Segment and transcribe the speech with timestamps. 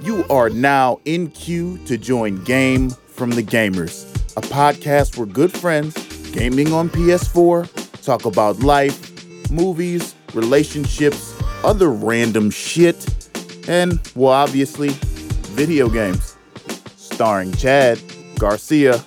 [0.00, 4.04] You are now in queue to join Game from the Gamers,
[4.36, 5.94] a podcast where good friends
[6.32, 11.34] gaming on PS4 talk about life, movies, relationships,
[11.64, 13.06] other random shit,
[13.68, 14.90] and, well, obviously,
[15.54, 16.36] video games.
[16.96, 17.98] Starring Chad,
[18.38, 19.04] Garcia,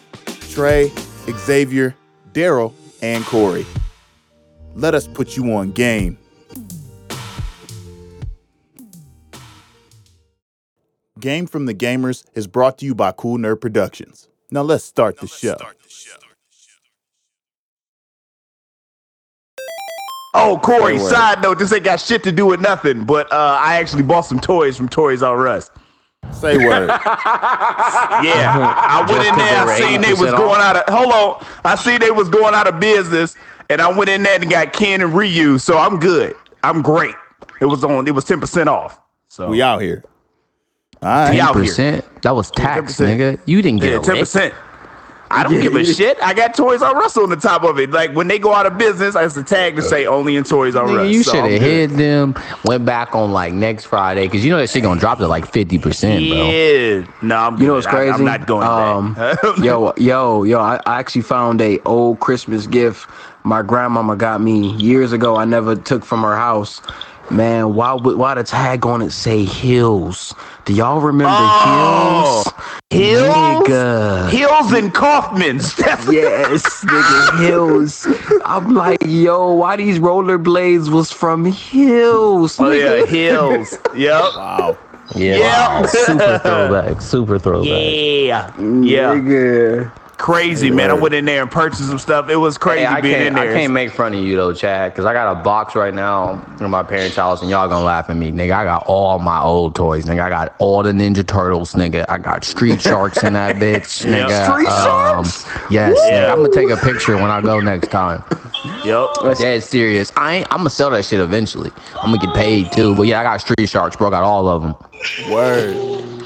[0.50, 0.92] Trey,
[1.46, 1.96] Xavier,
[2.34, 3.66] Daryl, and Corey.
[4.76, 6.18] Let us put you on game.
[11.20, 14.28] Game from the Gamers is brought to you by Cool Nerd Productions.
[14.52, 15.58] Now let's start the show.
[20.36, 23.58] Oh, Corey, Say side note, this ain't got shit to do with nothing, but uh,
[23.60, 25.72] I actually bought some toys from Toys R Us.
[26.32, 26.90] Say word.
[28.22, 31.76] Yeah, I went in there, I seen they was going out of, hold on, I
[31.76, 33.36] seen they was going out of business,
[33.70, 36.36] and I went in there and got Ken and Ryu, so I'm good.
[36.64, 37.16] I'm great.
[37.62, 39.00] It was on, it was 10% off.
[39.30, 40.04] So, we out here.
[41.02, 41.32] All right.
[41.34, 41.64] We out here.
[41.66, 42.22] percent.
[42.24, 43.18] That was tax, 10%.
[43.18, 43.40] nigga.
[43.46, 44.24] You didn't get a lick.
[44.24, 44.54] 10%.
[45.32, 46.18] I don't give a shit.
[46.24, 47.92] I got Toys R Us on the top of it.
[47.92, 50.44] Like when they go out of business, I have to tag to say only in
[50.44, 50.90] Toys R Us.
[50.90, 51.62] Nigga, you So should have good.
[51.62, 52.34] hid them.
[52.66, 55.46] Went back on like next Friday because you know that shit gonna drop to like
[55.46, 56.50] fifty percent, bro.
[56.50, 57.94] Yeah, no, I'm You know what's good.
[57.94, 58.14] I- crazy?
[58.14, 59.38] I'm not going um, back.
[59.60, 60.60] yo, yo, yo!
[60.60, 63.08] I, I actually found a old Christmas gift
[63.44, 65.36] my grandmama got me years ago.
[65.36, 66.82] I never took from her house.
[67.32, 70.34] Man, why would why the tag on it say Hills?
[70.66, 72.54] Do y'all remember Oh, Hills?
[72.90, 73.68] Hills?
[73.68, 74.30] Nigga.
[74.30, 75.76] Hills and Kaufmann's.
[75.78, 78.08] That's Yes, nigga, Hills.
[78.42, 82.60] I'm like, yo, why these rollerblades was from Hills?
[82.60, 83.08] Oh yeah, nigga?
[83.08, 83.80] Hills.
[83.94, 84.24] Yep.
[84.36, 84.80] Wow.
[85.16, 85.82] Yeah, Yeah.
[85.82, 85.86] wow.
[85.86, 87.98] super throwback, super throwback.
[88.28, 88.52] Yeah.
[88.82, 89.22] Yeah.
[89.22, 89.94] Nigga.
[90.20, 90.92] Crazy man.
[90.92, 92.30] I went in there and purchased some stuff.
[92.30, 94.54] It was crazy Hey, I being in can't, I can't make fun of you though,
[94.54, 97.86] Chad, because I got a box right now in my parents' house, and y'all gonna
[97.86, 98.52] laugh at me, nigga.
[98.52, 100.22] I got all my old toys, nigga.
[100.22, 102.06] I got all the Ninja Turtles, nigga.
[102.10, 104.28] I got Street Sharks in that bitch, Yeah.
[104.30, 104.52] nigga.
[104.52, 105.26] Street Um,
[105.72, 106.26] yes, Yeah.
[106.26, 106.32] nigga.
[106.32, 108.22] I'm gonna take a picture when I go next time.
[108.84, 109.38] Yep.
[109.38, 110.12] Dead serious.
[110.18, 110.48] I ain't.
[110.52, 111.72] I'm gonna sell that shit eventually.
[112.04, 112.94] I'm gonna get paid too.
[112.94, 114.10] But yeah, I got Street Sharks, bro.
[114.10, 114.76] I got all of them.
[115.32, 115.78] Word.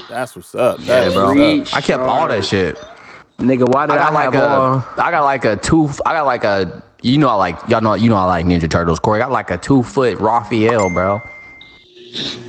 [0.08, 0.80] That's what's up.
[0.82, 1.62] Yeah, bro.
[1.62, 1.68] up.
[1.72, 2.76] I kept all that shit.
[3.38, 4.74] Nigga, why did I I, got like have all?
[4.76, 7.80] a, I got like a two, I got like a, you know, I like y'all
[7.80, 9.00] know, you know, I like Ninja Turtles.
[9.00, 11.20] Corey, I got like a two foot Raphael, bro.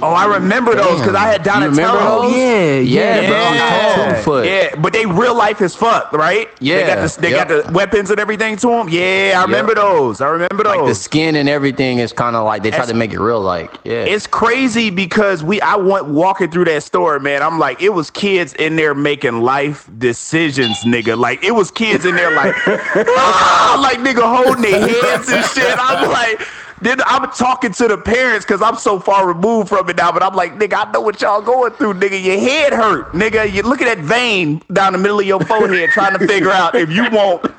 [0.01, 2.21] Oh, I remember those because I had You remember Donatello.
[2.23, 2.35] those?
[2.35, 3.37] Yeah, Yeah, yeah, bro.
[3.37, 4.15] Yeah.
[4.17, 4.45] Two foot.
[4.45, 6.49] Yeah, but they real life as fuck, right?
[6.59, 6.95] They Yeah.
[6.95, 7.47] got the, they Yep.
[7.47, 8.89] got the weapons and everything to them.
[8.89, 10.21] Yeah, I remember those.
[10.21, 10.75] I remember those.
[10.77, 13.19] Like the skin and everything is kind of like they tried That's- to make it
[13.19, 14.03] real, like yeah.
[14.03, 17.41] It's crazy because we I went walking through that store, man.
[17.41, 21.17] I'm like, it was kids in there making life decisions, nigga.
[21.17, 25.75] Like it was kids in there like, ah, like nigga holding their hands and shit.
[25.79, 26.41] I'm like,
[26.81, 30.11] then I'm talking to the parents because I'm so far removed from it now.
[30.11, 32.21] But I'm like, nigga, I know what y'all going through, nigga.
[32.21, 33.51] Your head hurt, nigga.
[33.51, 36.75] You look at that vein down the middle of your forehead, trying to figure out
[36.75, 37.51] if you want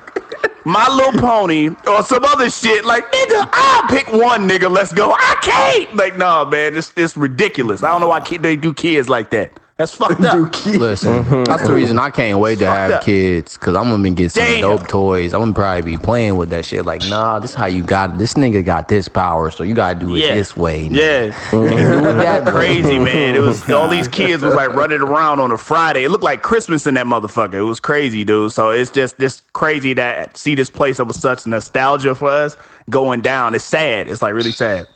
[0.67, 2.85] my Little Pony or some other shit.
[2.85, 4.71] Like, nigga, I'll pick one, nigga.
[4.71, 5.13] Let's go.
[5.13, 5.97] I can't.
[5.97, 7.83] Like, no, man, it's it's ridiculous.
[7.83, 9.53] I don't know why they do kids like that.
[9.79, 10.39] That's fucked up.
[10.67, 11.45] Listen, mm-hmm.
[11.45, 13.05] that's the reason I can't wait to have up.
[13.05, 14.61] kids, cause I'm gonna get some Damn.
[14.63, 15.35] dope toys.
[15.35, 16.87] I'm gonna probably be playing with that shit.
[16.87, 18.13] Like, nah, this is how you got.
[18.15, 18.19] it.
[18.19, 20.35] This nigga got this power, so you gotta do it Yeah.
[20.35, 20.85] this way.
[20.85, 22.19] Yeah, mm-hmm.
[22.19, 23.35] that crazy man.
[23.35, 26.05] It was all these kids was like running around on a Friday.
[26.05, 27.55] It looked like Christmas in that motherfucker.
[27.55, 28.53] It was crazy, dude.
[28.53, 32.57] So it's just this crazy that see this place that was such nostalgia for us
[32.89, 33.55] going down.
[33.55, 34.09] It's sad.
[34.09, 34.87] It's like really sad.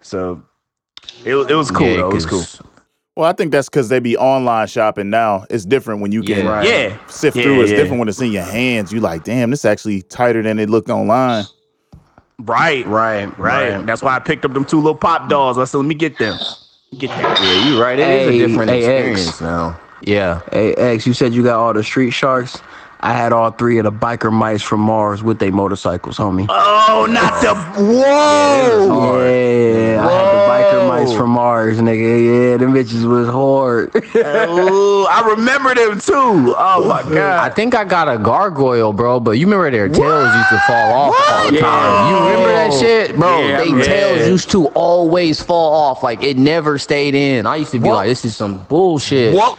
[0.00, 0.42] So
[1.22, 1.86] it was it was cool.
[1.86, 2.10] Yeah, though.
[2.12, 2.44] It was cool.
[3.16, 5.44] 'Cause- Well, I think that's because they be online shopping now.
[5.48, 6.50] It's different when you can Yeah.
[6.50, 6.68] Right.
[6.68, 7.62] Yeah, sift Yeah, through.
[7.62, 7.76] It's yeah.
[7.78, 8.92] different when it's in your hands.
[8.92, 11.44] You like, damn, this actually tighter than it looked online.
[12.44, 13.72] Right, Right, right.
[13.72, 13.86] right.
[13.86, 15.56] That's why I picked up them two little pop dolls.
[15.56, 16.36] I said, let me get them.
[16.98, 17.36] Get them.
[17.42, 17.98] Yeah, you right.
[17.98, 18.86] It is Hey, a different hey, X.
[19.20, 19.80] experience now.
[20.02, 20.40] Yeah.
[20.52, 22.58] Hey, X, you said you got all the street sharks.
[23.00, 26.46] I had all three of the biker mice from Mars with their motorcycles, homie.
[26.48, 29.20] Oh, not the whoa.
[29.22, 32.50] Yeah, I had the biker mice from Mars, nigga.
[32.52, 33.90] Yeah, them bitches was hard.
[34.14, 36.54] oh, I remember them too.
[36.56, 37.50] Oh my god!
[37.50, 40.92] I think I got a gargoyle, bro, but you remember their tails used to fall
[40.92, 41.60] off all the Yeah.
[41.60, 42.10] time.
[42.10, 43.16] You remember that shit?
[43.16, 43.84] Bro, Yeah, they man.
[43.84, 46.02] tails used to always fall off.
[46.02, 47.46] Like it never stayed in.
[47.46, 47.94] I used to be What?
[47.96, 49.34] like, this is some bullshit.
[49.34, 49.58] What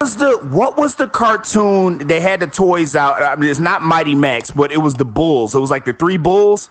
[0.00, 2.06] was the what was the cartoon?
[2.06, 3.22] They had the toys out.
[3.22, 5.54] I mean, it's not Mighty Max, but it was the Bulls.
[5.54, 6.68] It was like the three Bulls.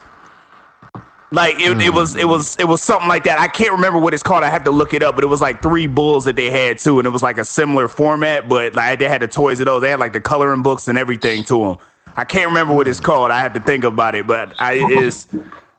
[1.31, 3.39] Like it, it was it was it was something like that.
[3.39, 4.43] I can't remember what it's called.
[4.43, 6.77] I have to look it up, but it was like three bulls that they had
[6.77, 9.65] too, and it was like a similar format, but like they had the toys of
[9.65, 9.81] those.
[9.81, 11.77] They had like the coloring books and everything to them.
[12.15, 13.31] I can't remember what it's called.
[13.31, 15.27] I have to think about it, but I is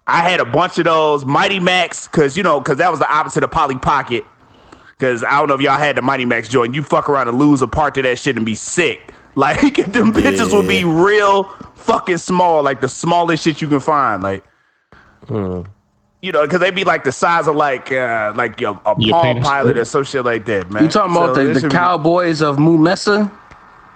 [0.08, 3.10] I had a bunch of those Mighty Max because you know because that was the
[3.10, 4.26] opposite of Polly Pocket.
[4.98, 6.74] Cause I don't know if y'all had the Mighty Max joint.
[6.74, 9.12] You fuck around and lose a part to that shit and be sick.
[9.38, 11.44] Like them bitches would be real
[11.74, 14.22] fucking small, like the smallest shit you can find.
[14.22, 14.42] Like
[15.28, 19.12] you know, because they'd be like the size of like uh like your, a Your
[19.12, 19.42] Palm.
[19.42, 20.84] Pilot or some shit like that, man.
[20.84, 23.30] You talking about the, the should be- Cowboys of Moo Mesa?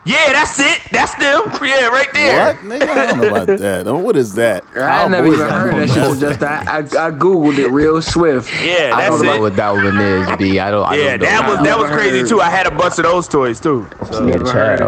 [0.04, 0.80] Yeah, that's it.
[0.90, 1.42] That's them.
[1.62, 2.54] Yeah, right there.
[2.54, 2.56] What?
[2.64, 3.86] Nigga, I don't know about that.
[3.86, 4.64] Oh, What is that?
[4.74, 5.98] I never even heard that shit.
[5.98, 6.20] Moo Mesa.
[6.20, 8.50] Just I, I, I googled it real swift.
[8.64, 9.40] Yeah, I don't know it.
[9.40, 10.58] what that one is, B.
[10.58, 10.84] I don't.
[10.86, 11.26] I Yeah, don't know.
[11.26, 12.40] that was that was crazy too.
[12.40, 13.88] I had a bunch of those toys too.
[14.10, 14.80] So, Yeah, Chad.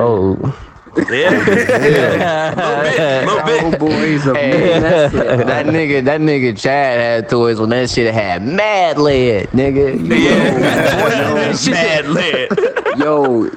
[0.96, 3.24] Yeah, yeah.
[3.26, 4.26] little bit, little bit.
[4.26, 9.48] Of Hey, that nigga, that nigga Chad had toys when that shit had mad lead,
[9.48, 9.98] nigga.
[9.98, 12.52] You Yeah, mad lit.
[12.98, 13.50] Yo,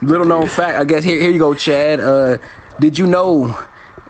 [0.00, 0.78] little known fact.
[0.78, 2.00] I guess here, here you go, Chad.
[2.00, 2.38] Uh,
[2.80, 3.54] did you know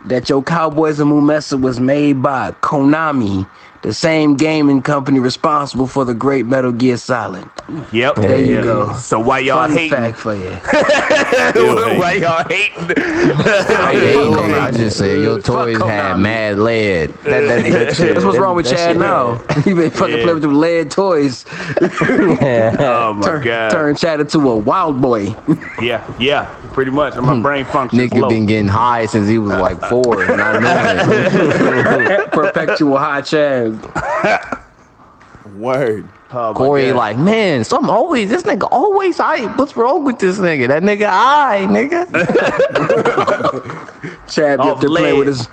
[0.05, 3.45] that your Cowboys of Moo Mesa was made by Konami,
[3.81, 7.49] the same gaming company responsible for the great Metal Gear Solid?
[7.91, 8.15] Yep.
[8.15, 8.93] There you go.
[8.93, 9.89] So why y'all Fun hating?
[9.91, 10.49] fact for you.
[11.99, 12.75] why y'all hating?
[12.77, 16.19] I, ain't nigga, I just said your Fuck toys had Konami.
[16.21, 17.09] mad lead.
[17.23, 19.37] That, that, that shit, That's what's wrong with that Chad shit- now.
[19.63, 20.23] He been fucking Yeah.
[20.23, 21.45] playing with them lead toys.
[21.81, 23.71] oh my Turn, god.
[23.71, 25.35] turn Chad into a wild boy.
[25.81, 26.45] Yeah, yeah.
[26.73, 27.15] Pretty much.
[27.15, 27.41] And my hmm.
[27.41, 28.29] brain functions Nigga low.
[28.29, 32.31] been getting high since he was like four, and I know it.
[32.31, 33.68] Perpetual high Chad.
[35.55, 36.07] Word.
[36.31, 36.95] Oh, Corey God.
[36.95, 39.47] like, man, something always this nigga always high.
[39.55, 40.67] What's wrong with this nigga?
[40.67, 42.05] That nigga I nigga.
[44.29, 45.47] Chad be up there playing with his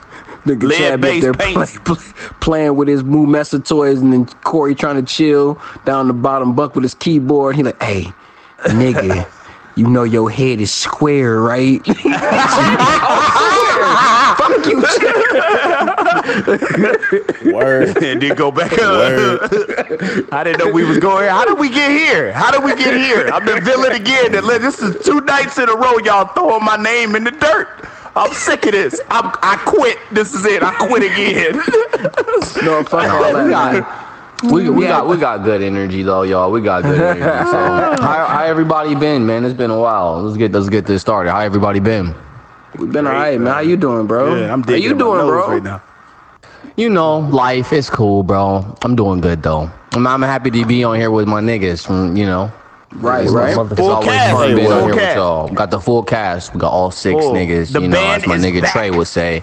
[0.45, 1.97] nigga Chad be up there play, play,
[2.41, 6.55] playing with his Moo Mesa toys and then Corey trying to chill down the bottom
[6.55, 7.57] bunk with his keyboard.
[7.57, 8.13] He like, hey,
[8.65, 9.27] nigga,
[9.77, 11.83] you know your head is square, right?
[14.37, 14.83] Fuck you,
[17.53, 17.97] Word.
[18.03, 19.41] and then go back Word.
[20.33, 21.29] I didn't know we was going.
[21.29, 22.33] How did we get here?
[22.33, 23.29] How did we get here?
[23.33, 24.35] I'm the villain again.
[24.35, 25.99] And li- This is two nights in a row.
[25.99, 27.69] Y'all throwing my name in the dirt.
[28.17, 29.01] I'm sick of this.
[29.11, 29.99] I'm, I quit.
[30.11, 30.63] This is it.
[30.63, 31.63] I quit again.
[32.63, 33.51] No, fuck all we that.
[33.51, 33.87] got,
[34.53, 36.51] we, we got we got good energy though, y'all.
[36.51, 37.45] We got good energy.
[37.45, 37.59] So
[38.01, 39.45] how, how everybody been, man?
[39.45, 40.23] It's been a while.
[40.23, 41.33] Let's get let's get this started.
[41.33, 42.15] How everybody been?
[42.79, 43.53] We've been all right, man.
[43.55, 44.35] How you doing, bro?
[44.37, 45.49] Yeah, I'm digging How digging you in my doing, nose bro?
[45.49, 45.83] right now.
[46.77, 48.77] You know, life is cool, bro.
[48.83, 49.71] I'm doing good though.
[49.95, 52.53] I'm, I'm happy to be on here with my niggas from you know.
[52.93, 53.55] Right, It's, right.
[53.55, 54.49] Full cast, hey, full on
[54.81, 55.17] here with cast.
[55.17, 55.49] y'all.
[55.49, 56.55] We got the full cast.
[56.55, 57.33] We got all six Full.
[57.35, 57.73] niggas.
[57.73, 58.73] The you know, as my nigga back.
[58.73, 59.43] Trey would say.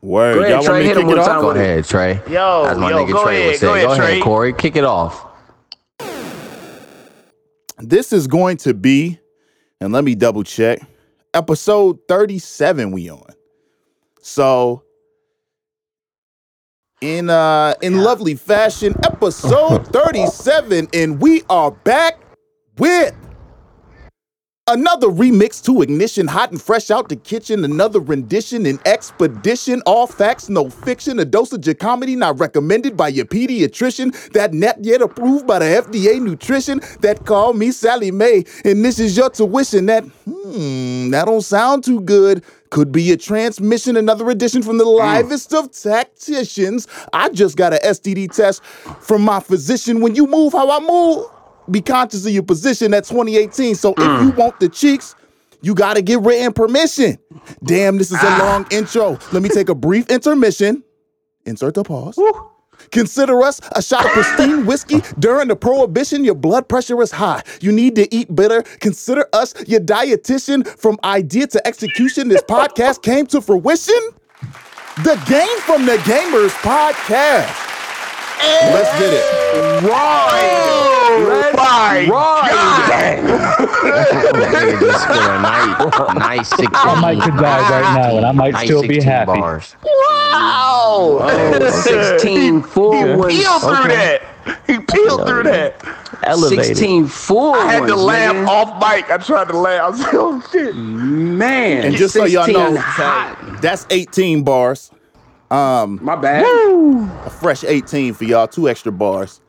[0.00, 0.34] Word.
[0.34, 1.40] Go ahead, Y'all Trey, want me hit him it one time.
[1.40, 2.20] Go ahead, Trey.
[2.28, 3.66] Yo, as my yo, nigga go Trey ahead, would say.
[3.66, 4.20] go ahead, Go ahead, Trey.
[4.20, 4.52] Corey.
[4.52, 5.26] Kick it off.
[7.78, 9.18] This is going to be,
[9.80, 10.80] and let me double check,
[11.34, 13.24] episode 37 we on.
[14.20, 14.84] So
[17.02, 22.18] in uh in lovely fashion, episode 37, and we are back
[22.78, 23.14] with
[24.68, 27.64] Another remix to Ignition, hot and fresh out the kitchen.
[27.64, 29.82] Another rendition and expedition.
[29.86, 31.18] All facts, no fiction.
[31.18, 34.14] A dosage of comedy not recommended by your pediatrician.
[34.34, 36.80] That not yet approved by the FDA nutrition.
[37.00, 38.44] That call me Sallie Mae.
[38.64, 39.86] And this is your tuition.
[39.86, 40.04] That,
[40.52, 42.44] hmm, that don't sound too good.
[42.70, 43.96] Could be a transmission.
[43.96, 44.96] Another edition from the hmm.
[44.96, 46.86] livest of tacticians.
[47.12, 48.64] I just got a STD test
[49.00, 50.00] from my physician.
[50.00, 51.26] When you move how I move,
[51.70, 53.74] be conscious of your position at 2018.
[53.74, 54.26] So if hmm.
[54.26, 55.14] you want the cheeks,
[55.62, 57.18] you got to get written permission.
[57.62, 58.38] Damn, this is a ah.
[58.40, 59.18] long intro.
[59.32, 60.82] Let me take a brief intermission.
[61.44, 62.18] Insert the pause.
[62.90, 66.24] Consider us a shot of pristine whiskey during the prohibition.
[66.24, 67.42] Your blood pressure is high.
[67.60, 68.62] You need to eat bitter.
[68.80, 70.66] Consider us your dietitian.
[70.66, 74.00] From idea to execution, this podcast came to fruition.
[75.04, 77.71] The Game from the Gamers podcast.
[78.42, 79.24] Let's get it.
[79.24, 79.80] Oh
[81.56, 82.06] my
[84.32, 86.68] Nigga just spit a nice, nice 16.
[86.72, 89.26] I might could die right now, and I might nice still be happy.
[89.40, 89.76] Bars.
[89.84, 93.34] Oh, 16 full He ones.
[93.34, 94.22] peeled through that.
[94.66, 95.76] He peeled through that.
[96.24, 96.66] Elevated.
[96.66, 98.48] 16 full I had to laugh nigga.
[98.48, 99.10] off mic.
[99.10, 99.82] I tried to laugh.
[99.84, 100.74] I was like, oh shit.
[100.74, 101.84] Man.
[101.86, 103.58] And just so y'all know, hot.
[103.60, 104.90] that's 18 bars.
[105.52, 106.46] Um, My bad.
[107.26, 109.40] A fresh 18 for y'all, two extra bars.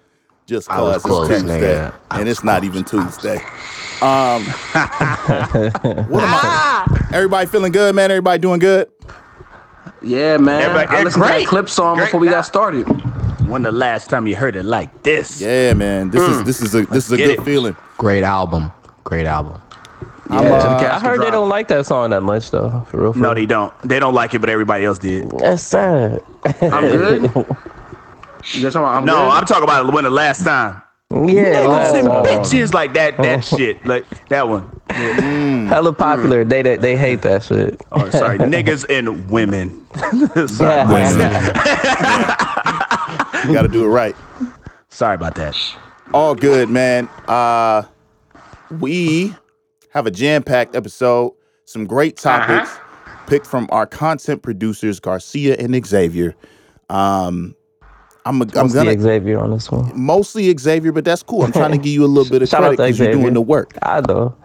[0.45, 1.61] Just I was cause close, it's Tuesday.
[1.61, 1.93] nigga.
[2.11, 3.37] And it's not even Tuesday.
[4.01, 6.41] Um what am I?
[6.43, 7.07] Ah!
[7.13, 8.11] Everybody feeling good, man?
[8.11, 8.89] Everybody doing good?
[10.01, 10.61] Yeah, man.
[10.63, 11.43] Everybody- I listened to great.
[11.43, 12.07] that clip song Great.
[12.07, 12.83] before we got started.
[13.47, 15.39] When the last time you heard it like this?
[15.39, 16.09] Yeah, man.
[16.09, 16.45] This is mm.
[16.45, 17.45] this is a this is a get good it.
[17.45, 17.77] feeling.
[17.97, 18.71] Great album.
[19.05, 19.61] Great album.
[20.29, 22.85] Yeah, uh, till I heard they don't like that song that much though.
[22.89, 23.13] For real.
[23.13, 23.35] For No, real.
[23.35, 23.73] they don't.
[23.83, 25.29] They don't like it, but everybody else did.
[25.31, 26.23] That's sad.
[26.61, 27.23] I'm good.
[28.51, 29.29] You just talking about I'm No, good?
[29.31, 30.81] I'm talking about when the last time.
[31.11, 33.15] Yeah, Niggas and bitches like that.
[33.17, 33.85] That shit.
[33.85, 34.69] Like that one.
[34.89, 36.43] hella popular.
[36.43, 37.81] They they, they hate that shit.
[37.93, 38.37] Oh, sorry.
[38.39, 39.87] Niggas and women.
[40.49, 40.81] sorry.
[43.47, 44.15] You got to do it right.
[44.89, 45.55] sorry about that.
[46.13, 47.07] All good, man.
[47.27, 47.83] Uh,
[48.79, 49.33] we
[49.93, 51.33] have a jam-packed episode.
[51.65, 52.71] Some great topics
[53.27, 56.35] picked from our content producers Garcia and Xavier.
[56.89, 57.55] Um,
[58.25, 59.91] I'm a, I'm gonna Xavier on this one.
[59.95, 61.43] mostly Xavier, but that's cool.
[61.43, 63.11] I'm trying to give you a little bit of Shout credit out to because you're
[63.11, 63.77] doing the work.
[63.81, 64.35] I know.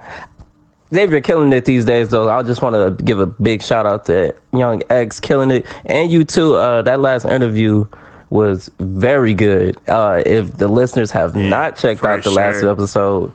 [0.92, 2.28] Xavier killing it these days, though.
[2.30, 6.10] I just want to give a big shout out to Young X killing it, and
[6.10, 6.54] you too.
[6.54, 7.86] Uh, that last interview
[8.30, 9.76] was very good.
[9.88, 13.32] Uh, if the listeners have not checked out the last episode,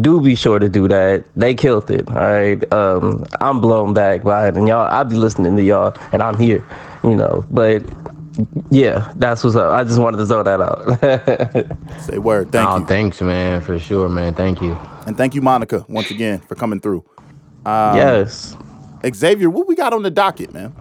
[0.00, 1.24] do be sure to do that.
[1.36, 2.08] They killed it.
[2.08, 2.72] All right.
[2.72, 4.88] Um, I'm blown back by it, and y'all.
[4.90, 6.64] I'll be listening to y'all, and I'm here.
[7.02, 7.82] You know, but
[8.70, 9.72] yeah, that's what's up.
[9.72, 12.00] I just wanted to throw that out.
[12.02, 12.52] Say word.
[12.52, 12.86] Thank oh, you.
[12.86, 14.34] thanks, man, for sure, man.
[14.34, 14.72] Thank you.
[15.06, 17.04] and thank you, Monica, once again for coming through.
[17.64, 18.56] Uh, yes.
[19.14, 20.74] Xavier, what we got on the docket, man?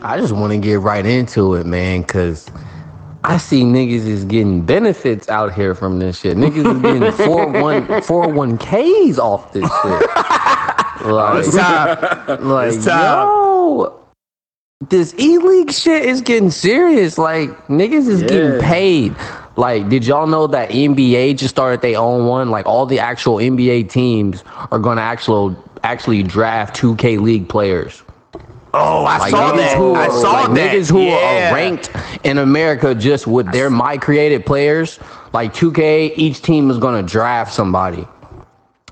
[0.00, 2.50] I just want to get right into it, man, because
[3.24, 6.36] I see niggas is getting benefits out here from this shit.
[6.36, 10.10] Niggas is getting 401 401ks off this shit.
[11.04, 12.44] Like, It's time.
[12.48, 13.26] like It's time.
[13.26, 14.00] yo,
[14.88, 17.18] this E League shit is getting serious.
[17.18, 19.16] Like, niggas is getting paid.
[19.56, 22.50] Like, did y'all know that NBA just started their own one?
[22.52, 28.04] Like, all the actual NBA teams are going to actually actually draft 2K League players.
[28.74, 29.76] Oh, I Like saw that.
[29.76, 30.72] who I saw like that.
[30.74, 31.50] niggas who Yeah.
[31.50, 31.90] are ranked
[32.24, 34.98] in America just with their my created players.
[35.32, 38.06] Like 2K, each team is gonna draft somebody.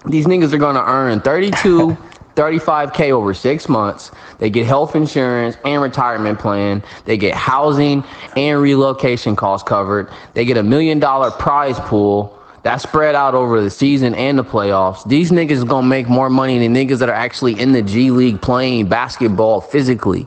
[0.07, 1.97] These niggas are gonna earn 32,
[2.37, 4.11] 35k over six months.
[4.39, 6.83] They get health insurance and retirement plan.
[7.05, 8.05] They get housing
[8.37, 10.09] and relocation costs covered.
[10.35, 12.37] They get a million dollar prize pool.
[12.62, 15.07] That's spread out over the season and the playoffs.
[15.09, 18.11] These niggas is gonna make more money than niggas that are actually in the G
[18.11, 20.26] League playing basketball physically.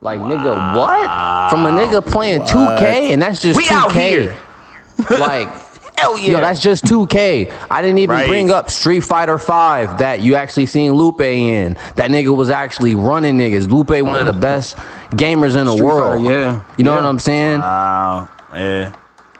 [0.00, 1.50] Like nigga, what?
[1.50, 3.72] From a nigga playing 2K and that's just We 2K.
[3.72, 4.36] out here.
[5.18, 5.48] like
[5.98, 6.32] Hell yeah.
[6.32, 7.52] Yo, that's just 2K.
[7.70, 8.28] I didn't even Right.
[8.28, 11.76] bring up Street Fighter 5 that you actually seen Lupe in.
[11.94, 13.70] That nigga was actually running niggas.
[13.70, 14.76] Lupe, one of the best
[15.12, 16.24] gamers in the Street world.
[16.26, 16.60] Fighter, yeah.
[16.76, 16.96] You know Yeah.
[17.00, 17.60] what I'm saying?
[17.60, 18.28] Wow.
[18.52, 18.92] Yeah.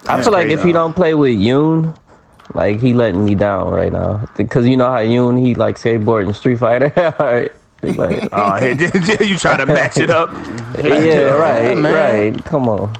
[0.07, 1.93] I feel like if he don't play with Yun,
[2.53, 4.29] like he letting me down right now.
[4.37, 6.93] Because you know how Yun he like skateboard and Street Fighter.
[7.19, 7.53] Alright.
[7.83, 8.73] Like, Oh, hey,
[9.27, 10.31] you try to match it up.
[10.83, 12.45] yeah, right, right.
[12.45, 12.95] Come on.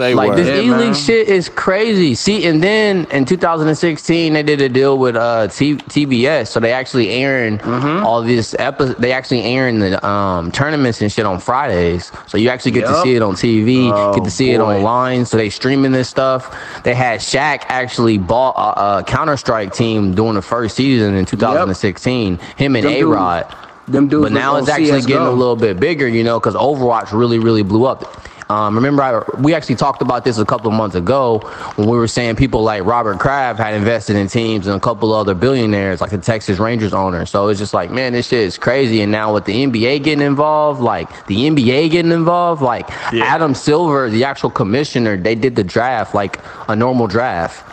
[0.00, 0.38] Say Like word.
[0.38, 0.94] this Yeah, E League man.
[0.94, 2.14] shit is crazy.
[2.14, 6.72] See, and then in 2016 they did a deal with uh T- TBS, so they
[6.72, 8.04] actually airing Mm-hmm.
[8.04, 8.96] all this episode.
[8.96, 13.00] They actually airing the um tournaments and shit on Fridays, so you actually get to
[13.02, 15.24] see it on TV, get Oh, to see it online.
[15.26, 16.56] So they streaming this stuff.
[16.82, 21.26] They had Shaq actually bought a, a Counter Strike team during the first season in
[21.26, 22.38] 2016.
[22.56, 23.56] Him and Them A Rod.
[23.88, 26.54] Them dudes But now it's on actually getting a little bit bigger, you know, because
[26.54, 28.22] Overwatch really, really blew up.
[28.50, 31.38] Um, remember, I, we actually talked about this a couple of months ago
[31.76, 35.12] when we were saying people like Robert Kraft had invested in teams and a couple
[35.12, 37.24] other billionaires, like the Texas Rangers owner.
[37.26, 39.02] So it's just like, man, this shit is crazy.
[39.02, 43.22] And now with the NBA getting involved, like the NBA getting involved, like Yeah.
[43.22, 47.64] Adam Silver, the actual commissioner, they did the draft like a normal draft.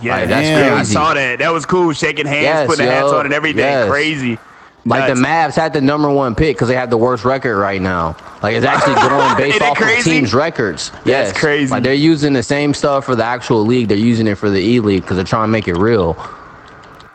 [0.00, 1.40] Yeah, Like, that's yeah, I saw that.
[1.40, 1.92] That was cool.
[1.92, 3.58] Shaking hands, Yes, putting the hats on, and everything.
[3.58, 3.90] Yes.
[3.90, 4.38] Crazy.
[4.84, 5.54] Like the Nuts.
[5.54, 8.16] Mavs had the number one pick because they have the worst record right now.
[8.42, 10.10] Like it's actually going based Isn't it off of crazy?
[10.10, 10.90] teams' records.
[11.04, 11.70] yes, crazy.
[11.70, 13.86] Like they're using the same stuff for the actual league.
[13.88, 16.14] They're using it for the E League because they're trying to make it real.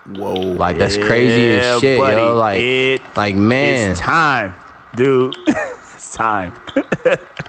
[0.05, 0.33] Whoa.
[0.35, 2.15] Like that's crazy Yeah, as shit, buddy.
[2.15, 2.35] yo.
[2.35, 4.55] Like, It like man, It's time,
[4.95, 5.35] dude.
[5.47, 6.53] it's time.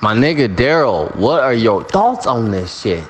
[0.02, 3.04] my nigga Daryl, what are your thoughts on this shit?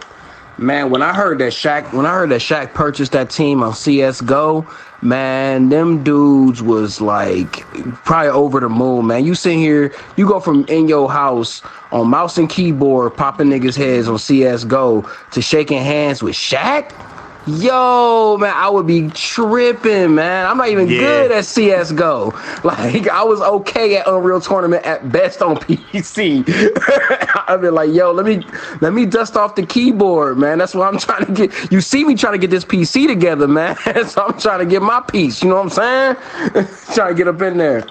[0.59, 3.73] Man, when I heard that Shaq, when I heard that Shaq purchased that team on
[3.75, 4.67] CS:GO,
[5.03, 7.61] man, them dudes was like
[8.05, 9.25] probably over the moon, man.
[9.25, 11.63] You sit here, you go from in your house
[11.93, 16.93] on mouse and keyboard popping niggas' heads on CS:GO to shaking hands with Shaq.
[17.49, 20.47] Yo, man, I would be tripping, man.
[20.47, 20.99] I'm not even Yeah.
[20.99, 22.35] good at CS:GO.
[22.65, 26.45] Like I was okay at Unreal Tournament at best on PC.
[27.49, 28.45] I've been like, yo, let me
[28.81, 30.59] let me dust off the keyboard, man.
[30.59, 31.73] That's what I'm trying to get.
[31.73, 33.77] You see me trying to get this PC together, man.
[34.07, 35.43] so I'm trying to get my piece.
[35.43, 36.17] You know what I'm
[36.51, 36.67] saying?
[36.95, 37.87] trying to get up in there.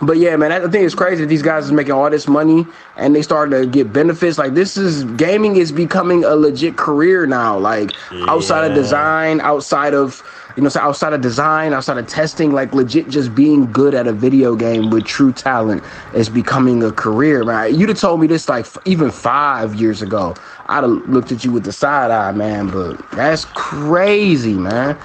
[0.00, 2.66] But yeah, man, I think it's crazy that these guys is making all this money
[2.96, 4.38] and they starting to get benefits.
[4.38, 7.58] Like this is gaming is becoming a legit career now.
[7.58, 7.92] Like
[8.28, 10.22] outside of design, outside of
[10.56, 14.06] you know, so outside of design, outside of testing, like legit just being good at
[14.06, 15.82] a video game with true talent
[16.14, 17.78] is becoming a career, man.
[17.78, 20.34] You'd have told me this like f- even five years ago.
[20.66, 24.98] I'd have looked at you with the side eye, man, but that's crazy, man.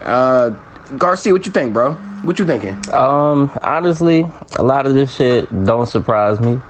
[0.00, 0.50] Uh,
[0.98, 1.94] Garcia, what you think, bro?
[2.22, 2.76] What you thinking?
[2.92, 4.26] Um, honestly,
[4.56, 6.60] a lot of this shit don't surprise me.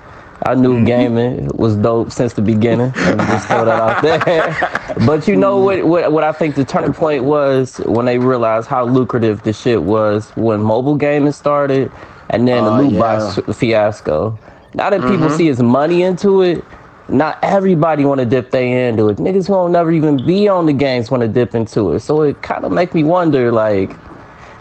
[0.46, 2.92] I knew gaming was dope since the beginning.
[2.96, 4.96] Let me just throw that out there.
[5.06, 6.12] but you know what, what?
[6.12, 10.30] What I think the turning point was when they realized how lucrative the shit was
[10.36, 11.90] when mobile gaming started,
[12.30, 13.00] and then Oh, the loot yeah.
[13.00, 14.38] box fiasco.
[14.74, 16.64] Now that people see his money into it,
[17.08, 19.18] not everybody want to dip their into it.
[19.18, 22.00] Niggas who don't never even be on the games want to dip into it.
[22.00, 23.94] So it kind of make me wonder, like,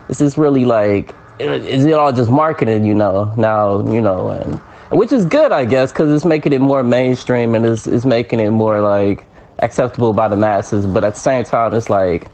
[0.09, 4.55] is this really like is it all just marketing you know now you know and
[4.97, 8.39] which is good i guess because it's making it more mainstream and it's, it's making
[8.39, 9.25] it more like
[9.59, 12.27] acceptable by the masses but at the same time it's like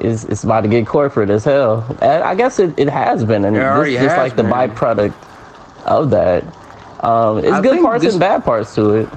[0.00, 3.44] it's, it's about to get corporate as hell and i guess it, it has been
[3.44, 5.14] and It this is like the byproduct
[5.84, 6.44] of that
[7.02, 9.08] um it's I good parts this- and bad parts to it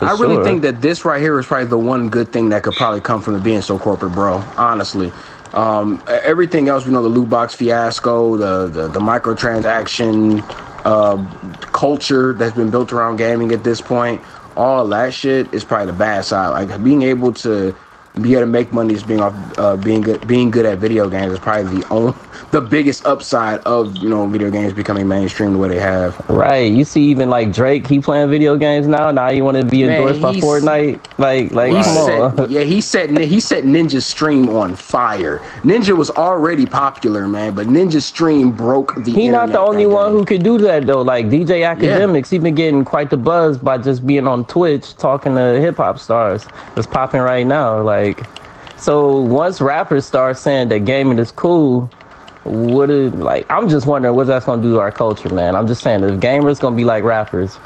[0.00, 0.44] I really sure.
[0.44, 3.22] think that this right here is probably the one good thing that could probably come
[3.22, 4.44] from it being so corporate, bro.
[4.58, 5.10] Honestly,
[5.54, 10.44] um, everything else, you know, the loot box fiasco, the the, the microtransaction
[10.84, 11.16] uh,
[11.72, 14.20] culture that's been built around gaming at this point,
[14.56, 16.50] all that shit is probably the bad side.
[16.50, 17.74] Like being able to
[18.22, 21.08] be able to make money is being off uh, being good being good at video
[21.08, 22.14] games is probably the only
[22.50, 26.18] the biggest upside of you know video games becoming mainstream the way they have.
[26.30, 26.72] Right.
[26.72, 29.10] You see, even like Drake, he playing video games now.
[29.10, 31.00] Now you want to be Man, endorsed by Fortnite.
[31.18, 32.50] Like, like, He come on.
[32.50, 35.38] yeah, he set he set Ninja's stream on fire.
[35.62, 39.12] Ninja was already popular, man, but Ninja stream broke the.
[39.12, 41.02] He not the only one who could do that though.
[41.02, 45.34] Like DJ Akademiks, he been getting quite the buzz by just being on Twitch talking
[45.34, 46.46] to hip hop stars.
[46.76, 47.82] It's popping right now.
[47.82, 48.05] Like,
[48.76, 51.90] so once rappers start saying that gaming is cool,
[52.44, 53.46] what is like?
[53.50, 55.56] I'm just wondering what that's gonna do to our culture, man.
[55.56, 57.58] I'm just saying if gamers gonna be like rappers,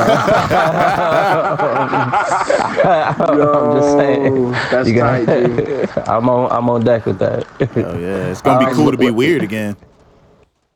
[3.20, 4.52] I'm just saying.
[4.52, 6.08] That's You got- tight.
[6.10, 7.46] I'm on I'm on deck with that.
[7.62, 9.76] Oh yeah, it's gonna be Alright, cool to be weird again.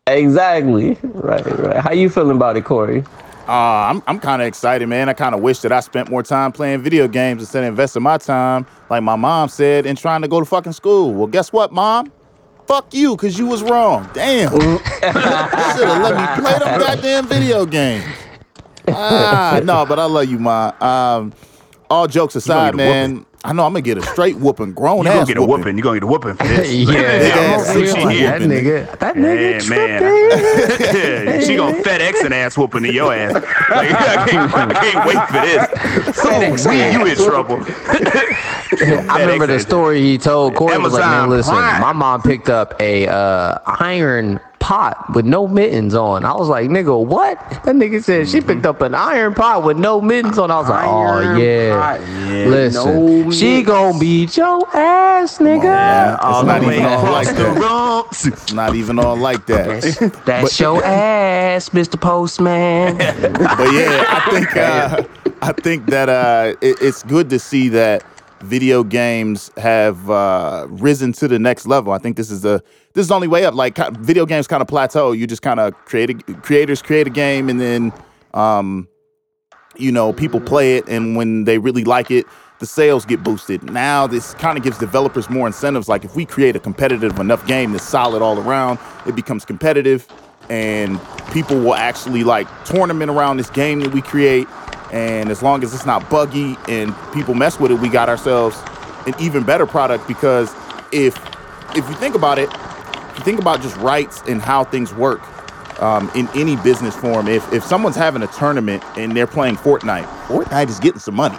[0.07, 0.97] exactly.
[1.03, 1.77] Right, right.
[1.77, 3.03] How you feeling about it, Corey?
[3.47, 3.51] Uh,
[3.91, 5.09] I'm I'm kind of excited, man.
[5.09, 8.01] I kind of wish that I spent more time playing video games instead of investing
[8.01, 11.13] my time, like my mom said, in trying to go to fucking school.
[11.13, 12.11] Well, guess what, mom?
[12.67, 14.09] Fuck you, cause you was wrong.
[14.13, 14.51] Damn.
[14.51, 18.05] Should have let me play them goddamn video games.
[18.87, 20.73] Ah, no, but I love you, mom.
[20.81, 21.33] Um,
[21.89, 23.25] all jokes aside, man.
[23.45, 25.75] I know I'm gonna get a straight whooping, grown You gonna ass get a whooping.
[25.77, 26.69] You gonna get a whooping for this.
[26.69, 28.31] Big ass Yeah, six she feet here.
[28.31, 28.49] whooping.
[28.49, 30.03] nigga, that Yeah, man.
[31.33, 33.33] Yeah, she gonna FedEx an ass whooping to your ass.
[33.33, 36.15] Like, I, can't, I can't wait for this.
[36.15, 37.59] So we, you in trouble.
[39.11, 40.55] I remember the story he told.
[40.55, 45.25] Corey was like, "Man, listen, Prime." my mom picked up a uh, iron pot with
[45.25, 48.95] no mittens on." I was like, "Nigga, what?" That nigga said she picked up an
[48.95, 50.49] iron pot with no mittens on.
[50.49, 53.67] I was like, "Oh yeah, pot, yeah, listen, no she mittens.
[53.67, 58.25] gonna beat your ass, nigga." Yeah, it's All not even all like the that.
[58.25, 59.81] It's not even all like that.
[59.81, 61.99] That's, that's your ass, Mr.
[61.99, 62.97] Postman.
[62.97, 65.03] but yeah, I think uh,
[65.41, 68.03] I think that uh, it, it's good to see that
[68.43, 71.93] video games have uh, risen to the next level.
[71.93, 73.53] I think this is the this is the only way up.
[73.53, 75.11] Like video games kind of plateau.
[75.11, 77.93] You just kind of create a, creators create a game and then
[78.33, 78.87] um,
[79.77, 82.25] you know people play it, and when they really like it.
[82.59, 83.63] The sales get boosted.
[83.63, 85.89] Now this kind of gives developers more incentives.
[85.89, 90.07] Like if we create a competitive enough game that's solid all around, it becomes competitive
[90.49, 90.99] and
[91.31, 94.47] people will actually like tournament around this game that we create
[94.93, 98.57] and as long as it's not buggy and people mess with it we got ourselves
[99.07, 100.53] an even better product because
[100.91, 101.17] if
[101.75, 105.21] if you think about it if you think about just rights and how things work
[105.81, 110.05] um, in any business form if if someone's having a tournament and they're playing fortnite
[110.27, 111.37] fortnite is getting some money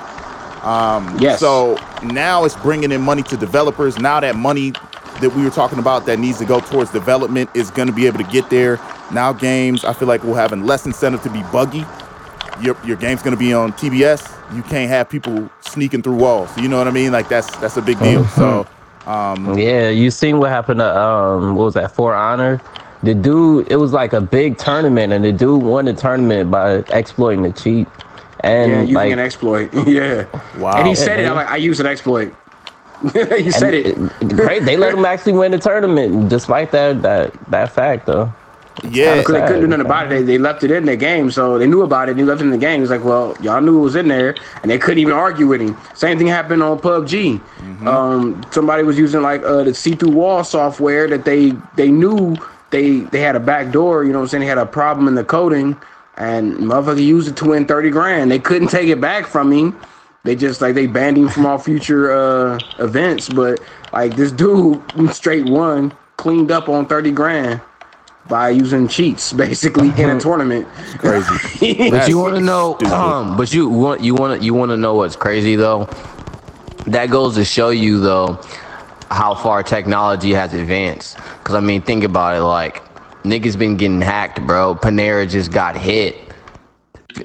[0.65, 1.41] um, Yes.
[1.41, 3.99] So now it's bringing in money to developers.
[3.99, 4.73] Now that money
[5.21, 8.07] that we were talking about that needs to go towards development is going to be
[8.07, 8.81] able to get there.
[9.13, 11.85] Now games, I feel like will have less incentive to be buggy.
[12.61, 14.55] Your your game's going to be on TBS.
[14.55, 16.57] You can't have people sneaking through walls.
[16.57, 17.13] You know what I mean?
[17.13, 18.25] Like that's that's a big deal.
[18.27, 18.67] So
[19.07, 22.61] um, Yeah, you seen what happened to um what was that For Honor?
[23.03, 26.77] The dude, it was like a big tournament, and the dude won the tournament by
[26.91, 27.87] exploiting the cheat.
[28.41, 29.75] And Yeah, using like, an exploit.
[29.87, 30.25] yeah.
[30.59, 30.79] Wow.
[30.79, 31.25] And he said it.
[31.25, 31.31] Yeah.
[31.31, 32.35] I'm like, I use an exploit.
[33.13, 33.97] he said it.
[34.29, 38.33] Great, they let him actually win the tournament despite that that that fact though.
[38.83, 40.09] Yeah, because they couldn't do nothing about it.
[40.11, 42.13] They, they left it in the game, so they knew about it.
[42.13, 42.83] and They left it in the game.
[42.83, 45.61] It's like, well, y'all knew it was in there, and they couldn't even argue with
[45.61, 45.77] him.
[45.95, 47.41] Same thing happened on PUBG.
[47.87, 52.37] Um, somebody was using like uh, the see-through wall software that they they knew
[52.71, 54.05] they they had a back door.
[54.05, 54.41] You know what I'm saying?
[54.41, 55.77] They had a problem in the coding,
[56.17, 58.31] and motherfucker used it to win thirty grand.
[58.31, 59.79] They couldn't take it back from him.
[60.25, 63.29] They just like they banned him from all future uh, events.
[63.29, 63.61] But
[63.93, 64.83] like this dude
[65.13, 67.61] straight won, cleaned up on thirty grand
[68.29, 70.67] by using cheats basically in a tournament.
[70.99, 71.91] crazy.
[71.91, 74.77] But you want to know, um, but you want you want to you want to
[74.77, 75.89] know what's crazy though.
[76.87, 78.41] That goes to show you though
[79.11, 81.17] how far technology has advanced.
[81.45, 82.43] Cause I mean, think about it.
[82.43, 82.83] Like
[83.23, 84.75] niggas been getting hacked, bro.
[84.75, 86.17] Panera just got hit.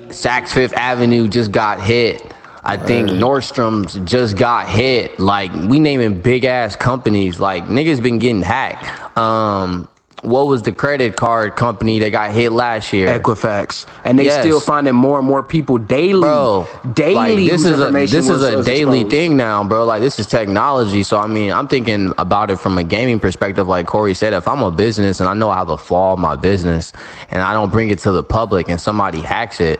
[0.09, 2.33] Saks Fifth Avenue just got hit.
[2.63, 5.19] I think Nordstrom's just got hit.
[5.19, 7.39] Like we naming big ass companies.
[7.39, 9.17] Like niggas been getting hacked.
[9.17, 9.87] Um,
[10.23, 13.07] what was the credit card company that got hit last year?
[13.19, 14.41] Equifax, and they Yes.
[14.43, 16.21] still finding more and more people daily.
[16.21, 16.67] bro.
[16.93, 17.13] daily.
[17.15, 19.11] like, this is a this is a daily exposed.
[19.11, 19.85] thing now, bro.
[19.85, 21.03] Like this is technology.
[21.03, 23.67] So I mean, I'm thinking about it from a gaming perspective.
[23.67, 26.21] Like Corey said, if I'm a business and I know I have a flaw in
[26.21, 26.91] my business,
[27.31, 29.79] and I don't bring it to the public, and somebody hacks it,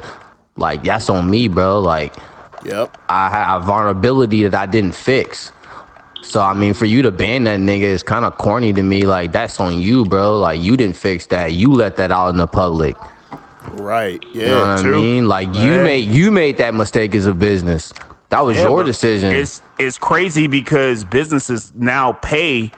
[0.57, 1.79] like that's on me, bro.
[1.79, 2.13] Like
[2.65, 2.97] Yep.
[3.09, 5.51] I have a vulnerability that I didn't fix.
[6.29, 9.03] So I mean, for you to ban that nigga is kind of corny to me.
[9.07, 10.39] Like that's on you, bro.
[10.39, 11.53] Like you didn't fix that.
[11.53, 12.95] You let that out in the public.
[13.71, 14.23] Right.
[14.33, 14.89] You know what Yeah.
[14.89, 15.27] I mean?
[15.27, 17.93] Like you made you made that mistake as a business.
[18.29, 19.33] That was Yeah, your decision.
[19.33, 22.71] It's it's crazy because businesses now pay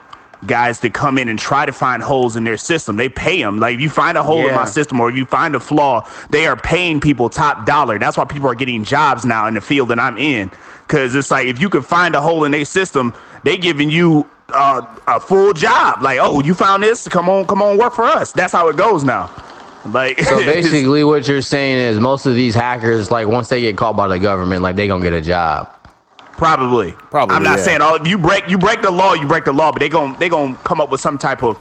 [0.46, 2.96] guys to come in and try to find holes in their system.
[2.96, 3.60] They pay them.
[3.60, 6.08] Like if you find a hole in my system or if you find a flaw,
[6.30, 7.98] they are paying people top dollar.
[7.98, 10.50] That's why people are getting jobs now in the field that I'm in.
[10.92, 14.28] Cause it's like if you can find a hole in their system, they giving you
[14.50, 16.02] uh, a full job.
[16.02, 17.08] Like, oh, you found this?
[17.08, 18.30] Come on, come on, work for us.
[18.30, 19.30] That's how it goes now.
[19.86, 23.74] Like so basically, what you're saying is most of these hackers, like once they get
[23.74, 25.74] caught by the government, like they gonna get a job.
[26.32, 26.92] Probably.
[26.92, 27.64] Probably, I'm not yeah.
[27.64, 29.88] saying all if you break you break the law, you break the law, but they
[29.88, 31.56] gonna they gonna come up with some type of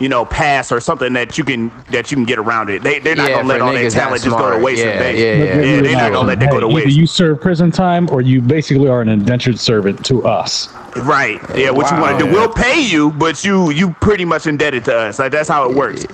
[0.00, 2.82] you know pass or something that you can that you can get around it.
[2.82, 4.82] They they're not Yeah, gonna let all their niggas that talent just go to waste.
[4.84, 5.60] Yeah, if they, yeah, yeah.
[5.76, 6.96] yeah, they're not gonna let that go to Hey, Either waste.
[6.96, 10.72] you serve prison time or you basically are an indentured servant to us.
[10.96, 11.40] Right.
[11.56, 12.32] Yeah, what you want to do.
[12.32, 15.18] We'll pay you, but you you pretty much indebted to us.
[15.18, 16.06] Like that's how it works.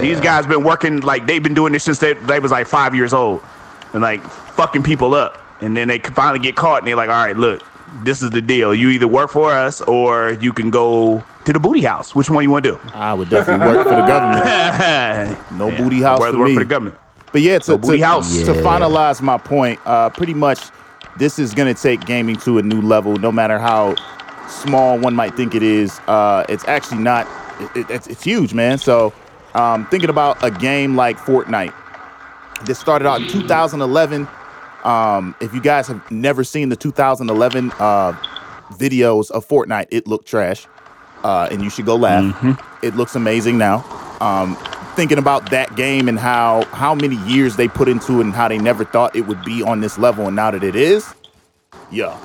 [0.00, 2.94] These guys been working like they've been doing this since they, they was like five
[2.94, 3.42] years old,
[3.92, 7.24] and like fucking people up, and then they finally get caught, and they're like, all
[7.24, 7.62] right, look,
[8.02, 8.74] this is the deal.
[8.74, 12.14] You either work for us or you can go to the booty house.
[12.14, 12.80] Which one you want to do?
[12.92, 15.38] I would definitely work for the government.
[15.58, 16.96] No booty house Rather for work for the government.
[17.32, 18.42] But yeah, to, booty to, house.
[18.42, 20.58] to finalize my point, uh, pretty much
[21.18, 23.94] this is going to take gaming to a new level, no matter how
[24.46, 25.98] small one might think it is.
[26.06, 27.26] Uh, it's actually not,
[27.60, 28.76] it, it- it's, it's huge, man.
[28.76, 29.14] So
[29.54, 31.72] um, thinking about a game like Fortnite,
[32.66, 34.28] this started out in 2011.
[34.84, 38.12] Um, if you guys have never seen the 2011 uh,
[38.72, 40.66] videos of Fortnite, it looked trash.
[41.24, 42.24] Uh, and you should go laugh.
[42.82, 43.84] It looks amazing now.
[44.20, 44.56] Um,
[44.96, 48.48] thinking about that game and how how many years they put into it and how
[48.48, 51.14] they never thought it would be on this level, and now that it is,
[51.90, 52.18] yeah,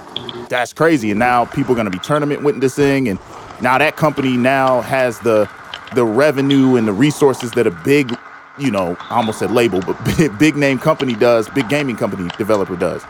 [0.49, 1.11] that's crazy.
[1.11, 3.19] And now people are gonna be tournament witnessing, and
[3.61, 5.49] now that company now has the
[5.95, 8.17] the revenue and the resources that a big,
[8.57, 12.29] you know, I almost said label, but big, big name company does, big gaming company
[12.37, 13.03] developer does.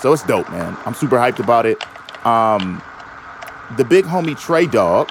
[0.00, 0.76] So it's dope, man.
[0.86, 1.82] I'm super hyped about it.
[2.26, 2.82] Um,
[3.76, 5.10] the big homie Trey Dog.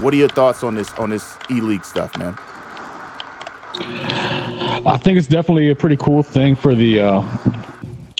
[0.00, 2.36] What are your thoughts on this on this E League stuff, man?
[4.86, 7.00] I think it's definitely a pretty cool thing for the.
[7.00, 7.38] Uh,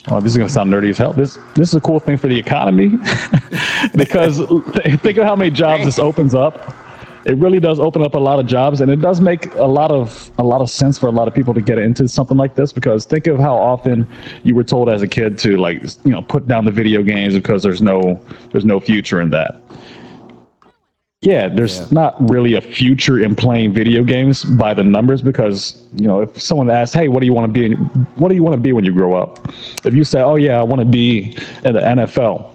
[0.09, 1.13] oh, this is gonna sound nerdy as hell.
[1.13, 2.91] This this is a cool thing for the economy
[3.97, 6.75] because th- think of how many jobs this opens up.
[7.27, 9.91] It really does open up a lot of jobs, and it does make a lot
[9.91, 12.55] of a lot of sense for a lot of people to get into something like
[12.55, 12.73] this.
[12.73, 14.07] Because think of how often
[14.45, 17.35] you were told as a kid to like you know put down the video games
[17.35, 19.61] because there's no there's no future in that.
[21.25, 26.07] Yeah, there's not really a future in playing video games by the numbers because you
[26.07, 27.75] know if someone asks, "Hey, what do you want to be?
[28.17, 29.49] What do you want to be when you grow up?"
[29.85, 31.35] If you say, "Oh yeah, I want to be
[31.65, 32.51] in the NFL,"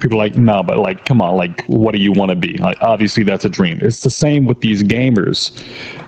[0.00, 2.56] people are like, "No, but like, come on, like, what do you want to be?"
[2.58, 3.80] Like, obviously that's a dream.
[3.82, 5.50] It's the same with these gamers,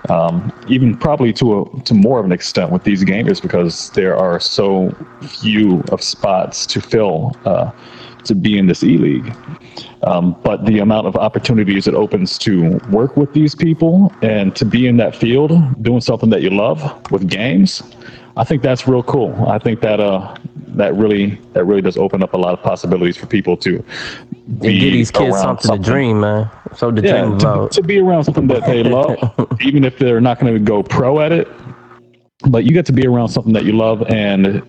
[0.09, 4.15] um, even probably to a to more of an extent with these gamers because there
[4.15, 7.69] are so few of spots to fill uh,
[8.23, 9.35] to be in this e league.
[10.03, 14.65] Um, but the amount of opportunities it opens to work with these people and to
[14.65, 15.51] be in that field
[15.83, 16.81] doing something that you love
[17.11, 17.83] with games,
[18.37, 19.33] I think that's real cool.
[19.47, 20.35] I think that uh,
[20.67, 23.83] that really that really does open up a lot of possibilities for people to
[24.47, 26.49] And give these kids around something, to dream, man.
[26.75, 29.17] So to yeah, dream to, to be around something that they love,
[29.61, 31.47] even if they're not going to go pro at it.
[32.49, 34.63] But you get to be around something that you love, and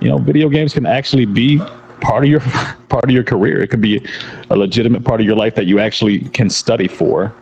[0.00, 1.60] you know, video games can actually be
[2.02, 2.40] part of your
[2.88, 3.62] part of your career.
[3.62, 4.04] It could be
[4.50, 7.34] a legitimate part of your life that you actually can study for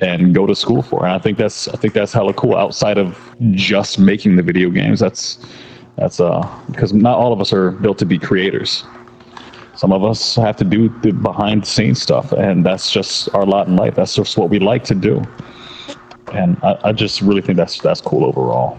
[0.00, 1.04] and go to school for.
[1.04, 2.56] And I think that's I think that's hella cool.
[2.56, 3.18] Outside of
[3.52, 5.38] just making the video games, that's
[5.96, 8.84] that's uh because not all of us are built to be creators.
[9.76, 13.44] Some of us have to do the behind the scenes stuff, and that's just our
[13.44, 13.96] lot in life.
[13.96, 15.20] That's just what we like to do.
[16.32, 18.78] And I, I just really think that's that's cool overall.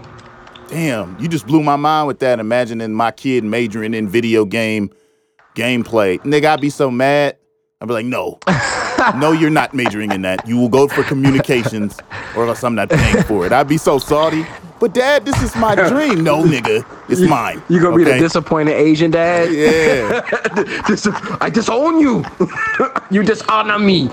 [0.68, 2.40] Damn, you just blew my mind with that.
[2.40, 4.90] Imagining my kid majoring in video game
[5.56, 6.18] gameplay.
[6.20, 7.36] Nigga, I'd be so mad.
[7.80, 8.38] I'd be like, no,
[9.16, 10.46] no, you're not majoring in that.
[10.46, 11.98] You will go for communications
[12.36, 13.52] or else I'm not paying for it.
[13.52, 14.46] I'd be so salty.
[14.78, 16.22] But dad, this is my dream.
[16.22, 17.62] No, nigga, it's mine.
[17.68, 19.50] You gonna be the disappointed Asian dad?
[19.50, 20.82] Yeah.
[20.86, 21.08] Dis-
[21.40, 22.22] I disown you.
[23.10, 24.08] you dishonor me.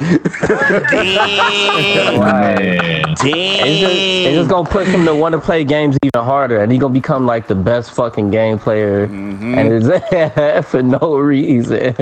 [1.91, 3.03] Man.
[3.09, 6.71] It's just, it's just gonna push him to want to play games even harder, and
[6.71, 9.57] he gonna become like the best fucking game player, Mm-hmm.
[9.57, 11.93] and it's for no reason,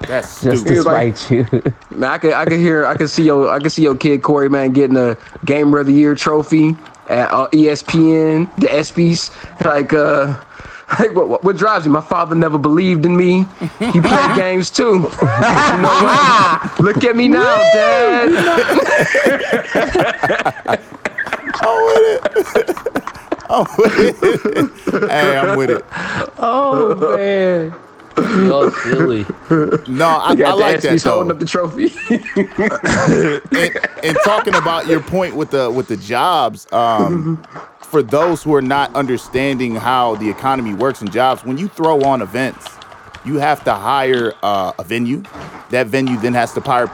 [0.00, 0.74] That's just stupid.
[0.74, 1.72] to like- spite you.
[1.90, 4.22] Man, I could I could hear I could see your I could see your kid
[4.22, 6.76] Corey man getting a Gamer of the Year trophy
[7.08, 9.30] at uh, ESPN, the ESPYS.
[9.64, 10.34] Like uh,
[10.98, 11.92] like what, what what drives you?
[11.92, 13.46] My father never believed in me.
[13.78, 14.84] He played games too.
[14.84, 16.60] you know?
[16.80, 18.28] Look at me now, Dad.
[21.58, 22.76] I'm with it.
[23.48, 25.10] I'm with it.
[25.10, 25.84] Hey, I'm with it.
[26.38, 27.74] Oh man,
[28.16, 29.26] so silly.
[29.88, 31.92] No, I, I like the that ESPYS holding up the trophy.
[33.56, 37.42] and, and talking about your point with the with the jobs, um,
[37.82, 42.02] for those who are not understanding how the economy works and jobs, when you throw
[42.02, 42.66] on events,
[43.24, 45.22] you have to hire uh, a venue.
[45.70, 46.86] That venue then has to hire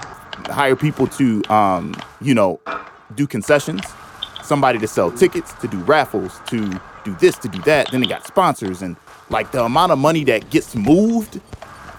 [0.47, 2.61] hire people to, um, you know,
[3.15, 3.83] do concessions,
[4.43, 7.91] somebody to sell tickets, to do raffles, to do this, to do that.
[7.91, 8.97] Then they got sponsors and
[9.33, 11.41] like the amount of money that gets moved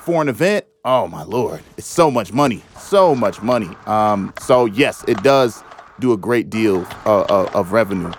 [0.01, 3.69] for an event, oh my lord, it's so much money, so much money.
[3.87, 5.63] Um, so yes, it does
[5.99, 8.11] do a great deal uh, uh, of revenue.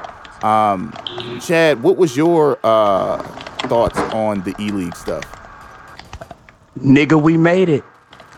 [0.42, 0.92] Um,
[1.40, 3.22] Chad, what was your uh,
[3.68, 5.24] thoughts on the E League stuff?
[6.78, 7.84] Nigga, we made it.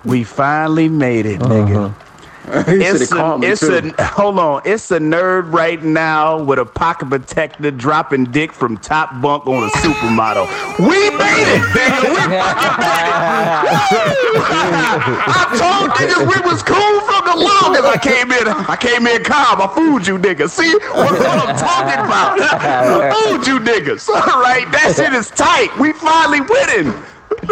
[0.05, 1.95] We finally made it, nigga.
[2.69, 3.93] It's a, it's too.
[3.99, 4.63] a hold on.
[4.65, 9.65] It's a nerd right now with a pocket protector dropping dick from top bunk on
[9.65, 10.47] a supermodel.
[10.79, 12.07] We made it, nigga.
[12.07, 13.17] We fucking it.
[15.27, 17.85] I told niggas we was cool from the longest.
[17.85, 19.61] I came in, I came in calm.
[19.61, 20.51] I fooled you niggas.
[20.51, 22.39] See what, what I'm talking about?
[22.41, 24.09] I fooled you niggas.
[24.09, 25.77] All right, that shit is tight.
[25.81, 26.95] We finally winning.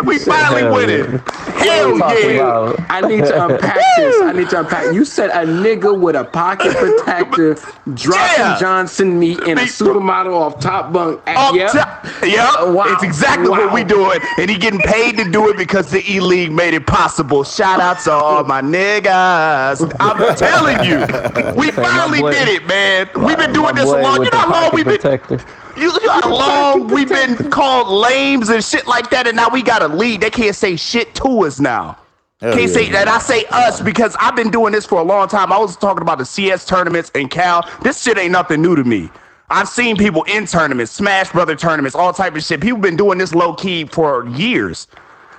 [0.04, 1.12] We finally Hell winning.
[1.12, 1.64] yeah.
[1.64, 2.86] Hell yeah.
[2.90, 4.20] I need to unpack this.
[4.22, 4.92] I need to unpack.
[4.92, 7.54] You said a nigga with a pocket protector
[7.94, 8.56] dropping Yeah.
[8.58, 11.20] Johnson meat in a Me- supermodel off top bunk.
[11.26, 11.70] Up yep.
[11.72, 12.04] top.
[12.22, 12.74] Yep.
[12.74, 12.84] Wow.
[12.88, 13.88] It's exactly what we Wow.
[13.88, 14.20] doing.
[14.38, 17.44] And he getting paid to do it because the E League made it possible.
[17.44, 19.92] Shout out to all my niggas.
[20.00, 21.54] I'm telling you.
[21.56, 23.08] We finally did it, man.
[23.14, 24.74] We've been My doing this boy a long with you know the how long pocket
[24.74, 25.40] we've been protector.
[25.76, 29.62] You know how long we've been called lames and shit like that, and now we
[29.62, 30.20] got a lead.
[30.20, 31.98] They can't say shit to us now.
[32.40, 32.74] Hell can't yeah.
[32.74, 33.08] say that.
[33.08, 35.52] I say us because I've been doing this for a long time.
[35.52, 37.68] I was talking about the CS tournaments and Cal.
[37.82, 39.10] This shit ain't nothing new to me.
[39.50, 42.60] I've seen people in tournaments, Smash Brother tournaments, all type of shit.
[42.60, 44.86] People been doing this low key for years.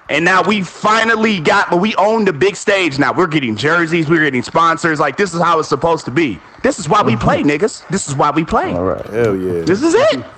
[0.08, 3.12] And now we finally got, but we own the big stage now.
[3.12, 5.00] We're getting jerseys, we're getting sponsors.
[5.00, 6.40] Like this is how it's supposed to be.
[6.62, 7.50] This is why we play, mm-hmm.
[7.50, 7.88] niggas.
[7.88, 8.72] This is why we play.
[8.74, 9.06] All right.
[9.08, 9.62] Hell yeah.
[9.62, 10.24] This is it.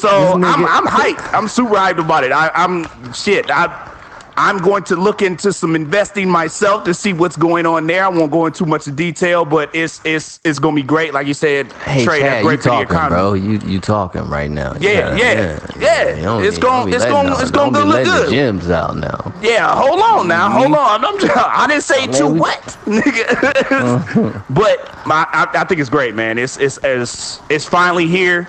[0.00, 1.32] So I'm I'm hyped.
[1.32, 2.30] I'm super hyped about it.
[2.30, 3.50] I, I'm shit.
[3.50, 3.90] I
[4.38, 8.04] I'm going to look into some investing myself to see what's going on there.
[8.04, 11.12] I won't go into too much detail, but it's it's it's gonna be great.
[11.12, 13.32] Like you said, Hey, Trey, Chad, you great the talking, bro?
[13.32, 14.76] You you talking right now?
[14.78, 16.14] Yeah, yeah, yeah.
[16.16, 18.28] You don't It's gon- it's gon- it's gon' don't look good.
[18.28, 19.32] The gyms out now.
[19.42, 20.58] Yeah, hold on now, mm-hmm.
[20.58, 21.04] hold on.
[21.04, 24.44] I'm just, I didn't say too wet, nigga.
[24.50, 26.38] but my, I, I think it's great, man.
[26.38, 28.48] It's it's it's it's finally here.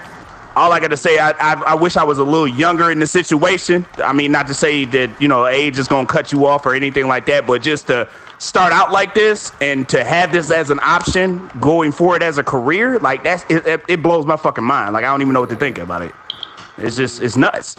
[0.55, 2.99] All I got to say, I, I I wish I was a little younger in
[2.99, 3.85] the situation.
[3.97, 6.73] I mean, not to say that you know age is gonna cut you off or
[6.75, 8.09] anything like that, but just to
[8.39, 12.43] start out like this and to have this as an option going forward as a
[12.43, 14.93] career, like that's it, it, blows my fucking mind.
[14.93, 16.13] Like I don't even know what to think about it.
[16.77, 17.77] It's just it's nuts.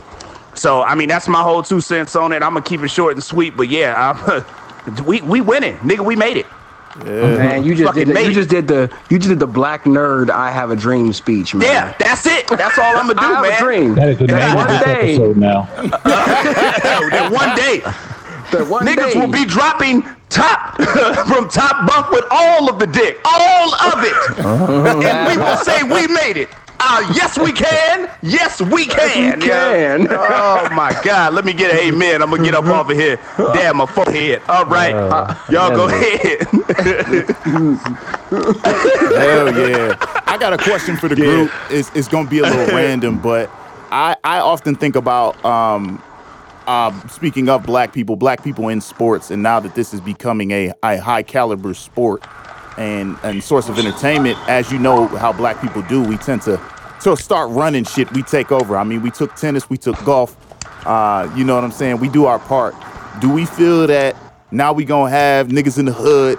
[0.54, 2.42] So I mean, that's my whole two cents on it.
[2.42, 4.14] I'm gonna keep it short and sweet, but yeah,
[4.86, 6.04] I'm, we we winning, nigga.
[6.04, 6.46] We made it.
[6.96, 9.84] Man, you just Fucking did the, you just did the you just did the black
[9.84, 11.68] nerd I have a dream speech, man.
[11.68, 12.48] Yeah, that's it.
[12.48, 13.52] That's all I'm gonna do, I have man.
[13.52, 13.94] a dream.
[13.94, 15.14] That is the name One of this day.
[15.14, 15.68] episode now.
[17.10, 17.78] That one day.
[18.50, 19.20] That one niggas day.
[19.20, 20.76] will be dropping top
[21.28, 25.00] from top bunk with all of the dick, all of it, uh-huh.
[25.04, 26.48] and we will say we made it.
[26.82, 28.10] Uh, yes, we can.
[28.22, 29.38] Yes, we can.
[29.40, 29.96] we Yeah.
[29.98, 30.08] can.
[30.10, 31.34] Oh my God!
[31.34, 32.22] Let me get an amen.
[32.22, 33.18] I'm gonna get up off of here.
[33.36, 34.40] Damn my forehead.
[34.48, 36.46] All right, Uh, y'all go ahead.
[38.30, 39.96] Hell yeah.
[40.26, 41.50] I got a question for the group.
[41.70, 43.50] It's, it's going to be a little random, but
[43.90, 46.02] I, I often think about, um,
[46.66, 50.50] uh, speaking of black people, black people in sports, and now that this is becoming
[50.52, 52.22] a, a high caliber sport
[52.80, 56.58] and, and source of entertainment, as you know how black people do, we tend to
[56.98, 58.10] so start running shit.
[58.12, 58.76] We take over.
[58.76, 60.36] I mean, we took tennis, we took golf.
[60.86, 61.98] Uh, you know what I'm saying?
[61.98, 62.74] We do our part.
[63.20, 64.16] Do we feel that
[64.50, 66.38] now we gonna have niggas in the hood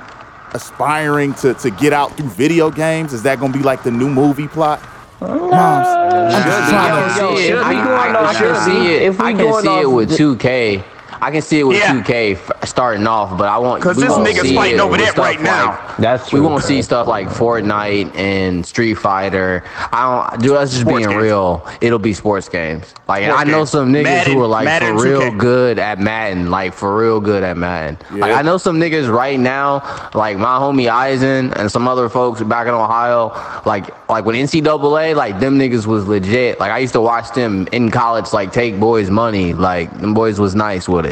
[0.54, 3.14] aspiring to, to get out through video games?
[3.14, 4.82] Is that gonna be like the new movie plot?
[5.22, 7.14] Moms, I'm just trying to.
[7.14, 7.56] I can see it.
[7.56, 9.02] I, going off- can see it.
[9.04, 10.84] If we I can going see it with 2K.
[11.22, 11.94] I can see it with Yeah.
[11.94, 14.92] 2K f- starting off, but I want 'Cause we this won't nigga's fighting it over
[14.92, 15.68] with that stuff right now.
[15.68, 19.64] like- That's we won't see stuff like Fortnite and Street Fighter.
[19.94, 20.56] I don't, dude.
[20.56, 21.22] That's just Sports being games.
[21.24, 21.66] real.
[21.80, 22.94] It'll be sports games.
[23.08, 23.70] Like Sports I know games.
[23.70, 25.38] some niggas Madden- who are like Madden for real 2K.
[25.38, 26.50] good at Madden.
[26.50, 27.98] Like for real good at Madden.
[28.16, 29.84] Like I know some niggas right now,
[30.16, 33.32] like my homie Eisen and some other folks back in Ohio.
[33.66, 36.60] Like like when NCAA, like them niggas was legit.
[36.60, 39.54] Like I used to watch them in college, like take boys' money.
[39.54, 41.11] Like them boys was nice with it.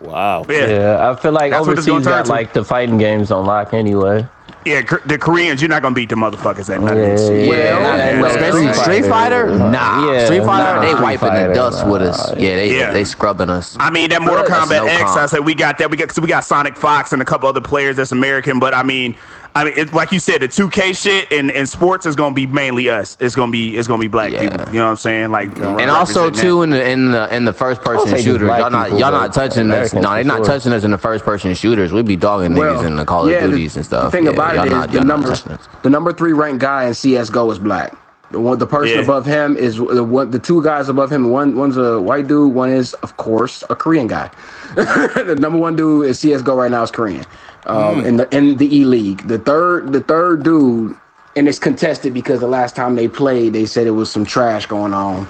[0.00, 0.44] Wow.
[0.48, 2.30] Yeah, Yeah, I feel like That's what it's gonna overseas turn got to.
[2.32, 4.28] like the fighting games on lock anyway.
[4.66, 4.82] yeah.
[5.06, 8.20] The Koreans, you're not gonna beat the motherfuckers at none of Yeah, yeah, Well, yeah,
[8.20, 9.58] yeah, especially Street Street Fighter, Fighter.
[9.70, 10.12] nah.
[10.12, 12.30] Yeah, Street Fighter, nah, they Street wiping Fighter, the dust with nah, us.
[12.36, 12.90] Yeah, they Yeah.
[12.92, 13.76] they scrubbing us.
[13.80, 15.02] I mean that Mortal That's Kombat no X.
[15.02, 15.18] comp.
[15.18, 15.90] I said we got that.
[15.90, 18.58] We got so we got Sonic Fox and a couple other players that's American.
[18.58, 19.16] But I mean,
[19.56, 22.46] I mean, it's like you said, the 2K shit and, and sports is gonna be
[22.46, 23.16] mainly us.
[23.20, 24.50] It's gonna be it's gonna be black Yeah.
[24.50, 24.66] people.
[24.68, 25.30] You know what I'm saying?
[25.30, 28.70] Like And also too in the in the in the first person just shooters, y'all
[28.70, 29.94] not y'all not touching us.
[29.94, 30.44] No, they're not sure.
[30.44, 31.90] touching us in the first person shooters.
[31.92, 34.04] We be dogging niggas in the Call of yeah, the- and stuff.
[34.04, 35.40] The thing Yeah, about it is not- the y'all not numbers.
[35.40, 35.68] touching us.
[35.82, 37.96] The number three ranked guy in CS:GO is black.
[38.32, 39.04] The one, the person Yeah.
[39.04, 40.32] above him is the one.
[40.32, 41.30] The two guys above him.
[41.30, 42.52] One, one's a white dude.
[42.52, 44.28] One is, of course, a Korean guy.
[44.74, 47.24] the number one dude in CS:GO right now is Korean.
[47.66, 49.26] Um, in the in the E League.
[49.26, 50.96] The third, the third dude,
[51.34, 54.66] and it's contested because the last time they played, they said it was some trash
[54.66, 55.26] going on.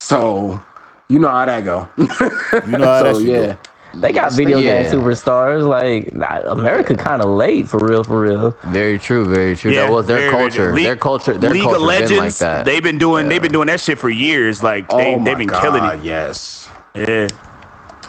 [0.00, 0.62] So,
[1.08, 1.88] you know how that go.
[1.96, 3.52] You know how that so shit yeah.
[3.54, 3.58] go.
[4.00, 4.82] They got video Yeah.
[4.84, 5.66] game superstars.
[5.66, 6.12] Like
[6.46, 8.56] America, kind of late for real, for real.
[8.66, 9.74] Very true, very true.
[9.74, 10.64] that was their very, very culture.
[10.66, 10.74] true.
[10.74, 11.38] League- their culture.
[11.38, 12.38] Their League culture of been like Legends.
[12.38, 12.64] that.
[12.64, 14.62] They've been doing they've been doing that shit for years.
[14.62, 16.04] Like they, oh they've been God, killing it.
[16.04, 16.68] Yes.
[16.94, 17.28] Yeah.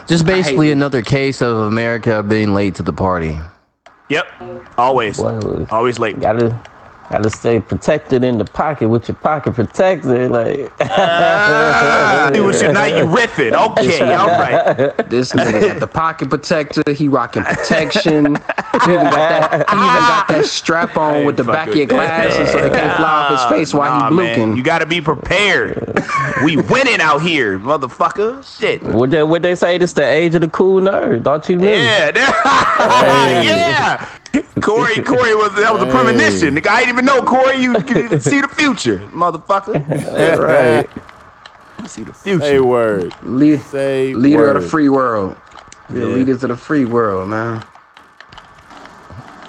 [0.06, 3.38] Just basically another case of America being late to the party.
[4.08, 4.26] Yep.
[4.78, 5.18] Always.
[5.70, 6.20] Always late.
[6.20, 6.58] Gotta
[7.12, 10.30] gotta stay protected in the pocket with your pocket protected.
[10.30, 13.52] Like Ah, it was your night you riffing.
[13.52, 14.96] Okay, all right.
[15.10, 16.82] This nigga got the pocket protector.
[16.92, 18.24] He rocking protection.
[18.36, 21.86] he even got that, he even got that strap on with the back of your
[21.86, 24.56] glasses so they can't fly off his face while Nah, he man.
[24.56, 26.00] You gotta be prepared.
[26.44, 28.42] we winning out here, motherfucker.
[28.58, 28.82] Shit.
[28.82, 29.76] what they what they say?
[29.78, 31.24] This the age of the cool nerd.
[31.24, 31.68] Thought you knew.
[31.68, 34.08] Yeah, that- yeah.
[34.60, 36.54] Corey, Corey was that was a premonition.
[36.54, 37.56] Nigga, I didn't even know Corey.
[37.58, 39.86] You can see the future, motherfucker.
[39.88, 41.88] That's right.
[41.88, 42.40] see the future.
[42.40, 43.14] Say word.
[43.22, 44.56] Le- Say leader word.
[44.56, 45.36] of the free world.
[45.90, 47.64] The leaders of the free world, man.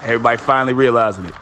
[0.01, 1.33] Everybody finally realizing it.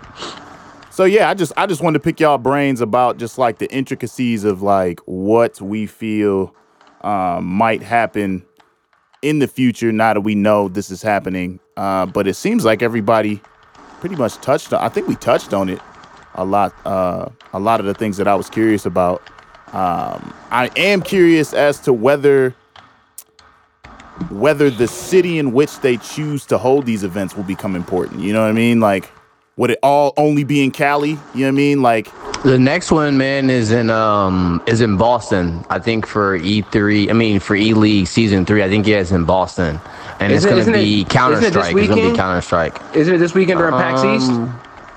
[0.92, 3.72] So yeah, I just I just wanted to pick y'all brains about just like the
[3.74, 6.54] intricacies of like what we feel
[7.02, 8.46] um, might happen
[9.22, 9.92] in the future.
[9.92, 13.42] Now that we know this is happening, uh, but it seems like everybody
[14.00, 14.82] pretty much touched on.
[14.82, 15.80] I think we touched on it
[16.36, 16.74] a lot.
[16.86, 19.22] Uh, a lot of the things that I was curious about.
[19.74, 22.56] Um, I am curious as to whether
[24.30, 28.22] whether the city in which they choose to hold these events will become important.
[28.22, 28.80] You know what I mean?
[28.80, 29.10] Like,
[29.58, 31.10] would it all only be in Cali?
[31.10, 31.82] You know what I mean?
[31.82, 32.08] Like,
[32.44, 35.64] The next one, man, is in um is in Boston.
[35.70, 37.10] I think for E three.
[37.10, 38.64] I mean for E League season three.
[38.64, 39.80] I think yeah, it's in Boston,
[40.20, 41.76] and Isn't- it's isn't gonna it- be isn't it Counter this Strike.
[41.76, 42.16] It's gonna be?
[42.18, 42.82] Counter Strike.
[42.96, 44.32] Isn't it this weekend during PAX East?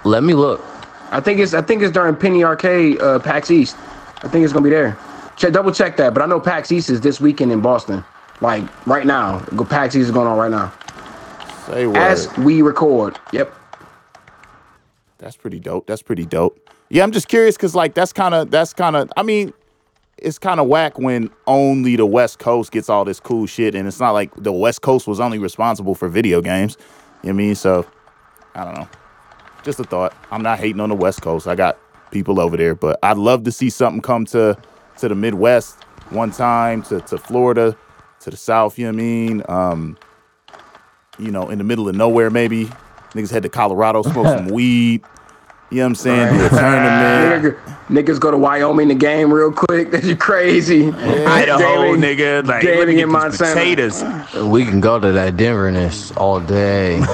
[0.04, 0.64] Let me look.
[1.10, 3.76] I think it's I think it's during Penny Arcade, uh, PAX East.
[4.22, 4.96] I think it's gonna be there.
[5.36, 8.04] Check double check that, but I know PAX East is this weekend in Boston.
[8.40, 10.72] Like right now, go PAX East is going on right now
[11.66, 11.96] say what?
[11.96, 13.18] as we record.
[13.32, 13.52] Yep.
[15.24, 15.86] That's pretty dope.
[15.86, 16.68] That's pretty dope.
[16.90, 19.10] Yeah, I'm just curious because like that's kind of that's kind of.
[19.16, 19.54] I mean,
[20.18, 23.88] it's kind of whack when only the West Coast gets all this cool shit, and
[23.88, 26.76] it's not like the West Coast was only responsible for video games.
[27.22, 27.54] You know what I mean?
[27.54, 27.86] So
[28.54, 28.86] I don't know.
[29.62, 30.14] Just a thought.
[30.30, 31.48] I'm not hating on the West Coast.
[31.48, 31.78] I got
[32.10, 34.58] people over there, but I'd love to see something come to
[34.98, 37.74] to the Midwest one time, to to Florida,
[38.20, 38.78] to the south.
[38.78, 39.42] You know I mean?
[39.48, 39.96] Um,
[41.18, 42.68] you know, in the middle of nowhere, maybe
[43.14, 45.02] niggas head to Colorado, smoke some weed.
[45.70, 46.38] You know what I'm saying?
[46.38, 47.56] Do a tournament.
[47.66, 49.90] Nigga, niggas go to Wyoming the game real quick.
[49.92, 50.88] That's you crazy.
[50.92, 51.58] Idaho,
[51.94, 52.46] Damian- nigga.
[52.46, 53.54] Like, let me Damian get these Montana.
[53.54, 54.44] potatoes.
[54.50, 57.00] We can go to that Denverness all day.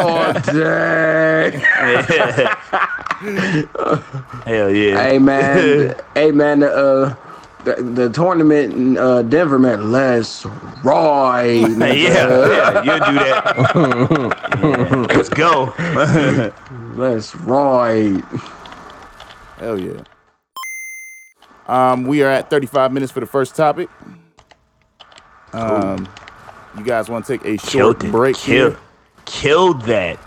[0.00, 1.60] All day.
[4.44, 5.00] Hell yeah.
[5.02, 7.14] Hey man, hey man, uh,
[7.64, 10.44] the, the tournament in uh, Denver, man, let's
[10.84, 11.72] ride.
[11.78, 13.56] Hey, yeah, yeah, you'll do that.
[14.62, 15.72] Yeah, Let's go.
[16.96, 18.22] Let's ride.
[19.58, 20.02] Hell yeah.
[21.66, 23.88] Um, we are at 35 minutes for the first topic.
[25.52, 26.08] Um,
[26.76, 28.12] you guys want to take a short Killed it.
[28.12, 28.78] break Kill, here?
[29.26, 30.18] killed that.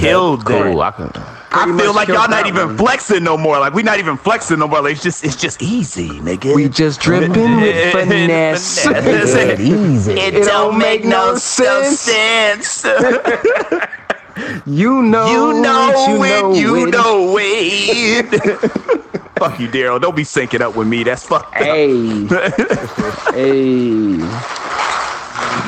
[0.00, 0.72] Killed that.
[0.72, 0.80] Cool.
[0.80, 1.10] I can.
[1.50, 2.76] I feel like y'all not even one.
[2.76, 3.58] flexing no more.
[3.58, 4.82] Like we not even flexing no more.
[4.82, 6.54] Like it's just it's just easy, nigga.
[6.54, 8.84] We just dripping with finesse.
[8.84, 9.58] Finesse.
[9.60, 10.12] Easy.
[10.12, 12.00] It, don't make no sense.
[12.00, 12.84] sense.
[14.66, 15.90] You know, you know
[16.22, 16.60] it, it.
[16.60, 16.90] You it.
[16.90, 18.26] know it.
[19.38, 20.00] Fuck you, Daryl.
[20.00, 21.04] Don't be syncing up with me.
[21.04, 21.62] That's fucked up.
[21.62, 22.26] Hey,
[23.32, 24.18] hey.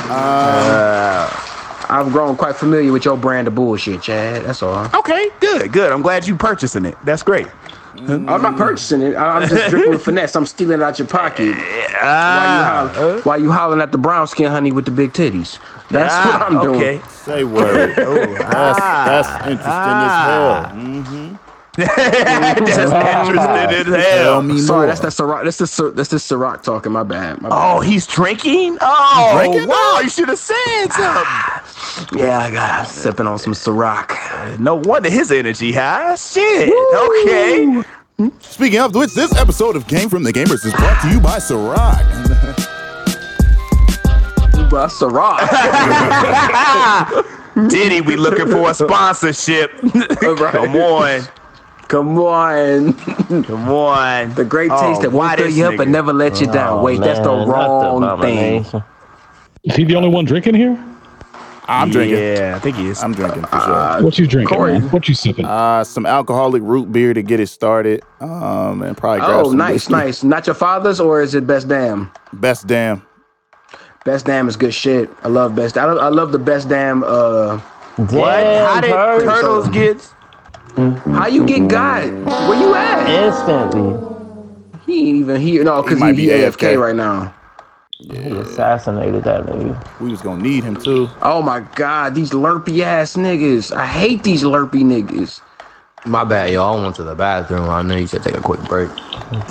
[0.09, 1.50] Uh,
[1.91, 4.45] I've grown quite familiar with your brand of bullshit, Chad.
[4.45, 4.89] That's all.
[4.95, 5.91] Okay, good, good.
[5.91, 6.95] I'm glad you purchasing it.
[7.03, 7.47] That's great.
[8.07, 9.15] I'm not purchasing it.
[9.15, 10.35] I- I'm just dripping with finesse.
[10.35, 11.53] I'm stealing it out your pocket.
[11.55, 15.11] While you, Ah, holler, while you hollering at the brown skin honey with the big
[15.13, 15.59] titties.
[15.89, 16.75] That's ah, what I'm doing.
[16.99, 17.01] okay.
[17.09, 17.95] Say word.
[17.97, 20.65] that's, that's interesting Ah.
[20.65, 20.81] as hell.
[20.81, 21.35] Mm-hmm.
[21.73, 24.41] That's interesting as hell.
[24.41, 24.87] me Sorry, more.
[24.87, 25.43] that's that Ciroc.
[25.43, 26.91] That's the Cir- that's the Ciroc talking.
[26.91, 27.41] My bad.
[27.41, 27.75] My bad.
[27.77, 28.77] Oh, he's drinking?
[28.81, 29.67] Oh, drinking?
[29.69, 29.99] wow.
[30.01, 31.50] You should have said something.
[32.13, 34.57] Yeah, I got sipping on some Ciroc.
[34.59, 36.15] No wonder his energy high.
[36.15, 36.71] Shit.
[36.95, 37.83] Okay.
[38.39, 41.37] Speaking of which, this episode of Game from the Gamers is brought to you by
[41.37, 42.29] Ciroc.
[44.69, 45.39] Bro, Ciroc.
[47.69, 49.71] Diddy, we looking for a sponsorship.
[50.19, 51.21] Come on.
[51.87, 52.93] Come on.
[53.43, 54.33] Come on.
[54.35, 56.79] The great Oh, taste that why won't fill you up but never let you down.
[56.79, 58.65] Oh, Wait, that's the man, not wrong thing.
[59.63, 60.77] Is he the only one drinking here?
[61.71, 62.17] I'm drinking.
[62.17, 63.01] Yeah, I think he is.
[63.01, 64.03] I'm drinking for sure.
[64.03, 64.55] What you drinking?
[64.55, 64.73] Corey.
[64.79, 64.89] Man?
[64.89, 65.45] What you sipping?
[65.45, 68.03] Uh, some alcoholic root beer to get it started.
[68.19, 69.93] Um, and probably grab Oh, some nice, whiskey.
[69.93, 70.23] nice.
[70.23, 72.11] Not your father's, or is it Best Damn?
[72.33, 73.01] Best damn.
[74.03, 75.09] Best Damn is good shit.
[75.23, 75.77] I love Best.
[75.77, 77.03] I love, I love the Best Damn.
[77.03, 77.57] Uh,
[77.97, 78.09] What?
[78.09, 79.23] Damn, How did Turd.
[79.23, 80.13] Turtles get?
[81.15, 82.03] how you get God?
[82.49, 83.09] Where you at?
[83.25, 84.07] Instantly.
[84.85, 85.63] He ain't even here.
[85.63, 86.79] No, because He he, be he AFK AFK.
[86.81, 87.33] right now.
[88.09, 89.99] He assassinated that nigga.
[89.99, 91.09] We was gonna need him too.
[91.21, 93.75] Oh my god, these lurpy ass niggas.
[93.75, 95.41] I hate these lurpy niggas.
[96.03, 96.79] My bad, y'all.
[96.79, 97.69] I went to the bathroom.
[97.69, 98.89] I know you should take a quick break.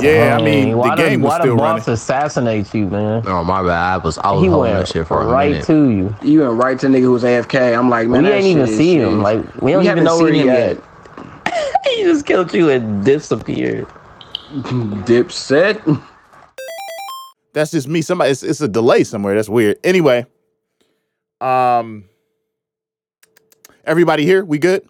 [0.01, 1.79] Yeah, I mean why the game the, was why still the running.
[1.79, 3.23] boss assassinate you, man?
[3.27, 3.71] Oh my bad.
[3.71, 5.67] I was I was He holding that went shit for a right minute.
[5.67, 6.15] to you.
[6.23, 7.79] You went right to nigga who was AFK.
[7.79, 9.23] I'm like, man, we ain't even see is- him.
[9.23, 10.77] Like we don't We even know where he him at.
[11.87, 13.87] he just killed you and disappeared.
[14.53, 16.03] Dipset.
[17.53, 18.03] That's just me.
[18.03, 19.35] Somebody, it's, it's a delay somewhere.
[19.35, 19.79] That's weird.
[19.85, 20.27] Anyway,
[21.41, 22.05] um,
[23.85, 24.89] everybody here, we good?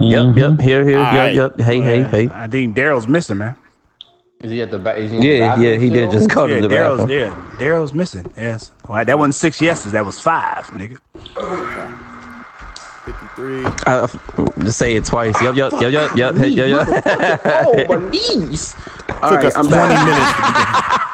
[0.00, 0.60] Yep, yep.
[0.60, 1.34] Here, here, All yep, right.
[1.34, 1.60] yep.
[1.60, 2.28] Hey, hey, hey.
[2.32, 3.56] I think Daryl's missing, man.
[4.40, 4.96] Is he at the back?
[4.98, 5.76] Is he in Yeah, bathroom yeah.
[5.78, 7.18] He did just go Yeah, to the Daryl's bathroom.
[7.18, 7.56] yeah.
[7.58, 8.32] Daryl's missing.
[8.36, 8.72] Yes.
[8.88, 9.92] All right, that wasn't six yeses.
[9.92, 10.98] That was five, nigga.
[13.04, 13.64] 53.
[13.86, 14.06] Uh,
[14.64, 15.40] just say it twice.
[15.42, 17.04] Yep, yep, yep, yep, yep, yep, yep.
[17.04, 17.42] yep.
[17.66, 18.74] oh, my knees.
[19.22, 20.06] All Took right, us I'm 20 back.
[20.06, 21.04] minutes.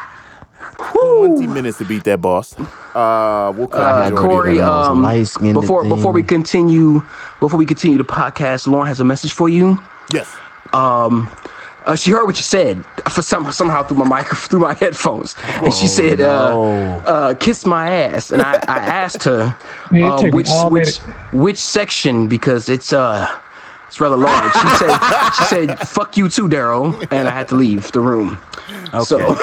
[0.78, 2.54] To 20 minutes to beat that boss.
[2.94, 5.02] Uh, we'll cut Uh, Corey, um,
[5.52, 5.88] before thing.
[5.88, 7.02] before we continue,
[7.40, 9.78] before we continue the podcast, Lauren has a message for you.
[10.12, 10.32] yes.
[10.72, 11.28] Um,
[11.86, 15.34] uh, she heard what you said for some somehow through my mic through my headphones,
[15.62, 19.56] and she said, uh, uh, "Kiss my ass." And I, I asked her
[19.90, 20.98] Man, it uh, take which all which
[21.32, 23.26] which section because it's uh
[23.88, 24.52] it's rather large.
[24.52, 24.98] She said
[25.36, 28.38] she said "fuck you too, Daryl," and I had to leave the room.
[29.04, 29.18] So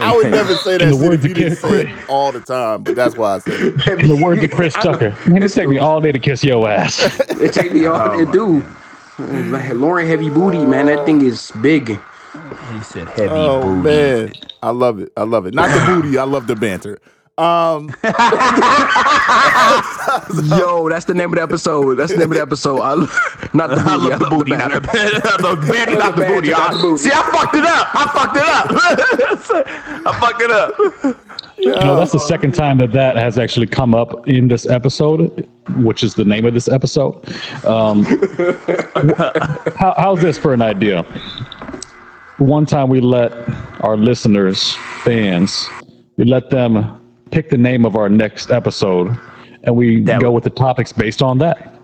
[0.00, 2.32] I would never say that In the shit words if of didn't say it all
[2.32, 4.00] the time, but that's why I said it.
[4.00, 6.68] In the words of Chris Tucker, man, it take me all day to kiss your
[6.68, 6.98] ass.
[7.30, 8.62] it take me all to do.
[9.18, 10.86] Oh, oh, man, Lauren heavy booty, man.
[10.86, 11.88] That thing is big.
[11.88, 13.82] He said heavy Oh booty.
[13.82, 15.12] man, I love it.
[15.16, 15.54] I love it.
[15.54, 16.18] Not the booty.
[16.18, 16.98] I love the banter.
[17.38, 17.88] Um,
[20.58, 21.94] Yo, that's the name of the episode.
[21.94, 22.80] That's the name of the episode.
[22.80, 22.96] I,
[23.54, 23.86] not the booty.
[23.88, 25.20] I love the booty, not the banter.
[25.20, 26.50] the banty, not the The booty.
[26.50, 26.98] not the booty.
[27.02, 27.88] See, I fucked it up.
[27.94, 28.66] I fucked it up.
[30.06, 30.74] I fucked it up.
[31.82, 36.02] No, that's the second time that that has actually come up in this episode, which
[36.02, 37.14] is the name of this episode.
[37.64, 38.04] Um,
[39.76, 41.02] how, how's this for an idea?
[42.38, 43.32] One time we let
[43.82, 44.74] our listeners,
[45.04, 45.68] fans,
[46.16, 46.99] we let them
[47.30, 49.16] pick the name of our next episode,
[49.64, 51.74] and we That- go with the topics based on that.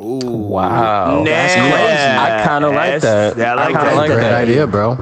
[0.00, 1.22] Ooh, wow.
[1.24, 1.70] That's crazy.
[1.70, 3.36] I kind of like that.
[3.36, 3.96] Yeah, I like kinda that.
[3.96, 4.34] like Great that.
[4.34, 4.98] idea, bro.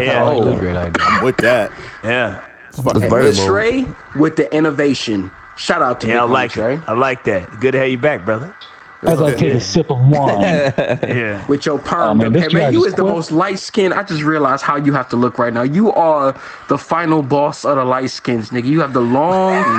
[0.00, 0.22] Yeah.
[0.24, 0.58] I like that.
[0.60, 1.24] Great idea.
[1.24, 1.72] With that,
[2.04, 2.40] Yeah.
[2.68, 3.84] it's fucking It's Trey
[4.16, 5.30] with the innovation.
[5.56, 6.78] Shout out to Yeah, I like Trey.
[6.86, 7.58] I like that.
[7.58, 8.54] Good to have you back, brother.
[9.02, 10.42] As I take a sip of wine,
[11.06, 11.46] Yeah.
[11.46, 12.20] with your perm.
[12.20, 13.94] Oh, man, this hey, man, you is is the most light skinned.
[13.94, 15.62] I just realized how you have to look right now.
[15.62, 16.32] You are
[16.68, 18.64] the final boss of the light skins, nigga.
[18.66, 19.54] You have the long.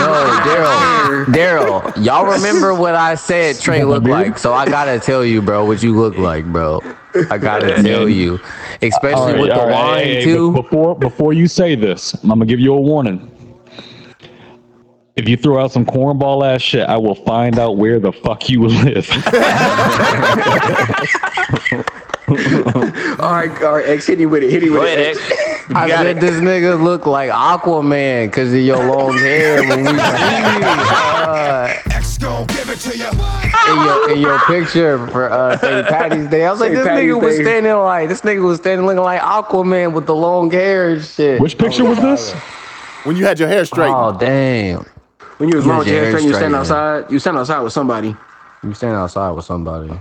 [0.00, 1.24] No, no, Daryl.
[1.26, 4.38] Daryl, y'all remember what I said Trey looked like?
[4.38, 6.80] So I gotta tell you, bro, what you look like, bro.
[7.30, 8.40] I gotta tell you,
[8.80, 10.52] especially All right, with the all right, wine hey, hey, too.
[10.52, 13.29] Before before you say this, I'm gonna give you a warning.
[15.20, 18.48] If you throw out some cornball ass shit, I will find out where the fuck
[18.48, 19.06] you live.
[23.20, 24.50] all right, all right, X, hit me with it.
[24.50, 24.98] Hit me with Go it.
[24.98, 25.30] ahead, X.
[25.30, 25.64] X.
[25.74, 26.20] I got said it.
[26.20, 29.98] this nigga look like Aquaman because of your long hair when we see you.
[30.64, 31.74] Uh,
[33.68, 35.86] in your in your picture for uh, St.
[35.86, 36.78] Patty's Day, I was like, St.
[36.78, 40.14] this Patty's nigga was standing like this nigga was standing looking like Aquaman with the
[40.14, 41.42] long hair and shit.
[41.42, 42.32] Which picture was this?
[43.04, 43.96] When you had your hair straightened.
[43.98, 44.86] Oh damn!
[45.40, 47.10] When you was You long had your hair hair straight, you stand straight, outside.
[47.10, 48.14] You stand outside with somebody.
[48.62, 49.98] You standing outside with somebody.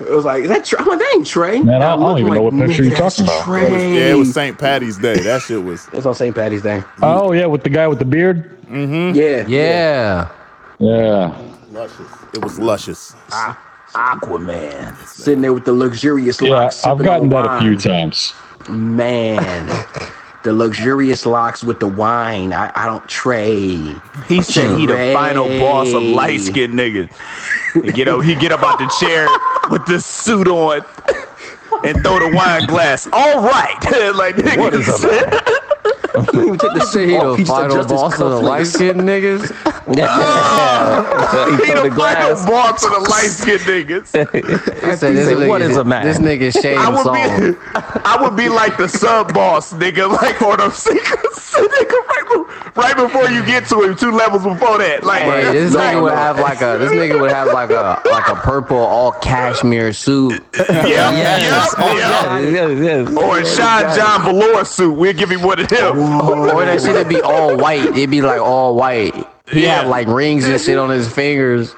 [0.00, 0.80] It was like, is that Trey?
[0.80, 1.60] I'm like, that ain't Trey.
[1.62, 3.44] Man, I- I don't looked even know what picture you're talking about.
[3.44, 3.94] Trey.
[3.94, 4.58] Yeah, it was St.
[4.58, 5.20] Patty's Day.
[5.20, 5.88] That shit was.
[5.92, 6.34] It's on St.
[6.34, 6.82] Patty's Day.
[7.00, 8.60] Oh yeah, with the guy with the beard.
[8.66, 9.14] Mm-hmm.
[9.16, 9.46] Yeah.
[9.46, 10.28] Yeah.
[10.80, 11.38] Yeah.
[11.70, 12.08] Luscious.
[12.34, 13.14] It was luscious.
[13.94, 14.96] Aquaman.
[15.06, 16.84] Sitting there with the luxurious Yeah, locks.
[16.84, 18.34] I've gotten on that a few times.
[18.68, 19.68] Man.
[20.46, 22.52] the luxurious locks with the wine.
[22.52, 24.00] I, I don't trade.
[24.28, 27.10] He said he the final boss of light skinned niggas.
[27.74, 29.26] He get up, he get up out the chair
[29.72, 30.82] with the suit on
[31.84, 33.08] and throw the wine glass.
[33.12, 33.74] All right.
[34.14, 34.58] like nigga.
[34.58, 36.32] What is up?
[36.32, 39.52] He even took the Say he the just final boss of the light skinned niggas.
[39.88, 41.15] Oh!
[41.44, 42.46] He the the final glass.
[42.46, 44.14] boss of the light skinned niggas.
[44.84, 47.14] I said, this said, nigga, "What is a man?" This nigga Shane I would song.
[47.14, 47.58] be
[48.04, 52.96] I would be like the sub boss, nigga, like on a secrets, nigga, right, right
[52.96, 55.04] before you get to him, two levels before that.
[55.04, 58.00] Like Hey, this No, nigga would have like a this nigga would have like a
[58.10, 60.42] like a purple all cashmere suit.
[60.68, 61.74] yeah, Yes.
[61.76, 62.38] yeah, oh, yeah.
[62.38, 63.16] Yes, yes.
[63.16, 64.92] Or a Sean John Velour suit.
[64.92, 65.98] We'll give him one of them.
[65.98, 67.84] Or that shit would be all white.
[67.86, 69.14] It'd be like all white.
[69.50, 69.76] He Yeah.
[69.80, 71.74] have like rings and shit on his fingers.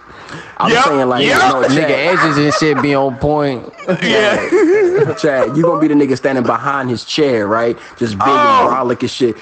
[0.58, 1.38] I'm Yep, saying like, yep.
[1.38, 3.72] no, Nigga Chad, edges and shit be on point.
[4.02, 5.14] Yeah.
[5.18, 7.78] Chad, you gonna be the nigga standing behind his chair, right?
[7.96, 8.68] Just big Oh.
[8.68, 9.36] and brolic and shit.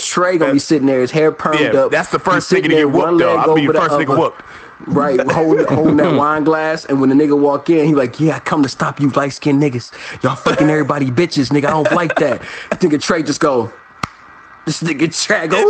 [0.00, 1.90] Trey gonna be sitting there, his hair permed Yeah, up.
[1.90, 3.36] that's the first nigga sitting to there, get whooped, though.
[3.36, 4.18] I'll be the the first nigga other.
[4.20, 4.42] whooped.
[4.86, 8.36] Right, holding, holding that wine glass, and when the nigga walk in, he like, yeah,
[8.36, 9.90] I come to stop you light skinned niggas.
[10.22, 11.66] Y'all fucking everybody bitches, nigga.
[11.66, 12.42] I don't like that.
[12.70, 13.72] I Nigga Trey just go.
[14.64, 15.62] This nigga Chad go.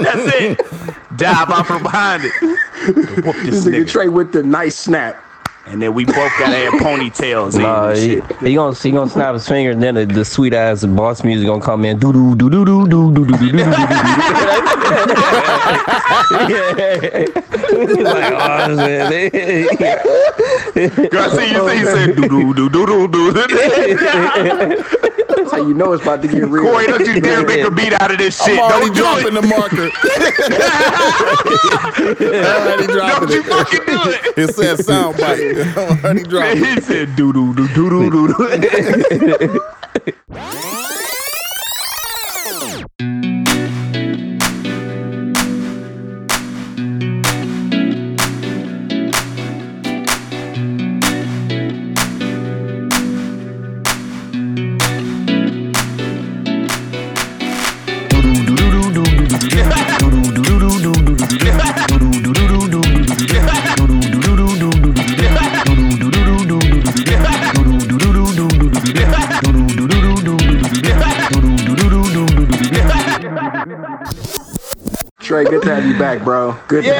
[0.00, 0.58] That's it.
[1.16, 2.32] Dive out from behind it.
[3.42, 3.90] This this nigga nigga.
[3.90, 5.22] Trey with the nice snap.
[5.70, 9.46] And then we both gotta have ponytails Nah, he, he gonna he gonna snap his
[9.46, 11.98] finger and then the, the sweet ass boss music gonna come in.
[11.98, 13.64] Do do do do do do do do do do do.
[18.04, 18.76] Like, oh.
[21.08, 23.32] Girl, I see you see he said do do do do do do.
[25.38, 26.64] That's how you know it's about to get real.
[26.64, 28.58] Corey, don't you dare make a beat out of this shit.
[28.58, 29.40] I'm already Don't do dropping it.
[29.40, 29.88] the marker.
[32.44, 34.38] already dropping Don't you fucking do it.
[34.38, 35.40] It said sound bite.
[35.40, 36.58] I'm already dropped.
[36.58, 39.60] He said doo doo doo doo doo doo.
[75.28, 76.58] Trey, good to have you back, bro.
[76.68, 76.94] Good to Yeah,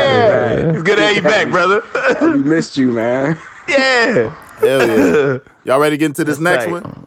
[0.50, 1.80] have you it's good to have you back, brother.
[1.94, 2.20] back.
[2.20, 3.38] We missed you, man.
[3.66, 4.34] Yeah.
[4.58, 5.38] Hell yeah.
[5.64, 6.82] Y'all ready to get into this next right.
[6.82, 7.06] one?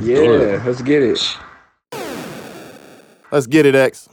[0.00, 1.38] Yeah, let's get it.
[3.32, 4.08] Let's get it, X.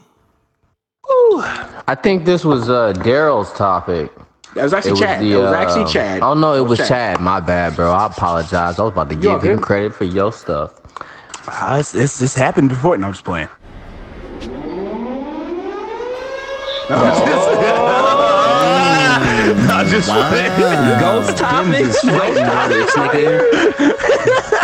[1.07, 4.12] I think this was uh Daryl's topic.
[4.55, 5.22] That was It actually was Chad.
[5.22, 6.22] the it was uh, actually Chad.
[6.24, 6.88] Oh no, it was Chad.
[6.88, 7.20] Chad.
[7.22, 7.91] My bad, bro.
[7.91, 8.80] I apologize.
[8.80, 10.74] I was about to all give him credit for your stuff.
[11.47, 12.97] It's, it's, it's happened before.
[12.97, 13.49] No, I'm just playing.
[19.72, 22.02] I just Ghost topics.
[22.04, 22.40] Ghost
[22.98, 23.36] nigga.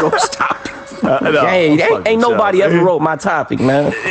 [0.02, 1.04] Ghost topics.
[1.04, 3.94] Uh, no, Hey, I'm ain't, ain't nobody ever wrote my topic, man.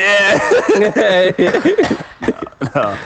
[2.74, 2.98] Yeah.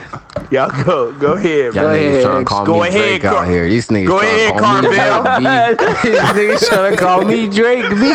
[0.51, 1.95] Y'all go, go ahead, Y'all bro.
[1.95, 3.67] niggas trying to call Go me ahead, Drake out here.
[3.69, 7.49] These niggas Go trying ahead, to call me Drake, These niggas trying to call me
[7.49, 8.13] Drake, B.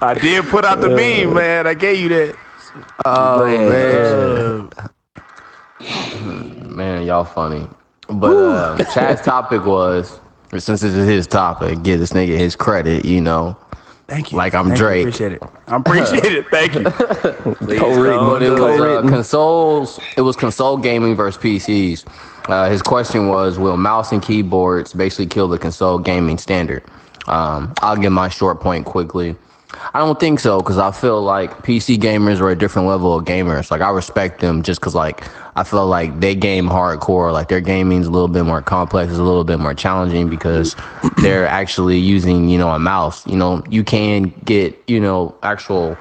[0.00, 1.66] I did put out the meme, man.
[1.66, 2.36] I gave you that.
[3.04, 4.70] Oh
[5.80, 7.68] man, man, y'all funny.
[8.08, 10.20] But uh, Chad's topic was,
[10.50, 13.04] since this is his topic, give this nigga his credit.
[13.04, 13.56] You know,
[14.12, 14.36] Thank you.
[14.36, 14.84] Like I'm Thank you.
[14.84, 15.02] Drake.
[15.06, 15.42] Appreciate it.
[15.68, 16.46] I appreciate it.
[16.50, 16.84] Thank you.
[17.54, 19.98] Please Co-written, but it was uh, consoles.
[20.18, 22.04] It was console gaming versus PCs.
[22.48, 26.84] Uh, his question was, will mouse and keyboards basically kill the console gaming standard?
[27.26, 29.34] Um, I'll give my short point quickly.
[29.94, 33.24] I don't think so because I feel like PC gamers are a different level of
[33.24, 33.70] gamers.
[33.70, 37.32] Like I respect them just because like I feel like they game hardcore.
[37.32, 40.76] Like their gaming's a little bit more complex, it's a little bit more challenging because
[41.18, 43.26] they're actually using you know a mouse.
[43.26, 45.96] You know you can get you know actual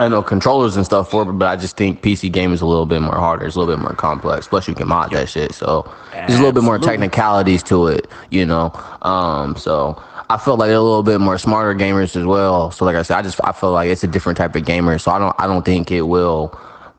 [0.00, 2.66] I know controllers and stuff for it, but I just think PC game is a
[2.66, 3.44] little bit more harder.
[3.46, 4.48] It's a little bit more complex.
[4.48, 8.08] Plus, you can mod that shit, so there's a little bit more technicalities to it,
[8.30, 8.72] you know.
[9.02, 12.70] Um, so I feel like they're a little bit more smarter gamers as well.
[12.70, 14.96] So, like I said, I just I feel like it's a different type of gamer.
[14.98, 16.56] So I don't I don't think it will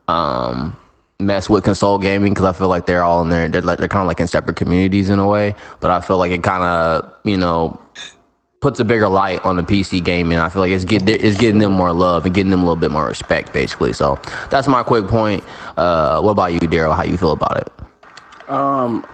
[0.09, 0.75] um
[1.17, 3.47] mess with console gaming because I feel like they're all in there.
[3.47, 5.55] They're like they're kind of like in separate communities in a way.
[5.79, 7.79] But I feel like it kind of you know
[8.59, 10.37] puts a bigger light on the PC gaming.
[10.37, 12.75] I feel like it's get it's getting them more love and getting them a little
[12.75, 13.93] bit more respect, basically.
[13.93, 14.19] So
[14.49, 15.41] that's my quick point.
[15.77, 16.93] Uh, what about you, Daryl?
[16.93, 18.49] How you feel about it?
[18.49, 19.07] Um,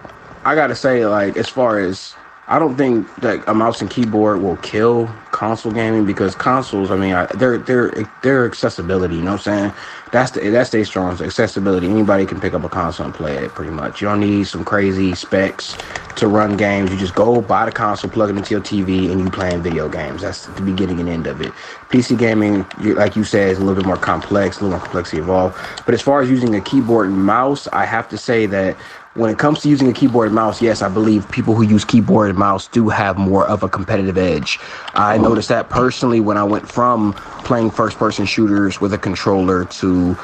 [0.44, 2.16] I gotta say, like, as far as
[2.50, 6.96] I don't think that a mouse and keyboard will kill console gaming because consoles, I
[6.96, 7.92] mean, I, they're they're
[8.22, 9.16] they're accessibility.
[9.16, 9.72] You know what I'm saying?
[10.12, 11.86] That's the that's their strong accessibility.
[11.88, 13.50] Anybody can pick up a console and play it.
[13.50, 15.76] Pretty much, you don't need some crazy specs
[16.16, 16.90] to run games.
[16.90, 19.86] You just go buy the console, plug it into your TV, and you playing video
[19.86, 20.22] games.
[20.22, 21.52] That's the beginning and end of it.
[21.90, 22.64] PC gaming,
[22.96, 25.54] like you said, is a little bit more complex, a little more complexity involved.
[25.84, 28.74] But as far as using a keyboard and mouse, I have to say that
[29.18, 31.84] when it comes to using a keyboard and mouse, yes, I believe people who use
[31.84, 34.60] keyboard and mouse do have more of a competitive edge.
[34.94, 37.14] I noticed that personally when I went from
[37.44, 40.16] playing first-person shooters with a controller to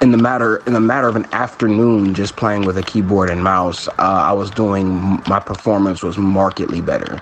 [0.00, 3.44] in the matter in the matter of an afternoon just playing with a keyboard and
[3.44, 7.20] mouse, uh, I was doing my performance was markedly better.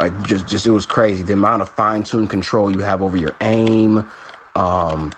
[0.00, 3.36] Like just just it was crazy the amount of fine-tuned control you have over your
[3.40, 4.10] aim.
[4.56, 5.14] Um,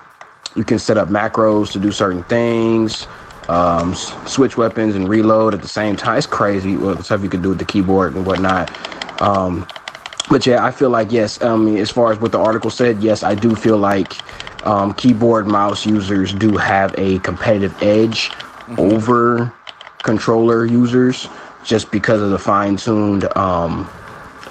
[0.54, 3.06] you can set up macros to do certain things
[3.48, 6.18] um, switch weapons and reload at the same time.
[6.18, 8.70] It's crazy what stuff you can do with the keyboard and whatnot.
[9.22, 9.66] Um,
[10.30, 11.40] but yeah, I feel like yes.
[11.42, 14.14] Um, as far as what the article said, yes, I do feel like
[14.66, 18.30] um, keyboard mouse users do have a competitive edge
[18.76, 19.52] over
[20.02, 21.28] controller users,
[21.64, 23.88] just because of the fine-tuned um,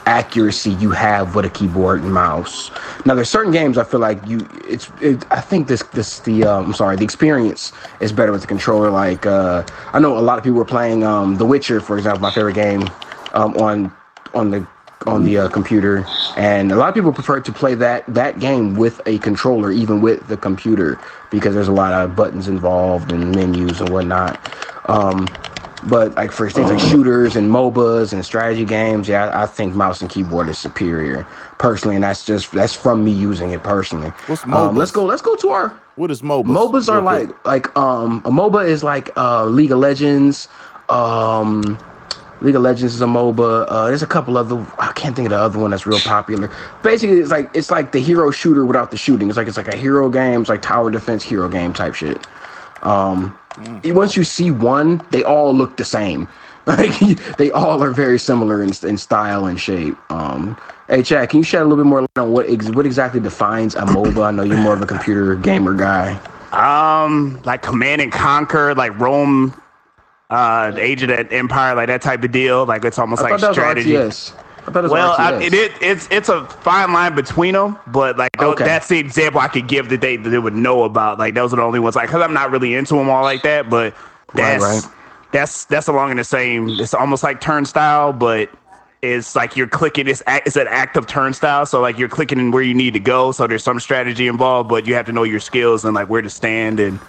[0.08, 2.72] accuracy you have with a keyboard and mouse.
[3.06, 4.48] Now, there's certain games I feel like you.
[4.68, 4.90] It's.
[5.02, 5.84] It, I think this.
[5.84, 6.46] This the.
[6.46, 6.96] Um, I'm sorry.
[6.96, 8.90] The experience is better with the controller.
[8.90, 12.22] Like uh, I know a lot of people were playing um, The Witcher, for example,
[12.22, 12.90] my favorite game,
[13.34, 13.92] um, on
[14.34, 14.66] on the
[15.06, 16.06] on the uh, computer,
[16.36, 20.02] and a lot of people prefer to play that that game with a controller, even
[20.02, 21.00] with the computer,
[21.30, 24.40] because there's a lot of buttons involved and menus and whatnot.
[24.90, 25.28] Um,
[25.84, 29.76] but like for things like shooters and MOBAs and strategy games, yeah, I, I think
[29.76, 31.24] mouse and keyboard is superior
[31.60, 34.10] personally, and that's just that's from me using it personally.
[34.28, 35.06] What's Um, let's go.
[35.06, 36.46] Let's go to our What is MOBAs?
[36.46, 37.46] MOBAs are Real quick.
[37.46, 40.48] like like um a MOBA is like uh League of Legends.
[40.90, 41.78] Um
[42.42, 43.66] League of Legends is a MOBA.
[43.70, 46.50] Uh there's a couple other I can't think of the other one that's real popular.
[46.82, 49.28] Basically it's like it's like the hero shooter without the shooting.
[49.30, 52.26] It's like it's like a hero game, it's like tower defense hero game type shit.
[52.84, 53.38] Um
[53.86, 56.28] once you see one, they all look the same.
[56.68, 57.00] Like
[57.38, 59.96] they all are very similar in, in style and shape.
[60.12, 60.58] Um,
[60.90, 63.22] hey, Chad, can you shed a little bit more light on what ex- what exactly
[63.22, 64.26] defines a MOBA?
[64.28, 66.20] I know you're more of a computer gamer guy.
[66.52, 69.54] Um, like Command and Conquer, like Rome,
[70.30, 72.66] uh, the Age of the Empire, like that type of deal.
[72.66, 73.92] Like it's almost I like thought that was strategy.
[73.92, 74.34] RTS.
[74.68, 77.78] I thought it was Well, I, it, it it's it's a fine line between them,
[77.88, 78.66] but like Okay.
[78.66, 81.20] that's the example I could give that they that they would know about.
[81.20, 81.96] Like those are the only ones.
[81.96, 83.96] Like because I'm not really into them all like that, but
[84.34, 84.84] that's right.
[85.32, 86.80] that's that's along in the same.
[86.80, 88.50] It's almost like turnstile, but
[89.02, 90.08] it's like you're clicking.
[90.08, 93.00] It's act- it's an active turnstile, so like you're clicking in where you need to
[93.00, 93.32] go.
[93.32, 96.22] So there's some strategy involved, but you have to know your skills and like where
[96.22, 97.00] to stand and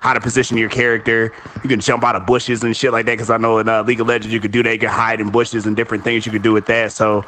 [0.00, 1.32] how to position your character.
[1.62, 3.12] You can jump out of bushes and shit like that.
[3.12, 4.72] Because I know in uh, League of Legends you could do that.
[4.72, 6.92] You can hide in bushes and different things you could do with that.
[6.92, 7.24] So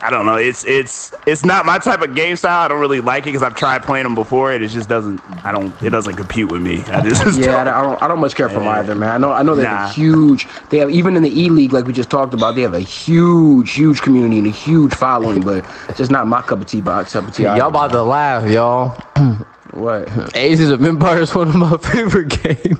[0.00, 0.34] I don't know.
[0.34, 2.64] It's it's it's not my type of game style.
[2.64, 5.20] I don't really like it because I've tried playing them before, and it just doesn't.
[5.44, 5.80] I don't.
[5.80, 6.82] It doesn't compute with me.
[6.88, 8.02] I just Yeah, I don't- I don't.
[8.02, 9.10] I don't much care for them either, man.
[9.10, 9.30] I know.
[9.30, 10.48] I know they have a huge.
[10.70, 12.56] They have even in the E League, like we just talked about.
[12.56, 16.42] They have a huge, huge community and a huge following, but it's just not my
[16.42, 16.80] cup of tea.
[16.80, 17.44] Box cup of tea.
[17.44, 18.98] Y'all about to laugh, y'all.
[19.72, 20.36] what?
[20.36, 22.78] Ages of Empires is one of my favorite games.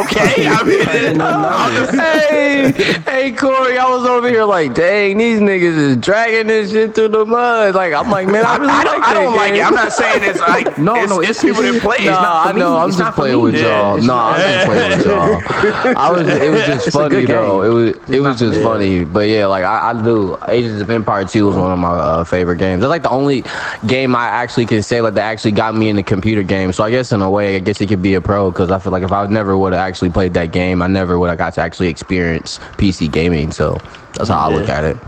[0.00, 0.46] okay.
[0.48, 2.72] I mean, I'm hey,
[3.04, 7.08] hey, Corey, I was over here like, dang, these niggas is dragging this shit through
[7.08, 7.74] the mud.
[7.74, 9.60] Like, I'm like, man, I I, really I like don't, that I don't like it.
[9.64, 12.04] I'm not saying it's like No, it's, no, it's, it's- people that play.
[12.04, 12.76] Nah, It's I know.
[12.76, 13.96] I'm just playing with Yeah, y'all.
[13.96, 15.98] it's No, I'm just playing with y'all.
[15.98, 16.28] I was.
[16.28, 17.62] It was just It's funny good though.
[17.62, 17.70] game.
[17.70, 18.10] It was.
[18.10, 19.04] It was just for funny.
[19.04, 20.36] But yeah, like I, I do.
[20.48, 22.83] Ages of Empire 2 was one of my uh, favorite games.
[22.84, 23.44] That's like the only
[23.86, 26.76] game I actually can say like that actually got me into computer games.
[26.76, 28.78] So I guess in a way, I guess it could be a pro because I
[28.78, 31.38] feel like if I never would have actually played that game, I never would have
[31.38, 33.52] got to actually experience PC gaming.
[33.52, 33.78] So
[34.12, 34.98] that's how I look at it.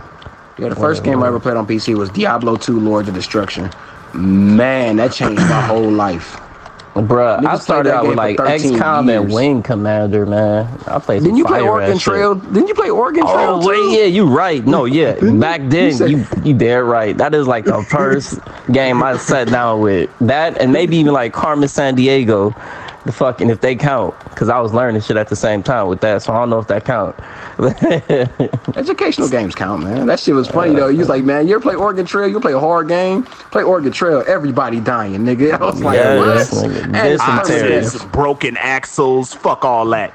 [0.57, 3.69] Yeah, the first game I ever played on PC was Diablo 2: Lords of Destruction.
[4.15, 6.41] Man, that changed my whole life.
[6.97, 9.33] Bruh, Niggas I started out with like for 13 XCOM and.
[9.33, 10.67] Wing Commander, man.
[10.87, 11.23] I played.
[11.23, 12.13] Didn't you play Oregon ass shit.
[12.13, 12.35] Trail?
[12.35, 13.51] Didn't you play Oregon oh, Trail?
[13.51, 13.69] Oh too?
[13.69, 14.65] wait, yeah, you right.
[14.65, 15.15] No, yeah.
[15.39, 17.17] Back then, said- you you dead right.
[17.17, 18.39] That is like the first
[18.73, 20.11] game I sat down with.
[20.21, 22.55] That and maybe even like Carmen Sandiego.
[23.07, 26.01] The fucking if they count, because I was learning shit at the same time with
[26.01, 27.15] that, so I don't know if that count.
[28.77, 30.07] Educational games count, man.
[30.07, 30.89] That shit was funny uh, though.
[30.89, 32.27] You was like, man, you ever play Oregon Trail?
[32.29, 33.23] You play a horror game?
[33.23, 34.25] Play Oregon Trail.
[34.27, 35.53] Everybody dying, nigga.
[35.61, 36.35] I was like, Yeah, what?
[36.35, 36.93] that's nigga.
[36.93, 37.85] That is Dysentery.
[38.01, 38.13] funny.
[38.13, 39.33] Broken axles.
[39.35, 40.13] Fuck all that.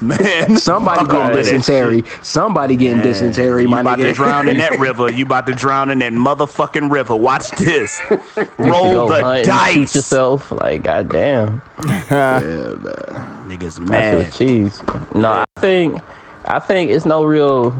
[0.00, 2.04] Man, Somebody fuck all getting of dysentery.
[2.22, 3.62] Somebody getting dysentery.
[3.62, 5.10] You My about to drown in that river.
[5.10, 7.16] You about to drown in that motherfucking river.
[7.16, 8.00] Watch this.
[8.58, 9.94] Roll the hunt shoot dice.
[9.96, 10.52] yourself.
[10.52, 11.62] Like, goddamn.
[11.84, 13.48] Yeah, man.
[13.48, 14.18] Niggas That's mad.
[14.18, 14.82] with cheese.
[15.14, 16.00] No, I think
[16.44, 17.74] I think it's no real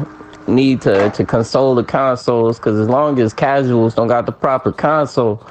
[0.47, 4.71] need to to console the consoles because as long as casuals don't got the proper
[4.71, 5.45] console,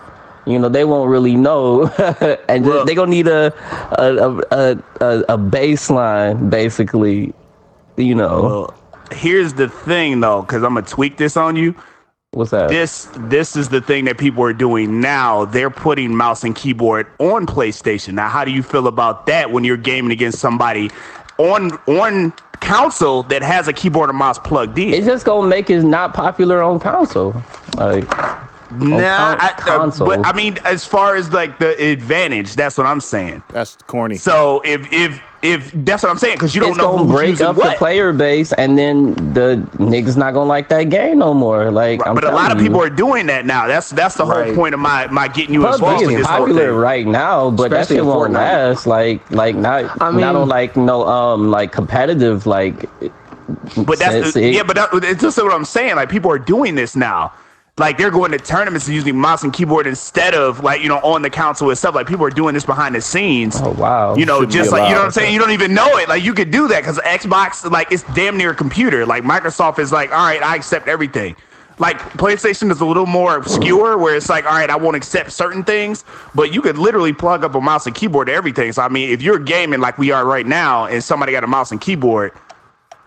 [0.49, 1.87] you know they won't really know,
[2.49, 3.53] and Well- they gonna need a
[3.99, 7.35] a a a, a, baseline basically.
[7.97, 8.75] You know Well,
[9.13, 11.75] here's the thing though, because I'm gonna tweak this on you.
[12.31, 12.69] what's that?
[12.69, 15.45] This this is the thing that people are doing now.
[15.47, 18.15] They're putting mouse and keyboard on PlayStation.
[18.15, 20.91] Now, how do you feel about that when you're gaming against somebody
[21.39, 24.95] on on console that has a keyboard and mouse plugged in?
[24.95, 27.35] It's just gonna make it not popular on console.
[27.77, 28.05] Like
[28.71, 32.87] Nah, con- I, uh, but I mean, as far as like the advantage, that's what
[32.87, 33.43] I'm saying.
[33.49, 34.16] That's corny.
[34.16, 37.12] So if if if that's what I'm saying, because you don't it's know gonna who's
[37.12, 37.71] break using up what.
[37.73, 41.71] the player base, and then the niggas not gonna like that game no more.
[41.71, 42.69] Like, I'm but a lot of telling you.
[42.71, 43.66] people are doing that now.
[43.66, 44.55] That's that's the whole Right.
[44.55, 47.79] point of my my getting you involved PUBG with this popular right now, but Especially
[47.79, 48.87] that shit in won't last.
[48.87, 52.87] Like, like not I mean, not mean- on like no um like competitive like.
[53.77, 54.37] But that's sense.
[54.37, 55.97] It- yeah, but that, it's just what I'm saying.
[55.97, 57.33] Like people are doing this now.
[57.79, 60.99] Like they're going to tournaments and using mouse and keyboard instead of like you know
[60.99, 61.95] on the console itself.
[61.95, 63.61] Like people are doing this behind the scenes.
[63.62, 64.16] Oh wow!
[64.16, 65.33] You know, Shouldn't just like you know what I'm saying.
[65.33, 66.09] You don't even know it.
[66.09, 69.07] Like you could do that because Xbox, like it's damn near a computer.
[69.07, 71.37] Like Microsoft is like, all right, I accept everything.
[71.81, 75.31] Like PlayStation is a little more obscure, where it's like, all right, I won't accept
[75.31, 76.05] certain things,
[76.35, 78.72] but you could literally plug up a mouse and keyboard to everything.
[78.72, 81.47] So I mean, if you're gaming like we are right now, and somebody got a
[81.47, 82.33] mouse and keyboard,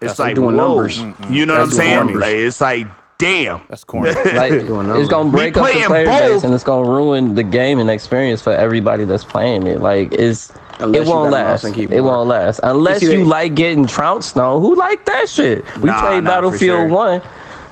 [0.01, 0.67] it's That's like doing whoa.
[0.67, 0.97] numbers.
[1.29, 2.17] You know what I'm saying?
[2.17, 2.87] Like, it's like,
[3.21, 3.61] damn.
[3.69, 4.11] That's corny.
[4.33, 7.89] Like, it's gonna break up the playing player base and it's gonna ruin the gaming
[7.89, 9.79] experience for everybody that's playing it.
[9.79, 11.63] Like it's Unless it won't got a mouse last.
[11.65, 12.03] It keyboard.
[12.03, 14.35] won't last unless see, you like getting trounced.
[14.35, 15.63] No, who like that shit?
[15.77, 16.87] We Nah, played nah, for Battlefield sure.
[16.87, 17.21] One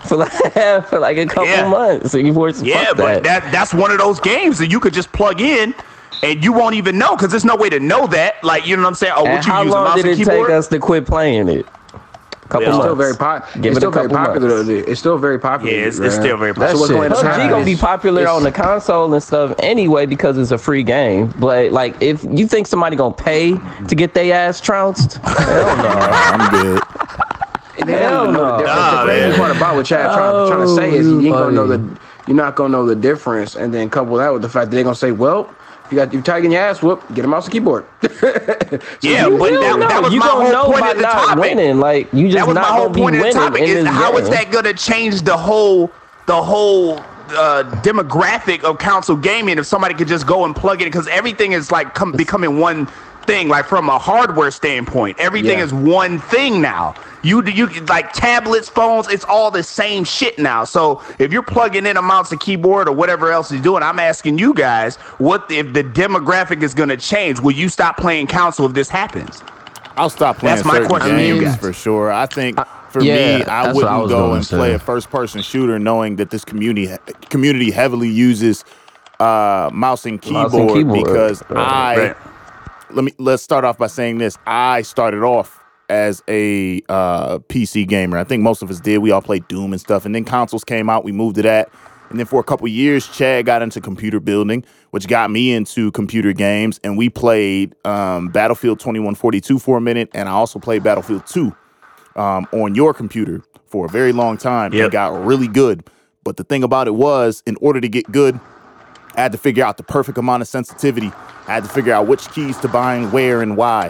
[0.05, 0.31] for like
[0.87, 1.67] for like a couple Yeah.
[1.67, 2.11] months.
[2.11, 3.43] So you forced Yeah, but that.
[3.43, 5.73] that that's one of those games that you could just plug in.
[6.21, 8.43] And you won't even know because there's no way to know that.
[8.43, 9.13] Like, you know what I'm saying?
[9.15, 10.47] Oh, and what you how use a long mouse did and it keyboard?
[10.49, 11.65] take us to quit playing it?
[12.49, 12.83] Couple It's months.
[12.85, 13.45] still very pop.
[13.61, 14.49] Give It's it a still very popular.
[14.49, 14.67] months.
[14.67, 14.91] though.
[14.91, 15.71] It's still very popular.
[15.71, 16.79] Yeah, it's- it's still very That's popular.
[16.79, 20.35] what's going to PUBG gonna be popular It's- on the console and stuff anyway because
[20.37, 21.31] it's a free game.
[21.37, 23.55] But like, if you think somebody gonna pay
[23.87, 25.89] to get their ass trounced, hell no.
[25.89, 26.81] I'm good.
[27.79, 28.51] And they Hell don't even know no.
[28.57, 28.75] the difference.
[28.79, 29.37] Nah, the crazy man.
[29.39, 31.81] part about what Chad trying, trying to say is Oh, you ain't gonna know the
[32.27, 34.83] you're not gonna know the difference, and then couple that with the fact that they're
[34.83, 35.49] gonna say, well.
[35.91, 37.85] You got you tagging your ass whoop, get a mouse and keyboard.
[39.01, 39.87] Yeah, You but will that, know.
[39.87, 41.39] that was you my whole point of the not topic.
[41.41, 41.79] winning.
[41.79, 43.61] Like you just That was my not whole point of the winning topic.
[43.63, 44.33] Is how is game.
[44.33, 45.91] that going to change the whole
[46.27, 46.99] the whole
[47.31, 51.53] uh, demographic of console gaming if somebody could just go and plug it because everything
[51.53, 52.87] is like come, becoming one
[53.25, 53.47] thing.
[53.47, 55.63] Like from a hardware standpoint, everything Yeah.
[55.65, 56.95] is one thing now.
[57.23, 60.63] You you like tablets, phones, it's all the same shit now.
[60.65, 63.99] So if you're plugging in a mouse and keyboard or whatever else you're doing, I'm
[63.99, 67.39] asking you guys, what if the demographic is going to change?
[67.41, 69.43] Will you stop playing console if this happens?
[69.97, 71.57] I'll stop playing That's my certain question to you guys.
[71.57, 72.11] for sure.
[72.11, 74.73] I think For Yeah, me, I that's what I wouldn't was go gonna and play
[74.73, 76.95] a first person shooter knowing that this community
[77.29, 78.65] community heavily uses
[79.19, 81.57] uh, mouse and keyboard, Mouse and keyboard, because right.
[81.57, 82.17] I Right.
[82.89, 84.37] let me let's start off by saying this.
[84.47, 85.58] I started off
[85.89, 88.17] as a uh, PC gamer.
[88.17, 88.99] I think most of us did.
[88.99, 91.03] We all played Doom and stuff, and then consoles came out.
[91.03, 91.69] We moved to that,
[92.09, 95.91] and then for a couple years, Chad got into computer building, which got me into
[95.91, 100.83] computer games, and we played um, Battlefield 2142 for a minute, and I also played
[100.83, 101.55] Battlefield 2
[102.15, 104.83] um, on your computer for a very long time Yep.
[104.83, 105.83] and got really good.
[106.23, 108.39] But the thing about it was, in order to get good,
[109.15, 111.11] I had to figure out the perfect amount of sensitivity.
[111.47, 113.89] I had to figure out which keys to bind where and why.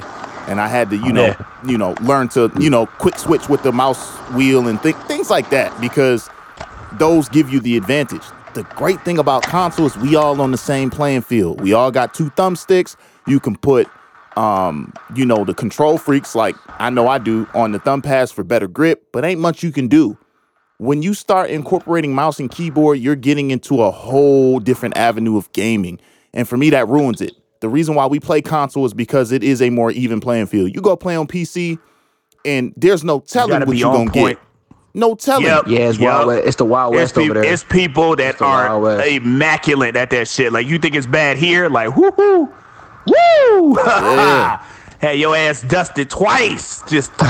[0.50, 1.46] And I had to, you know, Yeah.
[1.66, 5.30] you know, learn to, you know, quick switch with the mouse wheel and th- things
[5.30, 6.30] like that because
[6.94, 8.24] those give you the advantage.
[8.56, 11.62] The great thing about consoles, we all on the same playing field.
[11.62, 12.96] We all got two thumbsticks.
[13.28, 13.88] You can put
[14.38, 18.32] um, you know, the control freaks like I know I do on the thumb pads
[18.32, 20.18] for better grip, but ain't much you can do.
[20.78, 25.52] When you start incorporating mouse and keyboard, you're getting into a whole different avenue of
[25.52, 26.00] gaming.
[26.34, 27.34] And for me, that ruins it.
[27.62, 30.74] The reason why we play console is because it is a more even playing field.
[30.74, 31.78] You go play on PC,
[32.46, 34.38] and there's no telling gotta what you're gonna point.
[34.40, 34.46] get.
[34.94, 35.46] No telling.
[35.46, 35.68] Yep.
[35.68, 36.08] Yeah, it's Yup.
[36.14, 36.28] wild.
[36.28, 36.48] West.
[36.48, 37.52] It's the Wild West peop- over there.
[37.54, 40.52] it's people that the Wild are immaculate at that shit.
[40.54, 42.50] Like you think it's bad here, like whoo hoo,
[43.06, 43.76] woo.
[43.78, 44.64] Yeah.
[45.00, 46.82] Had your ass dusted twice.
[46.90, 47.12] Just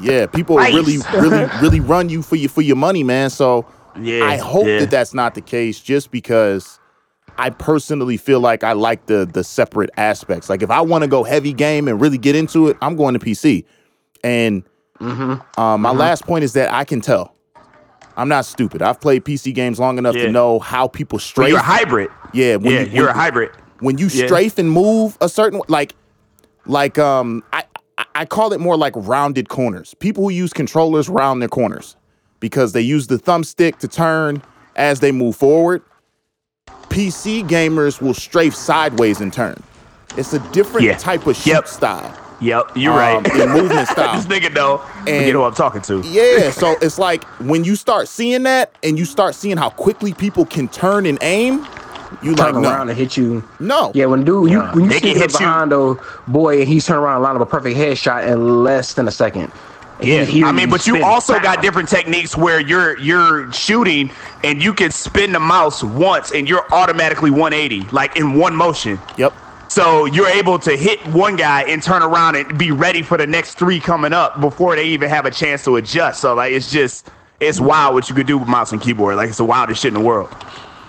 [0.00, 0.72] Yeah, people Nice.
[0.74, 3.30] really, really, really run you for your for your money, man.
[3.30, 3.66] So
[4.00, 4.80] Yeah, I hope yeah.
[4.80, 6.79] that that's not the case, just because
[7.40, 10.50] I personally feel like I like the the separate aspects.
[10.50, 13.14] Like if I want to go heavy game and really get into it, I'm going
[13.14, 13.64] to PC.
[14.22, 14.62] And
[15.00, 15.58] Mm-hmm.
[15.58, 17.34] um, my last point is that I can tell.
[18.18, 18.82] I'm not stupid.
[18.82, 20.24] I've played PC games long enough Yeah.
[20.26, 21.48] to know how people Well, strafe.
[21.48, 22.10] you're a hybrid.
[22.34, 23.50] Yeah, when yeah, you- you're when- a hybrid.
[23.78, 24.26] when you Yeah.
[24.26, 25.94] strafe and move a certain like
[26.66, 27.64] like um I-
[28.14, 29.94] I call it more like rounded corners.
[30.00, 31.96] People who use controllers round their corners
[32.40, 34.42] because they use the thumbstick to turn
[34.76, 35.80] as they move forward.
[36.90, 39.62] PC gamers will strafe sideways and turn.
[40.16, 40.96] It's a different Yeah.
[40.96, 41.68] type of shoot Yep.
[41.68, 42.12] style.
[42.40, 43.36] Yep, you're um, right.
[43.36, 44.16] in movement style.
[44.16, 44.80] this nigga know.
[45.06, 46.00] And- you know who I'm talking to.
[46.00, 50.12] Yeah, so it's like when you start seeing that and you start seeing how quickly
[50.14, 51.66] people can turn and aim,
[52.22, 53.44] you like turn no, around and hit you.
[53.60, 53.92] no.
[53.94, 55.38] Yeah, when dude, you when you They see can him hit you.
[55.38, 55.94] behind a
[56.28, 59.12] boy and he's turned around and line up a perfect headshot in less than a
[59.12, 59.52] second.
[60.02, 64.10] Yeah, I mean, but you also got different techniques where you're you're shooting
[64.44, 68.98] and you can spin the mouse once and you're automatically 180, like in one motion.
[69.18, 69.34] Yep.
[69.68, 73.26] So you're able to hit one guy and turn around and be ready for the
[73.26, 76.20] next three coming up before they even have a chance to adjust.
[76.20, 79.16] So like it's just it's wild what you could do with mouse and keyboard.
[79.16, 80.28] Like it's the wildest shit in the world.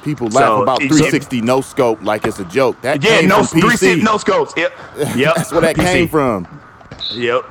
[0.03, 2.81] People laugh So, about it's- 360 no scope like it's a joke.
[2.81, 3.77] That Yeah, came no from PC.
[3.77, 4.51] six no scopes.
[4.57, 4.73] Yep.
[5.15, 5.35] Yep.
[5.35, 5.83] That's where that PC.
[5.93, 6.47] came from.
[7.11, 7.45] Yep.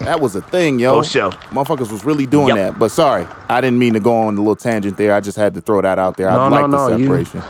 [0.00, 0.96] That was a thing, yo.
[0.96, 1.30] Oh, show.
[1.50, 2.56] Motherfuckers was really doing Yep.
[2.56, 2.78] that.
[2.78, 5.14] But sorry, I didn't mean to go on a little tangent there.
[5.14, 6.28] I just had to throw that out there.
[6.28, 7.42] I No, like no, the no, you- separation.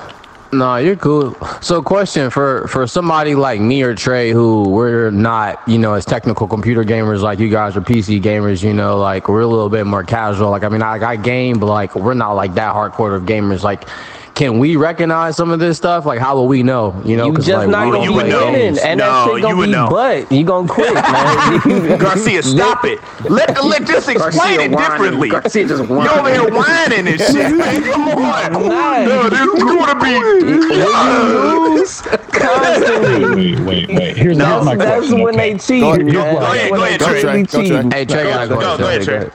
[0.52, 1.34] No, you're cool.
[1.62, 6.04] So, question for for somebody like me or Trey, who we're not, you know, as
[6.04, 8.62] technical computer gamers like you guys are PC gamers.
[8.62, 10.50] You know, like we're a little bit more casual.
[10.50, 13.64] Like, I mean, I, I game, but like we're not like that hardcore of gamers.
[13.64, 13.88] Like,
[14.34, 16.04] can we recognize some of this stuff?
[16.06, 17.00] Like, how will we know?
[17.04, 18.50] You know, You 'cause, just like, not gonna you be would know.
[18.52, 18.78] games.
[18.78, 19.88] and No, that shit you gonna would be know.
[19.88, 20.32] butt.
[20.32, 20.94] You gonna quit,
[21.66, 21.98] man.
[21.98, 22.98] Garcia, stop it.
[23.30, 24.78] Let let just explain Garcia it whining.
[24.78, 25.28] differently.
[25.28, 26.54] Garcia just You over here whining.
[26.54, 27.56] whining and shit.
[27.56, 28.52] Man, come on.
[28.52, 29.04] Nah.
[29.04, 30.14] No, this is gonna be.
[31.74, 32.00] lose
[32.32, 33.54] constantly.
[33.54, 34.16] Wait, wait, wait.
[34.16, 35.20] Here's, No, here's my That's question.
[35.22, 35.52] when okay?
[35.52, 35.80] they cheat.
[35.80, 36.14] Go ahead, man.
[36.14, 37.20] go ahead, when go ahead, Trey.
[37.22, 37.98] truly Go, Trey.
[37.98, 38.60] Hey, Trey, gotta go.
[38.60, 39.30] Go, go ahead, Trey,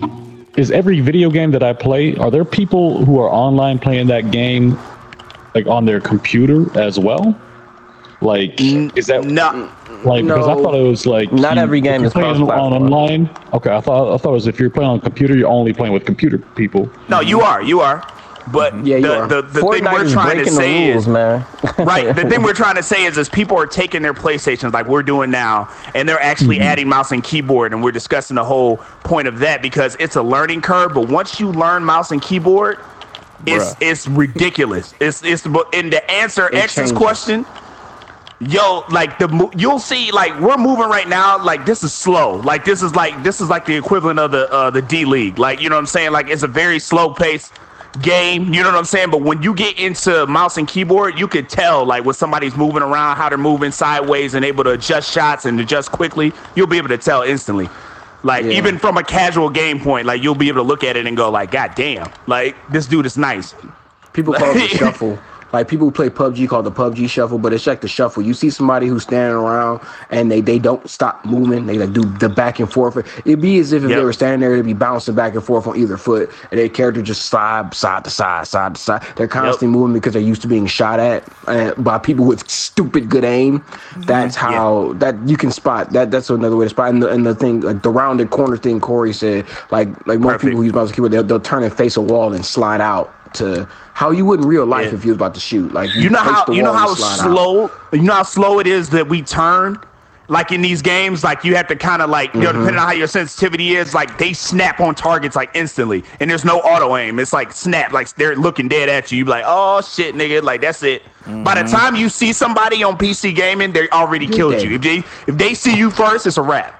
[0.00, 0.12] Trey.
[0.56, 4.30] Is every video game that I play, are there people who are online playing that
[4.30, 4.78] game,
[5.54, 7.34] like on their computer as well?
[8.20, 9.68] Like, is that No.
[10.04, 13.30] like because I thought it was like Not you- every game is playing on online.
[13.54, 15.72] Okay, I thought I thought it was if you're playing on a computer, you're only
[15.72, 16.88] playing with computer people.
[17.08, 17.62] No, you are.
[17.62, 18.04] You are.
[18.46, 21.46] But Yeah, you the, the, the thing we're trying to say the rules, is man.
[21.82, 22.14] right.
[22.14, 25.02] The thing we're trying to say is, is people are taking their PlayStations like we're
[25.02, 26.62] doing now, and they're actually Mm-hmm.
[26.62, 30.22] adding mouse and keyboard, and we're discussing the whole point of that because it's a
[30.22, 30.94] learning curve.
[30.94, 32.78] But once you learn mouse and keyboard,
[33.46, 33.78] it's Bruh.
[33.80, 34.94] it's ridiculous.
[35.00, 36.92] It's it's and to answer It X's changes.
[36.92, 37.46] question.
[38.40, 41.42] Yo, like the you'll see, like we're moving right now.
[41.42, 42.36] Like this is slow.
[42.36, 45.38] Like this is like this is like the equivalent of the uh, the D League.
[45.38, 46.12] Like you know what I'm saying.
[46.12, 47.52] Like it's a very slow pace
[48.00, 48.54] game.
[48.54, 49.10] You know what I'm saying.
[49.10, 52.82] But when you get into mouse and keyboard, you could tell like when somebody's moving
[52.82, 56.32] around, how they're moving sideways and able to adjust shots and adjust quickly.
[56.54, 57.68] You'll be able to tell instantly.
[58.22, 58.52] Like Yeah.
[58.52, 61.16] even from a casual game point, like you'll be able to look at it and
[61.16, 63.54] go like, God damn, like this dude is nice.
[64.12, 65.18] People call it the shuffle.
[65.52, 68.22] Like people who play PUBG call it the PUBG shuffle, but it's like the shuffle.
[68.22, 69.80] You see somebody who's standing around
[70.10, 71.66] and they they don't stop moving.
[71.66, 72.96] They like do the back and forth.
[73.26, 73.98] It'd be as if, if Yep.
[73.98, 76.68] they were standing there, they'd be bouncing back and forth on either foot, and their
[76.68, 79.02] character just slide side to side, side to side.
[79.16, 83.08] They're constantly moving because they're used to being shot at uh, by people with stupid
[83.10, 83.62] good aim.
[83.98, 86.10] That's how that you can spot that.
[86.10, 86.88] That's another way to spot.
[86.90, 90.32] And the, and the thing, like the rounded corner thing, Corey said, like like most
[90.32, 90.42] Perfect.
[90.42, 92.80] people who use mouse and keyboard, they'll, they'll turn and face a wall and slide
[92.80, 94.94] out to how you would in real life Yeah.
[94.94, 95.72] if you was about to shoot.
[95.72, 97.32] Like You know how you know how slide out.
[97.32, 99.78] slow you know how slow it is that we turn.
[100.28, 102.60] Like in these games, like you have to kind of like you know Mm-hmm.
[102.60, 106.44] depending on how your sensitivity is, like they snap on targets like instantly, and there's
[106.44, 107.18] no auto aim.
[107.18, 109.18] It's like snap, like they're looking dead at you.
[109.18, 111.02] You be like, oh shit, nigga, like that's it.
[111.44, 114.76] By the time you see somebody on PC gaming, they already killed you.
[114.76, 116.78] If they if they see you first, it's a wrap.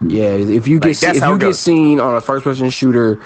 [0.00, 3.20] Yeah, if you get Like, see, if you get seen on a first person shooter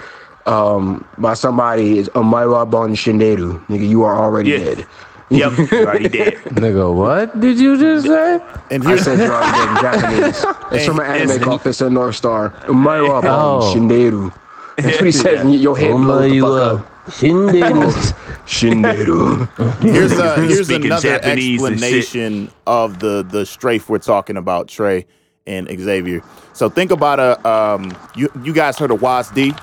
[0.45, 4.57] um by somebody is Omaira Bon Shinderu, nigga, you are already Yeah.
[4.57, 4.85] dead.
[5.29, 6.33] Yep, you already dead.
[6.61, 8.39] Nigga, what did you just say?
[8.69, 10.45] And I said you're already dead in Japanese.
[10.73, 12.51] It's from an anime called Fist of North Star.
[12.67, 13.73] Omaira Bon Oh.
[13.73, 14.31] Shinderu.
[14.77, 15.37] That's what he said.
[15.39, 16.89] and Your head blows the fuck up.
[18.45, 19.81] Shinderu.
[19.81, 25.05] here's a, here's Speaking another Japanese explanation of the the strafe we're talking about, Trey
[25.47, 26.21] and Xavier.
[26.53, 29.57] So think about a um you you guys heard of WASD?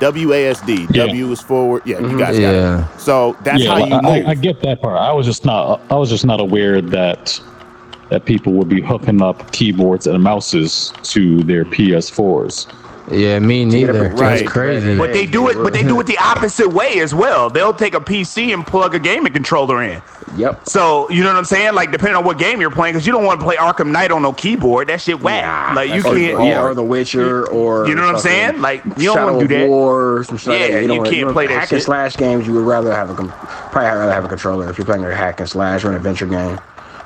[0.00, 0.94] WASD.
[0.94, 1.06] Yeah.
[1.06, 1.82] W is forward.
[1.84, 2.18] Yeah, you mm-hmm.
[2.18, 2.94] guys got Yeah.
[2.94, 3.00] it.
[3.00, 4.26] So that's yeah, how you I, move.
[4.26, 4.98] I, I get that part.
[4.98, 5.80] I was just not.
[5.90, 7.40] I was just not aware that
[8.10, 12.66] that people would be hooking up keyboards and mouses to their PS4s.
[13.10, 14.08] Yeah, me neither.
[14.10, 14.16] Right.
[14.40, 14.96] That's crazy.
[14.96, 17.50] But they do it, but they do it the opposite way as well.
[17.50, 20.00] They'll take a PC and plug a gaming controller in.
[20.36, 20.68] Yep.
[20.68, 21.74] So you know what I'm saying?
[21.74, 24.10] Like depending on what game you're playing, because you don't want to play Arkham Knight
[24.10, 24.88] on no keyboard.
[24.88, 25.76] That shit whack.
[25.76, 26.44] like you can't.
[26.44, 28.60] yeah, or The Witcher, or You know what I'm saying?
[28.60, 29.68] Like, you don't wanna do of that.
[29.68, 30.82] War, or some shit like Yeah, that.
[30.82, 32.46] you don't wanna- can't don't- play that hack and slash games.
[32.46, 33.30] You would rather have a probably
[33.80, 36.58] rather have a controller if you're playing a hack and slash or an adventure game.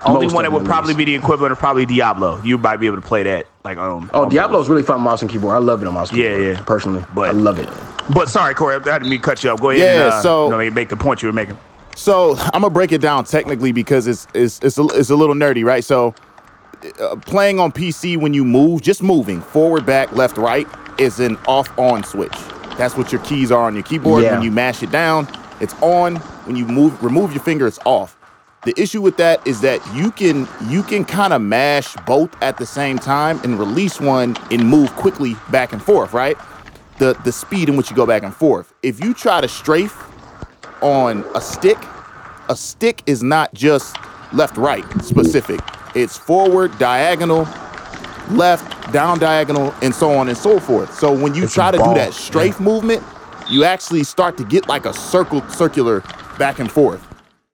[0.05, 0.99] Only Most one that would probably least.
[0.99, 2.41] be the equivalent of probably Diablo.
[2.43, 4.09] You might be able to play that like on.
[4.15, 5.55] Oh, on Diablo's really fun mouse and keyboard.
[5.55, 6.11] I love it on mouse.
[6.11, 6.63] And Yeah, keyboard, yeah.
[6.65, 7.69] Personally, But- I love it.
[8.15, 9.61] But sorry, Corey, I didn't mean to cut you up.
[9.61, 9.83] Go ahead.
[9.83, 11.59] Yeah, and, uh, so- you know, make the point you were making.
[11.97, 15.35] So I'm gonna break it down technically because it's it's it's a, it's a little
[15.35, 15.83] nerdy, right?
[15.83, 16.15] So
[17.01, 20.67] uh, playing on PC when you move, just moving forward, back, left, right,
[20.99, 22.37] is an off-on switch.
[22.77, 24.23] That's what your keys are on your keyboard.
[24.23, 24.35] Yeah.
[24.35, 25.27] When you mash it down,
[25.61, 26.17] it's on.
[26.47, 28.17] When you move, remove your finger, it's off.
[28.65, 32.59] The issue with that is that you can you can kind of mash both at
[32.59, 36.37] the same time and release one and move quickly back and forth, right?
[36.99, 38.75] The the speed in which you go back and forth.
[38.83, 39.97] If you try to strafe
[40.83, 41.79] on a stick,
[42.49, 43.97] a stick is not just
[44.33, 45.61] left right specific.
[45.95, 47.47] It's forward, diagonal,
[48.31, 50.99] left, down diagonal, and so on and so forth.
[50.99, 53.03] So when you try to do that strafe movement,
[53.49, 56.01] you actually start to get like a circle circular
[56.39, 57.08] back and forth.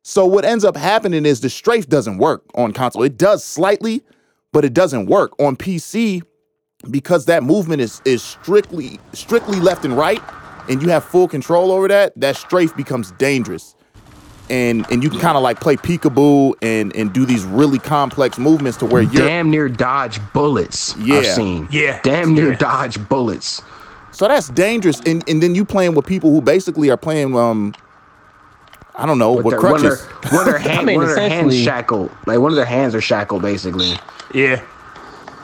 [0.07, 3.03] So what ends up happening is the strafe doesn't work on console.
[3.05, 4.03] It does slightly,
[4.53, 6.21] but it doesn't work on PC
[6.91, 10.21] because that movement is is strictly strictly left and right,
[10.69, 12.13] and you have full control over that.
[12.21, 13.75] That strafe becomes dangerous,
[14.51, 18.37] and and you can kind of like play peekaboo and and do these really complex
[18.37, 19.27] movements to where you're.
[19.27, 20.95] Damn near dodge bullets.
[20.99, 21.17] Yeah.
[21.17, 21.67] I've seen.
[21.71, 21.99] Yeah.
[22.03, 22.59] Damn near Yeah.
[22.59, 23.63] dodge bullets.
[24.11, 27.73] So that's dangerous, and and then you playing with people who basically are playing um.
[28.97, 30.33] I don't know With with their, one, of their, crutches.
[30.33, 32.11] one of their, hand, mean, one of their hands essentially- shackled.
[32.27, 33.93] Like one of their hands are shackled, basically.
[34.33, 34.63] Yeah.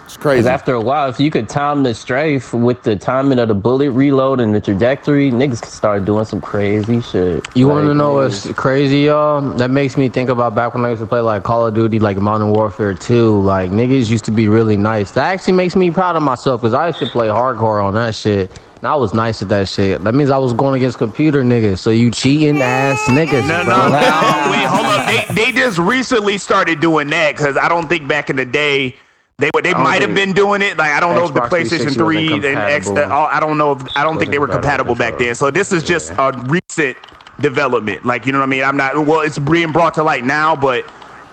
[0.05, 0.49] It's crazy.
[0.49, 3.93] After a while, if you could time the strafe with the timing of the bullet
[3.93, 7.47] reload and the trajectory, niggas could start doing some crazy shit.
[7.55, 9.41] You want to know what's crazy, y'all?
[9.41, 12.01] That makes me think about back when I used to play like Call of Duty,
[12.01, 13.41] like Modern Warfare 2.
[13.41, 15.13] Like niggas used to be really nice.
[15.13, 18.17] That actually makes me proud of myself because I used to play hardcore on that
[18.17, 18.51] shit.
[18.81, 20.03] And I was nice at that shit.
[20.05, 21.79] That means I was going against computer niggas.
[21.79, 23.47] So you cheating ass niggas.
[23.47, 23.89] No, no, bro.
[23.89, 24.51] no.
[24.51, 25.07] Wait, hold up.
[25.07, 28.97] They, they just recently started doing that because I don't think back in the day
[29.37, 30.79] they they might have been doing it.
[30.79, 32.87] Like I don't know if the PlayStation Three and X.
[32.87, 33.15] compatible.
[33.15, 35.35] I don't know if I don't think they were compatible back then.
[35.35, 36.97] So this is just a recent
[37.41, 38.05] development.
[38.05, 38.63] Like you know what I mean?
[38.63, 39.07] I'm not.
[39.07, 40.85] Well, it's being brought to light now, but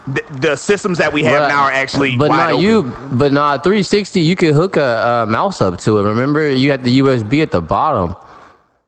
[0.08, 2.16] the, the systems that we have But- now are actually.
[2.18, 2.64] But wide not open.
[2.66, 2.84] you.
[3.14, 4.22] But not 360.
[4.22, 6.04] You could hook a, uh mouse up to it.
[6.04, 8.16] Remember, you had the USB at the bottom.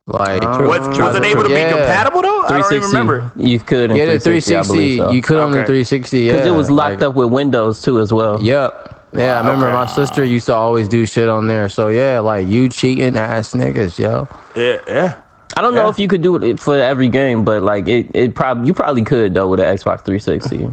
[0.08, 1.68] Like Was, was it able to Yeah.
[1.70, 2.42] be compatible though?
[2.44, 3.32] I don't even remember.
[3.36, 4.98] You could in yeah, the 360, 360.
[4.98, 5.12] so.
[5.12, 5.68] You could on the Okay.
[5.68, 6.20] 360.
[6.22, 8.42] Yeah, Because it was locked like- up with Windows too as well.
[8.42, 8.96] Yep.
[9.14, 9.74] Yeah, I remember okay.
[9.76, 11.68] my sister used to always do shit on there.
[11.70, 14.28] So yeah, like you cheating ass niggas, yo.
[14.56, 15.16] Yeah, yeah.
[15.58, 18.34] I don't know if you could do it for every game, but like it, it
[18.36, 20.70] probably you probably could though with an Xbox 360.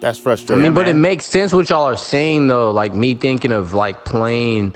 [0.00, 0.64] That's frustrating.
[0.64, 2.70] I mean, but it makes sense what y'all are saying though.
[2.70, 4.74] Like me thinking of like playing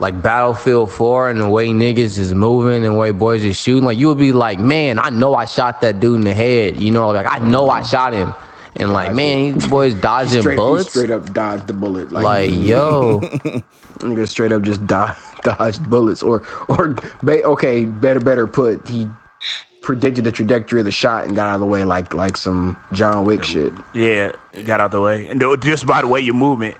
[0.00, 3.84] like Battlefield 4 and the way niggas is moving and the way boys is shooting,
[3.84, 6.76] like you would be like, man, I know I shot that dude in the head.
[6.80, 8.34] You know, like I know I shot him.
[8.76, 10.90] And like, man, these boys dodging Straight, he bullets.
[10.90, 12.12] straight up dodged the bullet.
[12.12, 13.20] Like, Like, yo,
[14.00, 16.22] nigga straight up just dodged, dodged bullets.
[16.22, 16.94] Or, or
[17.26, 19.08] okay, better, better put, he
[19.82, 22.76] predicted the trajectory of the shot and got out of the way like like some
[22.92, 23.72] John Wick shit.
[23.94, 24.32] Yeah,
[24.64, 26.76] got out the way, and they were just by the way your movement,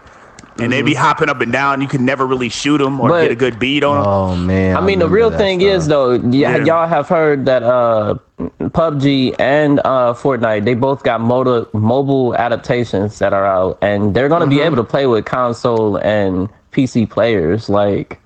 [0.59, 1.80] and they be hopping up and down.
[1.80, 4.07] You can never really shoot them or But- get a good beat on them.
[4.07, 4.76] oh man.
[4.76, 5.70] I mean, the real thing stuff.
[5.72, 6.57] is though, y- Yeah.
[6.64, 8.16] y'all have heard that uh,
[8.61, 14.28] PUBG and uh, Fortnite they both got mobile mobile adaptations that are out, and they're
[14.28, 14.51] gonna Mm-hmm.
[14.57, 17.68] be able to play with console and PC players.
[17.68, 18.20] Like,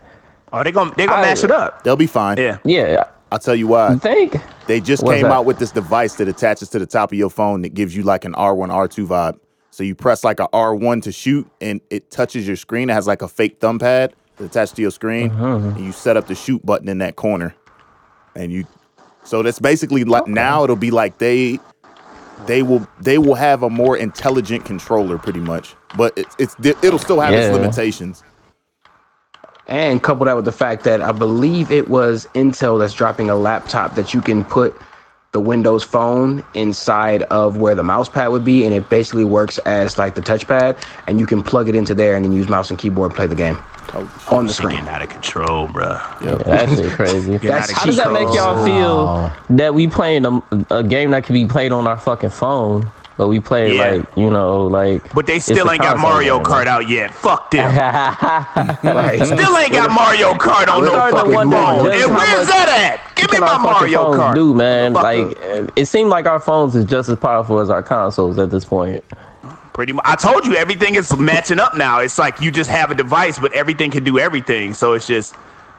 [0.52, 1.84] oh, they gonna they gonna I- mash it up.
[1.84, 2.38] They'll be fine.
[2.38, 3.96] Yeah, yeah, I'll tell you why.
[3.96, 5.32] Think They just What's came that?
[5.32, 8.02] out with this device that attaches to the top of your phone that gives you
[8.02, 9.40] like an R1, R2 vibe.
[9.70, 12.90] So you press like a R1 to shoot and it touches your screen.
[12.90, 15.30] It has like a fake thumb pad attached to your screen.
[15.30, 15.76] Mm-hmm, mm-hmm.
[15.76, 17.54] And you set up the shoot button in that corner.
[18.36, 18.66] And you
[19.24, 21.58] so that's basically like now it'll be like they
[22.46, 25.74] they will they will have a more intelligent controller pretty much.
[25.96, 28.22] But it's it's it'll still have its limitations.
[29.72, 33.34] And couple that with the fact that I believe it was Intel that's dropping a
[33.34, 34.78] laptop that you can put
[35.32, 39.56] the Windows phone inside of where the mouse pad would be, and it basically works
[39.60, 42.68] as like the touchpad, and you can plug it into there and then use mouse
[42.68, 43.56] and keyboard and play the game
[44.30, 44.76] on the screen.
[44.76, 45.98] getting out of control, bro.
[46.22, 47.38] yeah, that shit crazy.
[47.38, 49.32] That's How does that make y'all feel Wow.
[49.48, 53.28] that we playing a, a game that can be played on our fucking phone, but
[53.28, 53.90] we play Yeah.
[53.90, 55.12] like you know like.
[55.14, 56.44] But they still ain't got Mario game.
[56.46, 57.14] Kart out yet.
[57.14, 57.70] Fuck them.
[58.82, 59.24] Right.
[59.24, 61.90] Still ain't got Mario Kart on I'm no fucking phone.
[61.92, 63.16] And where's that at?
[63.16, 64.34] Give me my Mario phones Kart.
[64.34, 65.70] do man Fuck like up.
[65.76, 69.04] it seemed like our phones is just as powerful as our consoles at this point
[69.72, 70.04] Pretty much.
[70.06, 72.00] I told you everything is matching up now.
[72.00, 74.74] It's like you just have a device, but everything can do everything.
[74.74, 75.34] So it's just,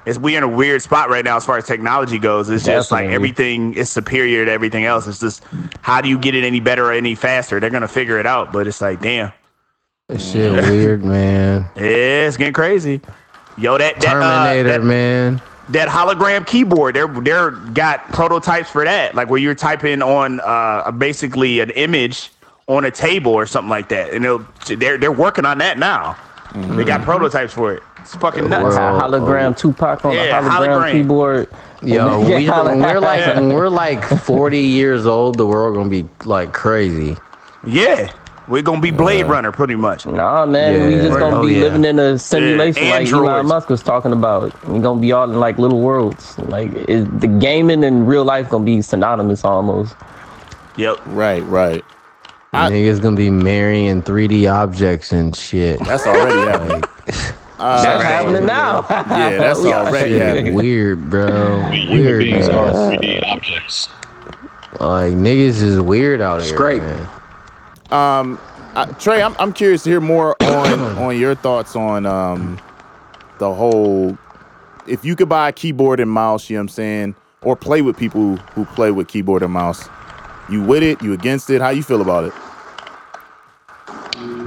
[0.05, 2.49] it's we in a weird spot right now as far as technology goes.
[2.49, 5.07] It's just like everything is superior to everything else.
[5.07, 5.43] It's just
[5.81, 7.59] how do you get it any better or any faster?
[7.59, 9.31] They're gonna figure it out, but it's like, damn,
[10.09, 11.65] This shit weird, man.
[11.75, 13.01] yeah, it's getting crazy.
[13.57, 15.41] Yo, that that, uh, Terminator, that, man.
[15.69, 20.91] that hologram keyboard, they're they're got prototypes for that, like where you're typing on uh
[20.91, 22.31] basically an image
[22.67, 24.25] on a table or something like that, and
[24.79, 26.17] they're they're working on that now.
[26.55, 27.83] They got prototypes for it.
[28.03, 28.75] It's fucking nuts.
[28.75, 29.01] World.
[29.01, 30.91] A hologram oh, Tupac on Yeah, a hologram, hologram.
[30.91, 31.49] keyboard.
[31.81, 35.89] Yo, Yeah, we, when we're like when we're like 40 years old, the world gonna
[35.89, 37.15] be like crazy.
[37.65, 38.11] Yeah,
[38.49, 40.05] we're gonna be Blade Runner pretty much.
[40.05, 41.61] Nah, man, we just gonna Oh, be yeah.
[41.61, 43.45] living in a simulation like Elon.
[43.47, 44.51] Musk was talking about.
[44.67, 46.37] We're gonna be all in like little worlds.
[46.39, 49.95] Like it, the gaming and real life gonna be synonymous almost.
[50.75, 50.97] Yep.
[51.07, 51.83] Right, right.
[52.51, 55.79] I- Niggas gonna be marrying 3D objects and shit.
[55.85, 56.83] That's already happening.
[57.63, 58.81] Uh, That's happening now.
[58.89, 60.21] Yeah, that's We already shit.
[60.21, 60.53] happening.
[60.53, 61.61] Weird, bro.
[61.71, 62.19] Human Weird.
[62.19, 63.89] beings are 3D objects.
[64.79, 66.53] Like niggas is weird out here.
[66.53, 66.81] Scrape.
[66.81, 67.07] man.
[67.91, 68.39] Um,
[68.75, 72.59] uh, Trey, I'm I'm curious to hear more on on your thoughts on um
[73.37, 74.17] the whole.
[74.87, 77.81] If you could buy a keyboard and mouse, you know what I'm saying, or play
[77.81, 79.87] with people who play with keyboard and mouse,
[80.49, 81.01] you with it?
[81.01, 81.61] You against it?
[81.61, 82.33] How you feel about it?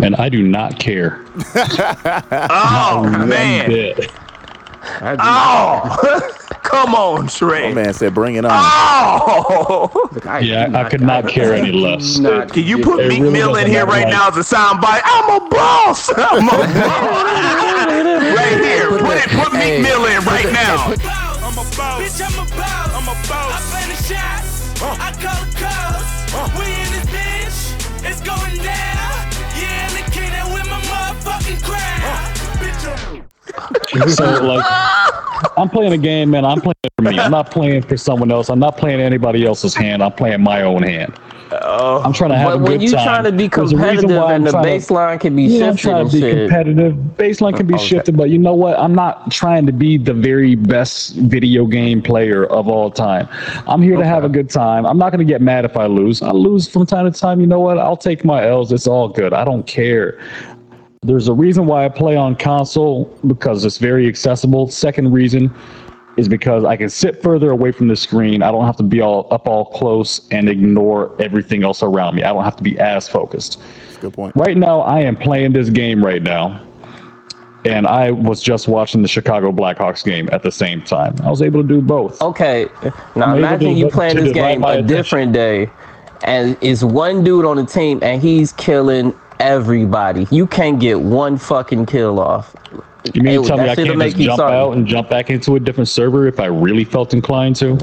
[0.03, 1.25] And I do not care.
[2.49, 3.69] Oh One man.
[3.69, 4.11] bit.
[5.01, 6.31] Oh,
[6.63, 7.71] come on, Trey.
[7.71, 10.09] Oh man said, "Bring it on." Oh,
[10.41, 12.19] Yeah, I could not care any less.
[12.19, 14.41] Not- can you put It Meek really Mill in here right like- now as a
[14.57, 15.01] soundbite?
[15.05, 16.09] I'm a boss.
[16.17, 16.67] I'm a boss.
[18.37, 18.91] right here.
[18.99, 19.29] Put it.
[19.31, 21.26] Put Hey, Meek Mill in right now.
[34.09, 34.65] So like,
[35.57, 36.45] I'm playing a game, man.
[36.45, 37.19] I'm playing for me.
[37.19, 38.49] I'm not playing for someone else.
[38.49, 40.03] I'm not playing anybody else's hand.
[40.03, 41.15] I'm playing my own hand.
[41.53, 42.03] Oh.
[42.03, 43.05] I'm trying to have But a when good you time.
[43.07, 43.79] trying to be There's a reason
[44.09, 46.49] competitive why and the trying to- baseline can be Yeah, I'm trying to be shit.
[46.49, 46.95] competitive.
[47.17, 47.85] Baseline can be Okay.
[47.85, 48.79] shifted, but you know what?
[48.79, 53.29] I'm not trying to be the very best video game player of all time.
[53.69, 54.85] I'm here to have a good time.
[54.87, 56.21] I'm not going to get mad if I lose.
[56.21, 57.41] I lose from time to time.
[57.41, 57.79] You know what?
[57.79, 58.73] I'll take my L's.
[58.73, 59.33] It's all good.
[59.33, 60.19] I don't care.
[61.07, 64.69] There's a reason why I play on console because it's very accessible.
[64.69, 65.55] Second reason
[66.17, 68.43] is because I can sit further away from the screen.
[68.43, 72.25] I don't have to be all up all close and ignore everything else around me.
[72.25, 73.61] I don't have to be as focused.
[74.01, 74.35] Good point.
[74.35, 76.61] Right now, I am playing this game right now,
[77.65, 81.15] and I was just watching the Chicago Blackhawks game at the same time.
[81.23, 82.21] I was able to do both.
[82.21, 82.67] Okay,
[83.15, 84.97] now I'm imagine you playing this game my a attention.
[84.97, 85.71] different day,
[86.25, 90.27] and it's one dude on the team, and he's killing everybody.
[90.31, 92.55] You can't get one fucking kill off.
[93.15, 94.53] You mean Hey, to tell me I can't just jump sorry.
[94.55, 97.75] out and jump back into a different server if I really felt inclined to?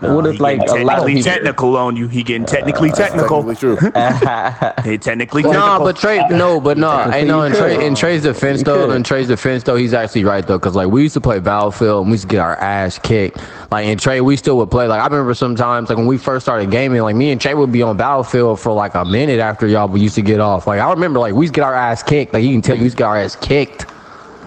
[0.00, 1.22] what if like a lot of people?
[1.22, 2.08] technical on you.
[2.08, 3.42] He getting technically technical.
[3.42, 3.76] Technically true.
[4.84, 5.84] He technically No, technical.
[5.84, 8.96] but Trey, no, but no, I know in, Trey, in Trey's defense You though, could.
[8.96, 12.02] in Trey's defense though, he's actually right though, because like we used to play Battlefield
[12.02, 13.38] and we used to get our ass kicked.
[13.70, 14.86] Like in Trey, we still would play.
[14.86, 17.72] Like I remember sometimes, like when we first started gaming, like me and Trey would
[17.72, 20.66] be on Battlefield for like a minute after y'all we used to get off.
[20.66, 22.32] Like I remember, like we used to get our ass kicked.
[22.34, 23.86] Like you can tell, you used to get our ass kicked.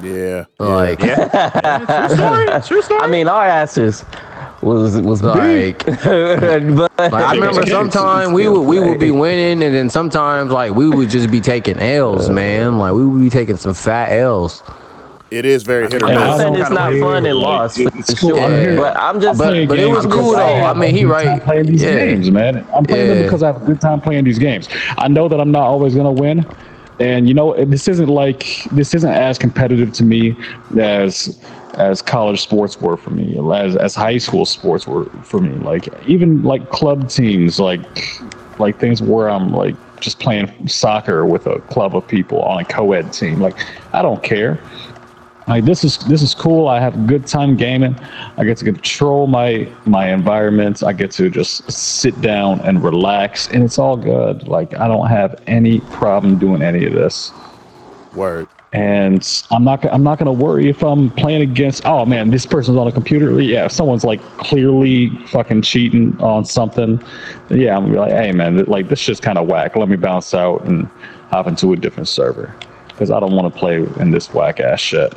[0.01, 0.45] Yeah.
[0.59, 2.07] Like, yeah.
[2.07, 2.61] True story.
[2.67, 2.99] True story.
[3.01, 4.03] I mean, our asses
[4.61, 5.39] was was like.
[5.85, 10.51] big, but Like, I remember sometimes we would we would be winning, and then sometimes
[10.51, 12.77] like we would just be taking L's, man.
[12.77, 14.63] Like we would be taking some fat L's.
[15.31, 17.79] It is very hit or And I'm saying it's not play fun and like, lost
[17.79, 18.29] it's for cool.
[18.37, 18.39] sure.
[18.45, 18.75] I'm.
[18.77, 20.37] But I'm just But- but it was cool, though.
[20.55, 21.25] have I mean, a he good right.
[21.25, 21.95] time Playing these Yeah.
[22.05, 22.65] games, man.
[22.75, 23.23] I'm playing them Yeah.
[23.23, 24.69] because I have a good time playing these games.
[24.99, 26.45] I know that I'm not always gonna win,
[26.99, 30.35] and you know this isn't like this isn't as competitive to me
[30.79, 31.39] as
[31.75, 35.55] as college sports were for me, as as high school sports were for me.
[35.57, 37.81] Like even like club teams, like
[38.59, 42.65] like things where I'm like just playing soccer with a club of people on a
[42.65, 43.41] co-ed team.
[43.41, 43.57] Like
[43.93, 44.59] I don't care.
[45.47, 46.67] Like this is this is cool.
[46.67, 47.95] I have a good time gaming.
[48.37, 50.81] I get to control my my environment.
[50.83, 54.47] I get to just sit down and relax, and it's all good.
[54.47, 57.31] Like I don't have any problem doing any of this,
[58.15, 58.47] Word.
[58.73, 61.85] and I'm not I'm not gonna worry if I'm playing against.
[61.85, 63.39] Oh man, this person's on a computer.
[63.39, 66.99] Yeah, if someone's like clearly fucking cheating on something.
[67.51, 69.75] Yeah, I'm gonna be like, hey man, like this shit's kind of whack.
[69.75, 70.87] Let me bounce out and
[71.29, 72.55] hop into a different server
[72.87, 75.13] because I don't want to play in this whack ass shit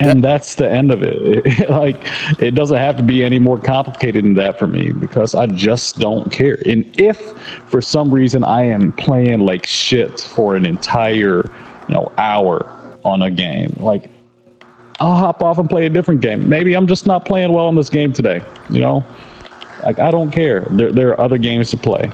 [0.00, 1.70] and that's the end of it.
[1.70, 1.96] like
[2.40, 5.98] it doesn't have to be any more complicated than that for me because I just
[5.98, 6.58] don't care.
[6.66, 7.18] And if
[7.66, 11.44] for some reason I am playing like shit for an entire,
[11.88, 14.10] you know, hour on a game, like
[15.00, 16.48] I'll hop off and play a different game.
[16.48, 19.04] Maybe I'm just not playing well in this game today, you know?
[19.82, 20.66] Like I don't care.
[20.70, 22.10] There there are other games to play.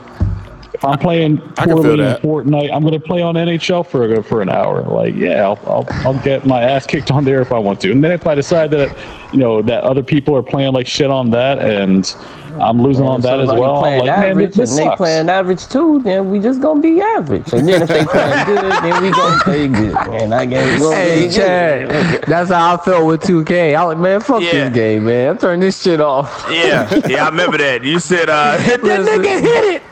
[0.80, 2.16] If I'm playing I can feel poorly in.
[2.16, 4.80] Fortnite, I'm gonna play on NHL for a, for an hour.
[4.80, 7.92] Like, yeah, I'll, I'll I'll get my ass kicked on there if I want to.
[7.92, 8.96] And then if I decide that,
[9.30, 12.16] you know, that other people are playing like shit on that, and
[12.58, 14.96] I'm losing on that as well, I'm playing like, average, this and they sucks.
[14.96, 17.52] playing average too, then we just gonna be average.
[17.52, 19.96] And then if they playing good, then we gonna play good.
[20.22, 23.74] And I guess we'll Hey, be Chad, that's how I felt with 2K.
[23.74, 24.68] I was like, man, fuck Yeah.
[24.68, 25.30] this game, man.
[25.30, 26.46] I'm turning this shit off.
[26.50, 27.84] Yeah, yeah, I remember that.
[27.84, 29.40] You said, uh, hit that nigga,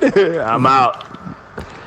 [0.01, 0.40] hit it.
[0.40, 1.18] I'm out.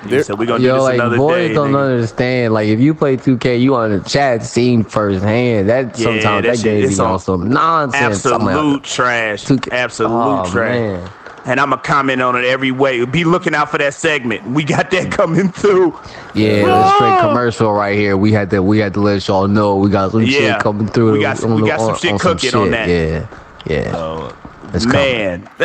[0.03, 1.53] You There- said we gonna do Yo, this like another boys day.
[1.53, 1.91] don't nigga.
[1.91, 2.53] understand.
[2.53, 5.69] Like if you play 2K, you on the chat scene firsthand.
[5.69, 8.21] That Yeah, sometimes that that, shit game is be on on some nonsense.
[8.21, 9.43] something like- Absolute uh, trash.
[9.45, 10.71] 2K Absolute Oh, trash.
[10.75, 11.09] man.
[11.45, 13.03] And I'm gonna comment on it every way.
[13.05, 14.47] Be looking out for that segment.
[14.51, 15.95] We got that coming through.
[16.35, 18.15] Yeah, the straight commercial right here.
[18.17, 20.53] We had to we had to let y'all know we got some Yeah.
[20.55, 21.13] shit coming through.
[21.13, 22.87] We got some- we got some shit cooking on that.
[22.87, 23.25] Yeah,
[23.65, 23.95] yeah.
[23.95, 24.31] Uh,
[24.73, 24.85] It's.
[24.85, 25.49] Man,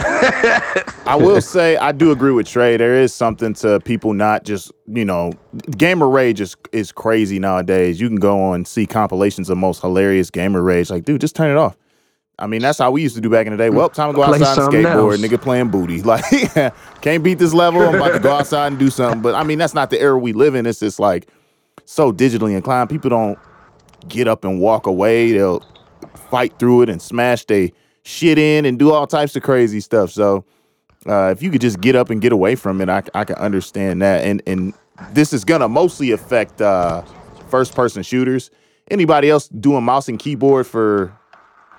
[1.06, 2.76] I will say I do agree with Trey.
[2.76, 5.32] There is something to people not just you know,
[5.76, 8.00] gamer rage is is crazy nowadays.
[8.00, 10.90] You can go on and see compilations of most hilarious gamer rage.
[10.90, 11.76] Like, dude, just turn it off.
[12.38, 13.70] I mean, that's how we used to do back in the day.
[13.70, 15.12] Well, time to go Play outside and skateboard.
[15.12, 15.20] else.
[15.20, 16.02] Nigga playing booty.
[16.06, 16.24] Like,
[17.00, 17.80] can't beat this level.
[17.80, 19.22] I'm about to go outside and do something.
[19.22, 20.66] But I mean, that's not the era we live in.
[20.66, 21.28] It's just like
[21.86, 22.90] so digitally inclined.
[22.90, 23.38] People don't
[24.08, 25.32] get up and walk away.
[25.32, 25.62] They'll
[26.30, 27.72] fight through it and smash they
[28.06, 30.12] shit in and do all types of crazy stuff.
[30.12, 30.44] So
[31.06, 33.36] uh, if you could just get up and get away from it, I, I can
[33.36, 34.24] understand that.
[34.24, 34.72] And and
[35.10, 37.02] this is gonna mostly affect uh,
[37.50, 38.50] first person shooters.
[38.90, 41.12] Anybody else doing mouse and keyboard for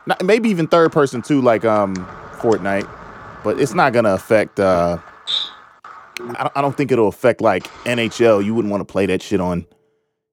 [0.06, 1.96] not, maybe even third person too, like um
[2.40, 2.90] Fortnite,
[3.44, 4.60] but it's not gonna affect.
[4.60, 4.98] Uh,
[6.20, 8.44] I don't, I don't think it'll affect like NHL.
[8.44, 9.66] You wouldn't want to play that shit on.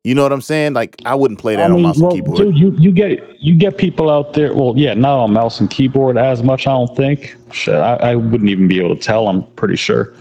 [0.04, 0.74] You know what I'm saying?
[0.74, 2.36] Like I wouldn't play that I on mean, mouse well, and keyboard.
[2.36, 4.54] dude, you, you get you get people out there.
[4.54, 6.66] Well, yeah, not on mouse and keyboard as much.
[6.66, 7.34] I don't think.
[7.52, 9.28] Shit, I, I wouldn't even be able to tell.
[9.28, 10.12] I'm pretty sure.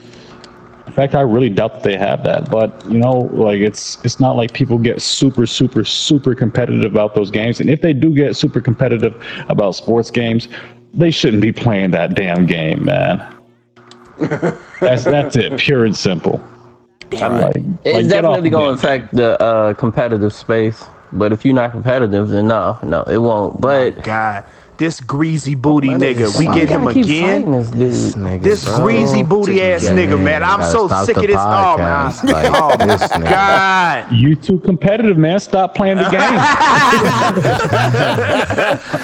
[0.88, 2.50] In fact, I really doubt that they have that.
[2.50, 7.14] But you know, like it's it's not like people get super super super competitive about
[7.14, 7.60] those games.
[7.60, 10.48] And if they do get super competitive about sports games,
[10.94, 13.36] they shouldn't be playing that damn game, man.
[14.80, 16.42] that's that's it, pure and simple.
[17.22, 20.84] I'm like- like, It's off definitely gonna affect the uh, competitive space.
[21.12, 23.62] But if you're not competitive, then no, no, it won't.
[23.62, 24.44] But God,
[24.78, 26.38] this greasy booty nigga.
[26.38, 27.44] We get him again.
[27.44, 28.16] fighting This.
[28.16, 30.44] Nigga, This greasy booty ass Yeah, nigga, man.
[30.44, 31.38] I'm so sick of this.
[31.40, 32.14] Oh man.
[32.24, 33.30] Like, Oh this nigga.
[33.30, 34.12] God.
[34.12, 35.40] You too competitive, man.
[35.40, 36.40] Stop playing the game.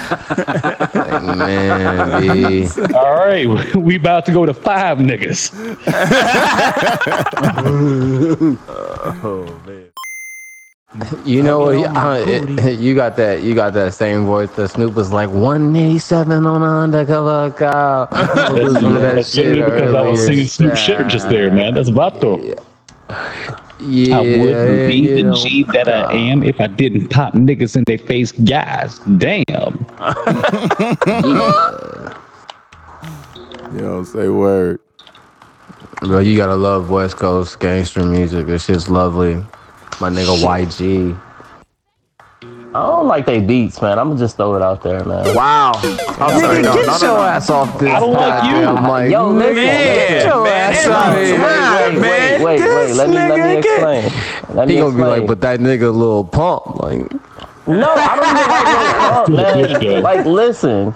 [1.10, 2.68] Man, B.
[2.94, 5.50] All right, we about to go to five niggas.
[11.24, 11.96] You know what?
[11.96, 13.42] Uh, it- you got that.
[13.42, 14.50] You got that same voice.
[14.50, 18.12] The Snoop was like 187 on an undercover cop.
[18.12, 20.26] Some of that That's shit literally because I was earlier.
[20.34, 21.74] singing Snoop shit just there, man.
[21.74, 22.58] That's Vato.
[23.82, 25.34] Yeah, I wouldn't be you the.
[25.36, 28.32] G that I am if I didn't pop niggas in their face.
[28.32, 29.86] Guys, damn.
[33.72, 34.80] You know, say word.
[36.00, 38.46] Bro, you gotta love West Coast gangster music.
[38.46, 39.44] This shit's lovely.
[40.00, 41.20] My nigga YG.
[42.72, 43.98] I don't like they beats, man.
[43.98, 45.34] I'm gonna just throw it out there, man.
[45.34, 45.72] Wow.
[45.74, 46.62] I'm sorry.
[46.62, 47.22] No, Get no, your no, no.
[47.22, 47.90] ass off this.
[47.90, 48.60] I don't like you.
[48.62, 49.12] goddamn mic.
[49.12, 51.38] Yo, listen, Nigga, get your man, ass it out was here.
[51.38, 52.00] Wait, man.
[52.00, 52.86] wait, wait, wait.
[52.86, 54.56] This Let me, let me nigga explain.
[54.56, 57.12] Let me He gonna be like, but that nigga little pump, like.
[57.66, 59.28] No, I don't even like no pump,
[59.84, 60.02] man.
[60.02, 60.94] Like, listen.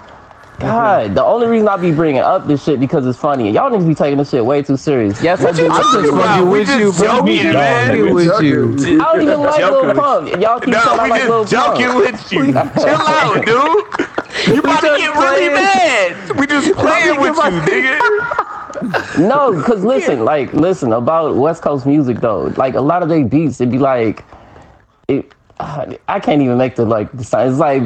[0.55, 0.67] Mm-hmm.
[0.67, 3.51] God, the only reason I be bringing up this shit because it's funny.
[3.51, 5.21] Y'all niggas be taking this shit way too serious.
[5.21, 5.67] Yes, I do.
[5.69, 7.07] I'm just fucking fucking with with you, you, bro.
[7.07, 7.97] joking, We man.
[7.97, 8.13] joking.
[8.13, 8.43] With
[8.87, 9.01] you.
[9.01, 9.87] I don't even like Joking.
[9.87, 10.41] Lil Pump.
[10.41, 11.99] Y'all keep saying No, I we like Lil just joking Pump.
[12.05, 12.45] with you.
[12.45, 14.55] Chill out, dude.
[14.55, 16.31] You about to get really mad.
[16.39, 18.41] We just playing with you, nigga.
[19.17, 22.53] No, because listen, like, listen about West Coast music though.
[22.57, 24.23] Like a lot of their beats, it'd be like,
[25.07, 25.33] it.
[25.59, 27.49] I can't even make the like the sound.
[27.51, 27.83] It's like,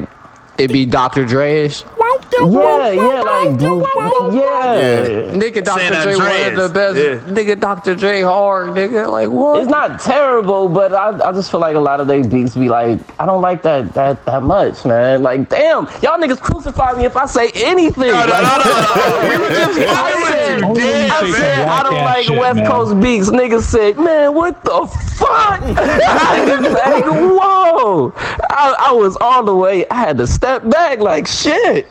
[0.57, 1.25] it'd be Dr.
[1.25, 1.83] Dre-ish.
[2.31, 5.31] Yeah, yeah, like, yeah.
[5.34, 5.80] Nigga, Dr.
[5.80, 6.97] San Dre, one of the best.
[6.97, 7.34] Yeah.
[7.34, 7.95] Nigga, Dr.
[7.95, 9.10] Dre hard, nigga.
[9.11, 9.61] Like, what?
[9.61, 12.69] It's not terrible, but I, I just feel like a lot of they beats be
[12.69, 15.23] like, I don't like that that that much, man.
[15.23, 18.11] Like, damn, y'all niggas crucify me if I say anything.
[18.11, 19.30] No, no, Like, no, no, no.
[19.30, 20.85] We were just I said, with you.
[20.85, 22.68] I said I don't like shit, West man.
[22.68, 23.30] Coast beats.
[23.30, 24.88] Niggas said, man, what the
[25.18, 25.61] fuck?
[25.61, 28.14] I was like, whoa.
[28.49, 29.88] I, I was all the way.
[29.89, 31.88] I had to step back like shit.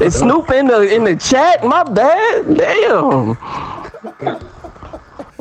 [0.00, 1.64] Is Snoop in the in the chat?
[1.64, 2.56] My bad.
[2.56, 3.36] Damn.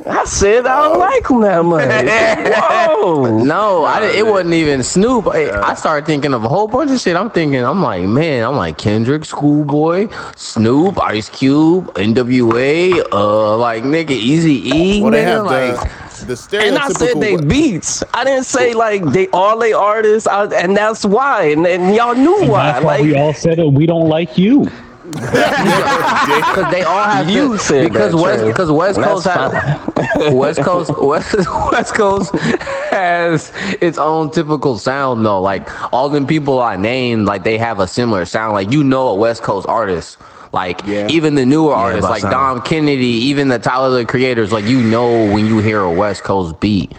[0.09, 1.87] I said I don't like him that much.
[1.87, 3.43] Whoa.
[3.49, 5.27] No, I didn't, it wasn't even Snoop.
[5.27, 7.15] I, I started thinking of a whole bunch of shit.
[7.15, 13.83] I'm thinking, I'm like, man, I'm like Kendrick, Schoolboy, Snoop, Ice Cube, NWA, uh, like
[13.83, 15.89] nigga, Easy E, Well, nigga, like.
[16.27, 16.59] the, the.
[16.61, 18.03] And I said they beats.
[18.13, 21.45] I didn't say like they all they artists, I, and that's why.
[21.45, 22.73] And, and y'all knew why.
[22.73, 23.71] That's why Like we all said it.
[23.71, 24.69] we don't like you.
[25.11, 30.61] Because they all have You to, said because that, West because West Coast has West
[30.61, 31.35] Coast West
[31.71, 35.41] West Coast has its own typical sound though.
[35.41, 38.53] Like all them people I named, like they have a similar sound.
[38.53, 40.17] Like you know a West Coast artist.
[40.51, 42.33] Like even the newer artists, like sound.
[42.33, 46.23] Dom Kennedy, even the Tyler the Creators, like you know when you hear a West
[46.23, 46.91] Coast beat.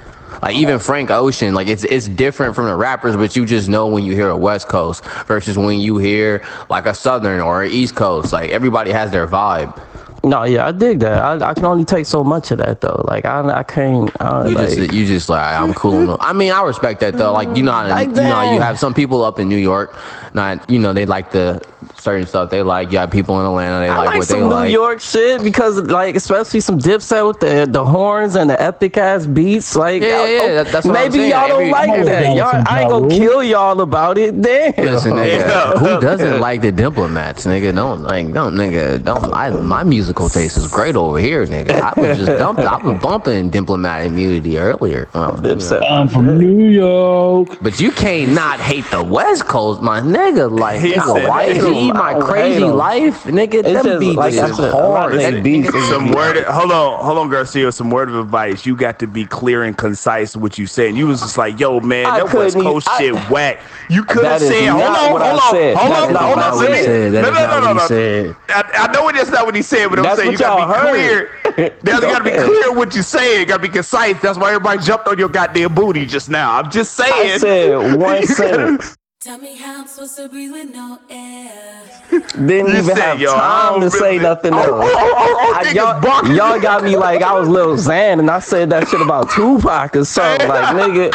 [0.43, 3.87] Like even Frank Ocean, like it's it's different from the rappers, but you just know
[3.89, 7.71] when you hear a West Coast versus when you hear like a Southern or an
[7.71, 8.33] East Coast.
[8.33, 9.79] Like everybody has their vibe.
[10.25, 11.23] no, yeah, I dig that.
[11.23, 13.05] I, I can only take so much of that though.
[13.09, 14.11] Like I I can't.
[14.21, 16.17] I, You like, just you just like I'm cool.
[16.21, 17.33] I mean, I respect that though.
[17.33, 19.95] Like you know, Like you know, you have some people up in New York,
[20.35, 21.61] not you know they like the
[22.01, 22.90] certain stuff they like.
[22.93, 24.72] You have people in Atlanta they I like, like what they some New like.
[24.72, 29.27] York shit because like especially some Dipset with the the horns and the epic ass
[29.27, 29.77] beats.
[29.77, 31.31] Like Yeah, yeah, oh, yeah, that's what I'm maybe saying.
[31.31, 32.36] y'all don't Every- like that.
[32.36, 34.40] Y'all, I ain't gonna kill y'all about it.
[34.40, 34.74] Damn.
[34.77, 35.72] Listen, nigga, Yeah.
[35.78, 37.74] who doesn't like the diplomats, nigga?
[37.74, 39.32] Don't like, don't, nigga, don't.
[39.35, 41.81] I, my musical taste is great over here, nigga.
[41.81, 45.09] I was just dumping, I was bumping diplomat immunity earlier.
[45.14, 45.82] Um, Dipset.
[45.90, 47.59] I'm from New York.
[47.60, 50.51] But you can't not hate the West Coast, my nigga.
[50.51, 51.99] Like, He nigga, said YG, that.
[51.99, 53.55] my crazy life, nigga.
[53.55, 55.15] It's them just beats like I is said, a lot hard.
[55.35, 56.45] of beats Some word.
[56.49, 57.71] Hold on, hold on, Garcia.
[57.73, 58.65] Some word of advice.
[58.67, 60.97] You got to be clear and concise with what you saying.
[60.97, 64.05] You was just like, "Yo, man, I that West couldn't Coast I- shit whack." You
[64.05, 65.77] could have That is said, "Hold on, hold on, said.
[65.77, 68.35] hold on, hold on." Let me- No, no, no, no, no.
[68.49, 71.31] I, I know that's not what he said, but I'm saying you gotta be clear.
[71.83, 73.49] Now you gotta be clear what you saying.
[73.49, 74.21] Gotta be concise.
[74.21, 76.55] That's why everybody jumped on your goddamn booty just now.
[76.59, 77.35] I'm just saying.
[77.35, 78.97] I said one sentence.
[79.21, 81.83] Tell me how I'm supposed to breathe with no air.
[82.11, 84.69] Didn't You even have yo, time don't to say nothing Oh, else.
[84.71, 88.39] oh, oh, oh, I- y'all, y'all got me like I was Lil Xan and I
[88.39, 90.49] said that shit about Tupac or something.
[90.49, 91.13] Like nigga,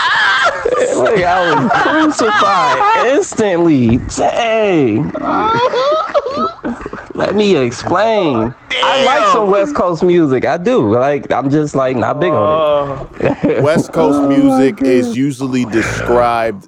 [1.00, 3.98] like I was crucified instantly.
[4.16, 5.10] Dang.
[7.16, 8.54] Let me explain.
[8.72, 10.46] I like some West Coast music.
[10.46, 10.92] I do.
[10.94, 13.42] Like I'm just like not big on it.
[13.64, 16.68] West Coast music oh is usually described.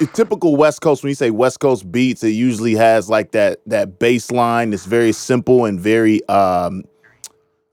[0.00, 1.02] A Typical West Coast.
[1.02, 4.72] When you say West Coast beats, it usually has like that that bass line.
[4.72, 6.84] It's very simple and very, um,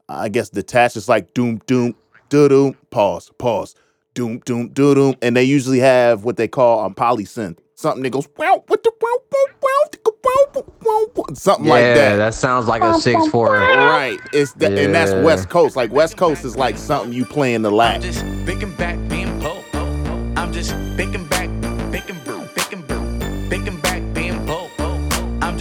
[0.10, 0.98] I guess, detached.
[0.98, 1.96] It's like doom doom
[2.30, 2.78] doo doom.
[2.90, 3.32] Pause.
[3.38, 3.76] Pause.
[4.14, 5.16] Doom doom doo doom.
[5.22, 7.58] And they usually have what they call um polysynth.
[7.76, 11.66] Something that goes wow with the wow wow wow ticka, wow, wow, wow, wow," something
[11.66, 11.96] Yeah, like that.
[12.12, 13.54] Yeah, that sounds like a six four.
[13.54, 14.20] Right.
[14.32, 15.76] It's that, and that's West Coast.
[15.76, 18.02] Like West Coast is like something you play in the lap.
[18.02, 19.64] Just thinking back, being poor.
[19.74, 21.50] I'm I'm just thinking back,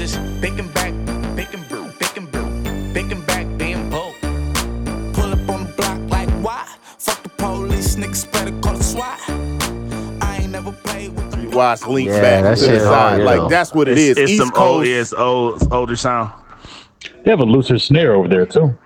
[0.02, 0.92] just thinking back,
[1.36, 1.62] thinking,
[2.00, 2.26] thinking,
[2.92, 4.18] thinking back, being broke.
[5.14, 6.66] Pull up on the block like why?
[6.98, 9.20] Fuck the police, niggas better call the SWAT.
[10.20, 12.86] I ain't never played with the Watch link Yeah, back that to the side.
[12.88, 13.48] hard, like yo.
[13.48, 14.18] that's what it It's, is.
[14.18, 14.60] it's East some Coast.
[14.60, 16.32] old, it's old, older sound.
[17.22, 18.76] They have a looser snare over there too.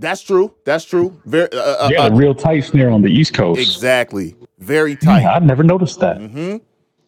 [0.00, 0.52] That's true.
[0.64, 1.20] That's true.
[1.24, 3.60] Very uh, uh, Yeah, uh, a real tight snare on the East Coast.
[3.60, 4.34] exactly.
[4.58, 5.20] Very tight.
[5.22, 6.18] Yeah, I've never noticed that.
[6.18, 6.56] Mm-hmm.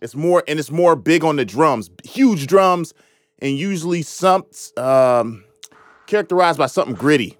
[0.00, 2.94] It's more and it's more big on the drums, huge drums,
[3.42, 4.44] and usually some
[4.76, 5.44] um,
[6.06, 7.36] characterized by something gritty.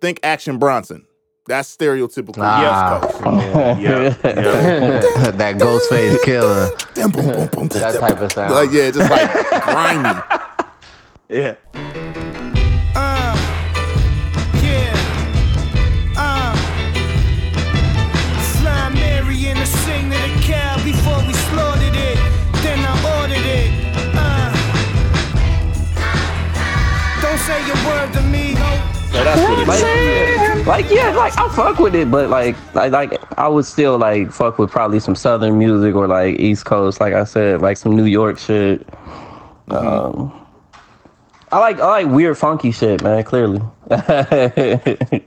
[0.00, 1.06] Think Action Bronson.
[1.46, 2.96] That's stereotypical Ah.
[2.98, 3.22] East Coast.
[3.42, 4.08] Yeah, yeah.
[5.32, 6.94] that Ghostface Killah.
[6.94, 8.54] Dum, boom, boom, boom, That type of sound.
[8.54, 9.30] Like yeah, just like
[9.64, 10.20] grimy.
[11.28, 12.32] yeah.
[29.12, 30.66] So that's what it is.
[30.66, 33.98] Like, like yeah, like I fuck with it, but like, like, like I would still
[33.98, 37.76] like fuck with probably some southern music or like East Coast, like I said, like
[37.76, 38.88] some New York shit.
[39.68, 40.32] Um,
[41.52, 43.22] I like I like weird funky shit, man.
[43.24, 43.60] Clearly,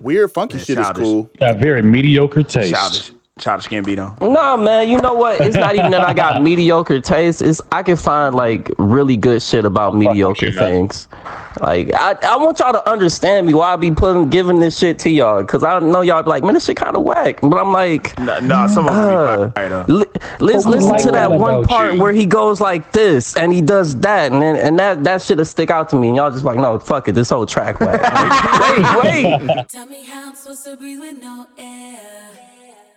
[0.00, 1.24] Weird funky shit is cool.
[1.38, 2.72] Got very mediocre taste.
[2.72, 4.18] Childish, childish Gambino.
[4.20, 4.88] no, man.
[4.88, 5.40] You know what?
[5.40, 7.42] It's not even that I got mediocre taste.
[7.42, 11.08] It's I can find like really good shit about mediocre things.
[11.60, 14.98] Like I, I want y'all to understand me why I be putting giving this shit
[15.00, 17.40] to y'all because I know y'all be like, man, this shit kind of whack.
[17.42, 19.84] But I'm like, No, no some of them Uh, be fire though.
[19.88, 20.04] Li-
[20.38, 22.00] let's What listen like to that that one part you?
[22.02, 25.44] where he goes like this and he does that and then, and that that shit'll
[25.44, 28.00] stick out to me and y'all just like no fuck it this whole track whack.
[29.02, 32.29] wait wait Tell me how I'm supposed to breathe with no air.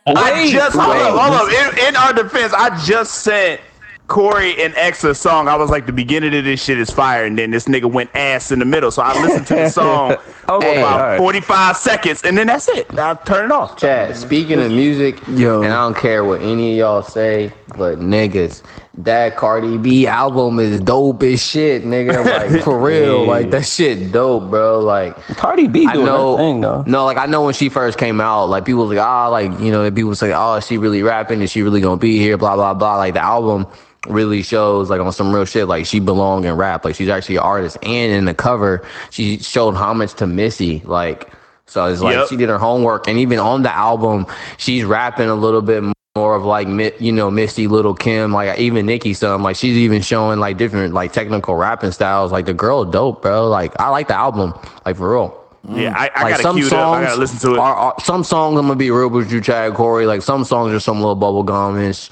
[0.05, 1.01] I wait, just hold wait.
[1.01, 1.73] up, hold up.
[1.77, 3.61] In, in our defense, I just sent
[4.07, 5.47] Corey and X a song.
[5.47, 8.09] I was like, the beginning of this shit is fire, and then this nigga went
[8.13, 8.91] ass in the middle.
[8.91, 11.17] So I listened to the song for Okay, about alright.
[11.17, 12.87] 45 seconds, and then that's it.
[12.99, 13.77] I turn it off.
[13.77, 15.63] Chat, speaking of music, Yo.
[15.63, 18.61] and I don't care what any of y'all say, but niggas,
[18.99, 22.23] that Cardi B album is dope as shit, nigga.
[22.53, 24.79] Like for real, like that shit dope, bro.
[24.79, 26.83] Like Cardi B doing know, her thing though.
[26.87, 29.51] no, like I know when she first came out, like people was like, ah, like
[29.59, 31.41] you know, people say, oh, is she really rapping?
[31.41, 32.37] Is she really gonna be here?
[32.37, 32.97] Blah blah blah.
[32.97, 33.67] Like the album
[34.07, 36.85] really shows like on some real shit, like she belong in rap.
[36.85, 41.29] Like she's actually an artist, and in the cover, she showed homage to Missy, like.
[41.65, 42.27] So it's like Yep.
[42.27, 44.27] she did her homework, and even on the album,
[44.57, 45.81] she's rapping a little bit
[46.15, 46.67] more of like
[47.01, 50.93] you know Missy, Lil Kim, like even Nicki, some like she's even showing like different
[50.93, 52.31] like technical rapping styles.
[52.31, 53.47] Like the girl, dope, bro.
[53.49, 54.53] Like I like the album,
[54.85, 55.39] like for real.
[55.69, 56.93] Yeah, I, I Like gotta queue it up.
[56.97, 57.59] I gotta listen to it.
[57.59, 60.05] Are, are- some songs I'm gonna be real with you, Chad Corey.
[60.05, 62.11] Like some songs are some little bubblegumish,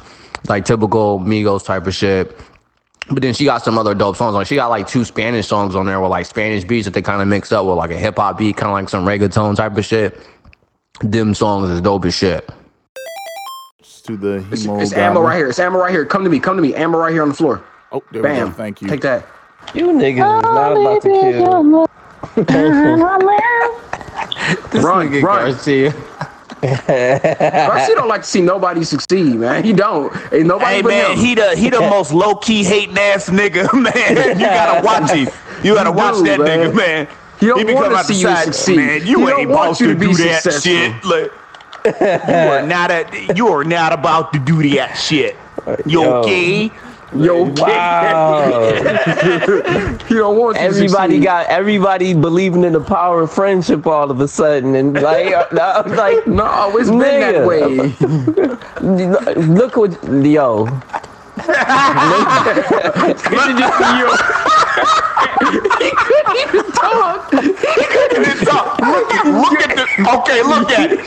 [0.49, 2.35] like typical Migos type of shit.
[3.11, 4.33] But then she got some other dope songs.
[4.33, 7.03] Like she got like two Spanish songs on there with like Spanish beats that they
[7.03, 9.55] kind of mix up with like a hip hop beat, kind of like some reggaeton
[9.55, 10.17] type of shit.
[11.01, 12.49] Them songs is dope as shit.
[14.11, 15.47] To the It's, Hemo it's ammo right here.
[15.47, 16.05] It's ammo right here.
[16.05, 16.39] Come to me.
[16.39, 16.75] Come to me.
[16.75, 17.63] Ammo right here on the floor.
[17.91, 18.47] Oh, there we Bam.
[18.49, 18.51] go.
[18.51, 18.89] Thank you.
[18.89, 19.25] Take that.
[19.73, 21.87] You niggas is not about to kill.
[24.73, 25.21] Run, run.
[25.21, 25.93] Garcia.
[26.61, 29.63] Garcia don't like to see nobody succeed, man.
[29.63, 30.13] He don't.
[30.33, 31.17] Ain't nobody Hey but man, him.
[31.17, 34.39] he the he the most low key hating ass nigga, man.
[34.39, 35.29] You gotta watch him.
[35.63, 36.59] You gotta You watch do, that man.
[36.59, 37.07] nigga, man.
[37.39, 38.77] He don't be wanna coming out the see you succeed.
[38.77, 40.71] Man, you He don't ain't want about to to be do that successful.
[40.71, 41.03] shit.
[41.03, 41.31] Like,
[41.85, 45.35] you are not a, you are not about to do that shit.
[45.85, 46.13] You Yo.
[46.21, 46.71] okay?
[47.13, 48.71] Yo, Wow.
[50.07, 54.09] he don't want you to Everybody got everybody believing in the power of friendship all
[54.09, 57.93] of a sudden, and like, I was like, No, it's been that way.
[59.45, 60.67] look what yo.
[67.33, 68.79] It's up.
[68.79, 69.85] Look at, look at the,
[70.19, 71.05] okay, look at it.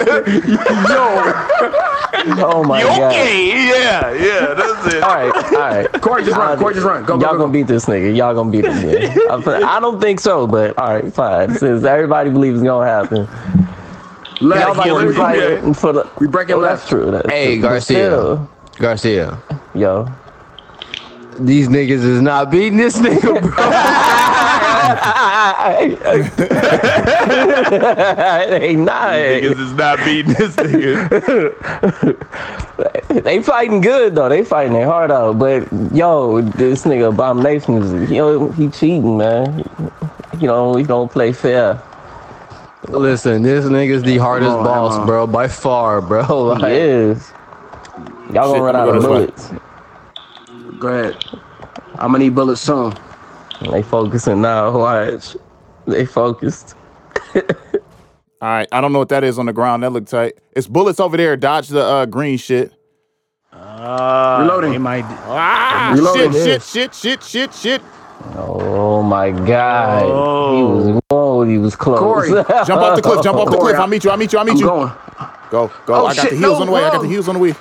[0.88, 2.44] Yo.
[2.46, 3.12] Oh my You god.
[3.12, 3.68] okay?
[3.68, 5.02] Yeah, yeah, that's it.
[5.02, 5.92] All right, all right.
[6.00, 6.58] Corey, just run.
[6.58, 7.04] Corey, just run.
[7.04, 8.14] Go, go, Y'all go, gonna beat this nigga.
[8.16, 8.88] Y'all gonna beat him.
[8.88, 9.14] Yeah.
[9.30, 11.54] I'm fin- I don't think so, but all right, fine.
[11.56, 13.26] Since everybody believes it's gonna happen,
[14.40, 14.62] Left.
[14.62, 15.14] y'all about heal to him.
[15.14, 15.72] fight Yeah.
[15.72, 16.08] for the.
[16.18, 16.82] We breaking Oh, left.
[16.82, 17.10] that's true.
[17.10, 17.62] That's Hey, true.
[17.62, 18.46] Garcia.
[18.78, 19.38] Garcia.
[19.74, 20.08] Yo.
[21.38, 23.50] These niggas is not beating this nigga, bro.
[28.58, 29.14] they not.
[29.14, 32.16] Niggas is not beating this nigga.
[33.24, 34.28] They fighting good though.
[34.28, 35.38] They fighting their heart out.
[35.38, 39.64] But yo, this nigga Abomination is you know he cheating, man.
[40.40, 41.80] You know he don't play fair.
[42.88, 46.54] Listen, this nigga's the hardest on, boss, bro, by far, bro.
[46.56, 47.32] He is.
[48.32, 49.50] Y'all gonna run out of gonna bullets.
[50.84, 51.16] Go ahead.
[51.94, 52.92] I'm gonna need bullets soon.
[53.70, 54.76] They focusing now.
[54.76, 55.34] Watch.
[55.86, 56.74] They focused.
[57.34, 57.42] All
[58.42, 59.82] right, I don't know what that is on the ground.
[59.82, 60.34] That look tight.
[60.52, 61.38] It's bullets over there.
[61.38, 62.74] Dodge the uh, green shit.
[63.50, 64.72] Uh, Reloading.
[64.72, 65.04] They might.
[65.06, 66.32] Ah, Reloading.
[66.32, 67.82] shit, shit, shit, shit, shit, shit.
[68.36, 70.04] Oh my God.
[70.54, 71.44] He was whoa.
[71.44, 71.98] He was close.
[71.98, 72.28] Corey,
[72.66, 73.22] Jump off the cliff.
[73.24, 73.80] Jump off the Corey, cliff.
[73.80, 74.10] I'll meet you.
[74.10, 74.38] I'll meet you.
[74.38, 74.66] I'll meet I'm you.
[74.66, 74.92] going.
[75.50, 75.94] Go, go.
[75.94, 76.84] Oh, I got shit, the heals no, on the way.
[76.84, 77.54] I got the heals on the way.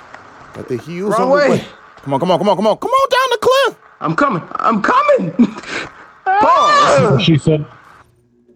[0.52, 1.48] Got the heals Wrong on the way.
[1.48, 1.64] way.
[2.04, 3.78] Come on, come on, come on, come on, come on down the cliff.
[4.00, 4.42] I'm coming.
[4.56, 5.32] I'm coming.
[6.26, 7.22] Pause.
[7.22, 7.64] She said,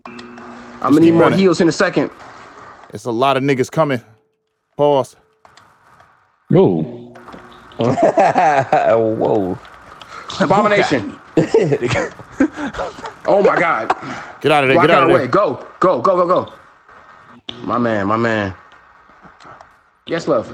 [0.07, 1.39] I'm gonna need more running.
[1.39, 2.11] heals in a second.
[2.91, 4.03] It's a lot of niggas coming.
[4.77, 5.17] Pause.
[6.55, 6.83] "Ooh,
[7.79, 9.59] whoa.
[10.41, 11.19] Abomination.
[13.27, 13.89] oh my God.
[14.43, 14.75] Get out of there.
[14.75, 15.19] Block Get out out of of the way.
[15.21, 15.29] there.
[15.29, 15.67] Go.
[15.81, 16.01] Go.
[16.03, 16.17] Go.
[16.17, 16.27] Go.
[16.45, 16.53] Go.
[17.65, 18.07] My man.
[18.09, 18.55] My man.
[20.07, 20.53] Yes, love.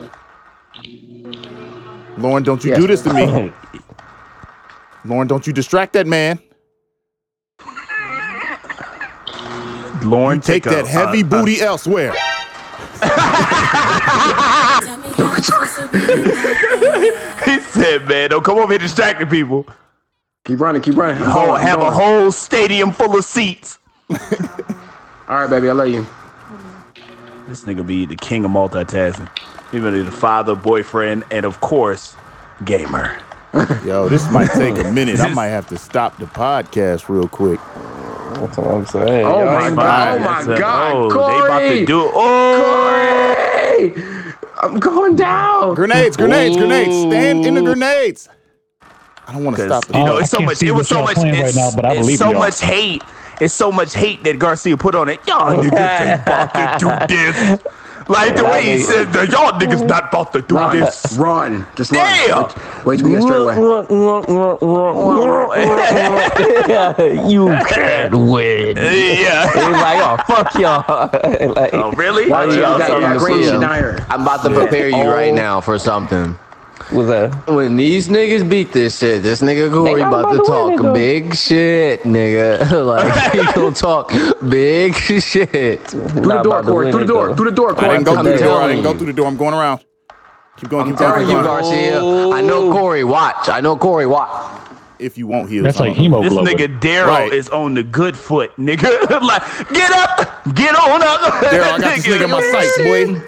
[2.18, 2.78] Lauren, don't you Yes.
[2.80, 3.24] do this to me.
[3.52, 3.52] Oh.
[5.06, 6.38] Lauren, don't you distract that man.
[10.02, 12.12] Lauren, Take a- that heavy a- a- booty elsewhere.
[12.12, 13.08] Tell
[14.98, 18.78] me how I'm supposed to be with no he said, "Man, don't come over here
[18.78, 19.66] distracting people.
[20.44, 20.80] Keep running.
[20.82, 21.22] Keep running.
[21.22, 23.78] I'm Whole, going, have a whole stadium full of seats."
[24.10, 24.16] All
[25.28, 25.68] right, baby.
[25.68, 26.06] I love you.
[27.48, 29.28] This nigga be the king of multitasking.
[29.74, 32.14] He be the father, boyfriend, and of course,
[32.64, 33.18] gamer.
[33.84, 35.18] Yo, this might take a minute.
[35.18, 37.58] I might have to stop the podcast real quick.
[38.38, 39.26] That's what I'm saying.
[39.26, 40.16] Oh my God.
[40.16, 42.12] Oh my That's a- God, Oh, they about to do it.
[42.14, 44.24] Oh, Corey!
[44.62, 45.74] I'm going down.
[45.74, 46.96] Grenades, grenades, grenades.
[46.96, 48.28] Stand in the grenades.
[49.26, 50.62] I don't want to stop you know Oh, it's so much.
[50.62, 51.16] It was so much.
[51.16, 52.38] playing right It's, now, but I it's believe so y'all.
[52.38, 53.02] much hate.
[53.40, 55.18] It's so much hate that Garcia put on it.
[55.26, 57.60] Y'all niggas ain't about to do this.
[58.08, 60.78] Like the way he said, that y'all niggas not about to do Run.
[60.78, 61.16] this.
[61.16, 61.66] Run.
[61.74, 62.30] Just Damn.
[62.30, 62.50] run.
[62.84, 63.54] Wait, wait till we get straight away.
[67.30, 68.76] you can't win.
[68.76, 69.52] Yeah.
[69.52, 70.84] He's like, oh fuck y'all.
[71.54, 72.30] like, Oh, really?
[72.30, 73.60] Why You y'all got something that to green see 'em.
[73.60, 74.06] Schneider.
[74.10, 75.36] I'm about to prepare you right oh.
[75.36, 76.38] now for something.
[76.90, 77.46] What's that?
[77.46, 80.70] When these niggas beat this shit, this nigga Corey Nigga, about to about to talk
[80.80, 80.94] nigga.
[80.94, 82.84] big shit, nigga.
[82.86, 84.12] like he gonna talk
[84.48, 85.86] big shit.
[85.88, 86.90] Through the door, Corey.
[86.92, 87.36] Through the door.
[87.36, 87.88] Through the door, I Corey.
[87.90, 88.60] didn't go through the door.
[88.62, 89.26] I didn't go through the door.
[89.26, 89.84] I'm going around.
[90.56, 90.86] Keep going.
[90.90, 91.28] Keep going.
[91.28, 91.98] you, Garcia.
[92.32, 93.04] I know Corey.
[93.04, 93.48] Watch.
[93.48, 94.06] I know Corey.
[94.06, 94.60] Watch.
[95.00, 96.44] If you won't heal, that's like hemoglobin.
[96.44, 97.32] This nigga Daryl Right.
[97.32, 99.20] is on the good foot, nigga.
[99.22, 101.20] like, get up, get on up.
[101.42, 103.20] Daryl, I got this nigga in my sights, boy.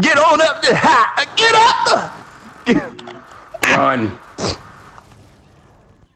[0.00, 2.27] Get on up, ha, get up.
[2.76, 4.18] Run.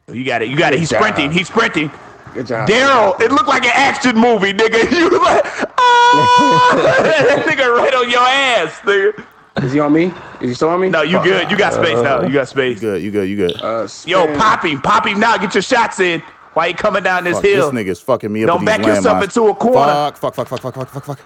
[0.08, 0.48] Oh, you got it.
[0.48, 0.78] You got it.
[0.80, 1.32] He's Good sprinting.
[1.32, 1.90] He's sprinting.
[2.34, 2.68] Good job.
[2.68, 4.90] Daryl, it looked like an action movie, nigga.
[4.98, 5.44] You were like,
[5.78, 9.24] ah, that nigga right on your ass, nigga.
[9.62, 10.06] Is he on me?
[10.40, 10.88] Is he still on me?
[10.88, 11.50] No, you good.
[11.50, 12.22] You got space now.
[12.22, 12.80] You got space.
[12.80, 13.60] Good, you good, you good.
[13.62, 15.36] Uh, Yo, pop him, pop him now.
[15.36, 16.22] Get your shots in.
[16.54, 17.70] Why you coming down this Fuck, hill?
[17.70, 18.48] This nigga's fucking me up.
[18.48, 19.24] Don't back yourself landmines.
[19.24, 19.92] into a corner.
[19.92, 21.20] Fuck, fuck, fuck, fuck, fuck, fuck, fuck, fuck.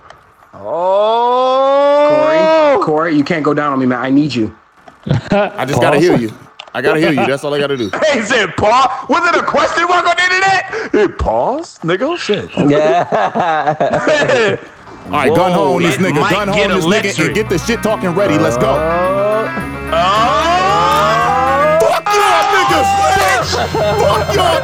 [0.55, 4.01] Oh, Corey, Corey, you can't go down on me, man.
[4.01, 4.57] I need you.
[5.11, 6.33] I just gotta heal you.
[6.75, 7.27] I gotta heal you.
[7.27, 7.91] That's all I gotta do.
[8.13, 10.65] He said, "Pause." Was it a question mark on the internet?
[10.93, 12.17] Hey, pause, nigga.
[12.19, 12.51] Shit.
[12.71, 14.57] Yeah.
[15.07, 16.15] All right, gun Whoa, home this nigga.
[16.31, 18.39] Gun get home this nigga and get the shit talking ready.
[18.39, 18.75] Let's go.
[18.75, 19.47] Oh,
[21.81, 23.53] Fuck y'all uh, niggas, bitch.
[24.03, 24.61] Fuck y'all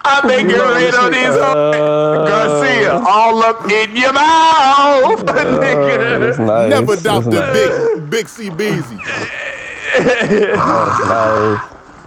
[0.08, 2.30] I make it rain on these hoes.
[2.30, 6.38] Garcia, all up in your mouth, uh, nigga.
[6.40, 6.70] Nice.
[6.70, 7.54] Never doubt the nice.
[7.54, 7.72] big,
[8.10, 8.98] big C Beezy.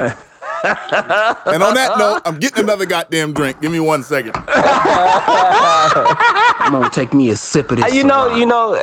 [0.01, 0.17] Nice.
[0.65, 3.61] And on that note, I'm getting another goddamn drink.
[3.61, 4.33] Give me one second.
[4.37, 4.45] I'm
[6.73, 7.85] gonna take me a sip of this.
[7.87, 8.75] Uh, you know, you know.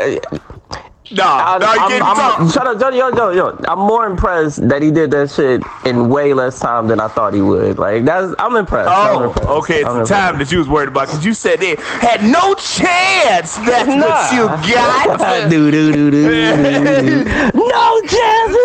[1.12, 3.56] Nah, nah, I'm, I'm, shut up, yo, yo, yo.
[3.68, 7.36] I'm more impressed that he did that shit in way less time than I thought
[7.36, 7.78] he would.
[7.78, 8.90] Like that's, I'm impressed.
[8.90, 9.48] I'm Oh, impressed.
[9.50, 9.80] okay.
[9.82, 10.12] It's I'm the impressed.
[10.12, 13.56] time that you was worried about because you said they had no chance.
[13.58, 15.46] That's what you got.
[15.50, 17.24] do do do do do.
[17.54, 18.56] No chance.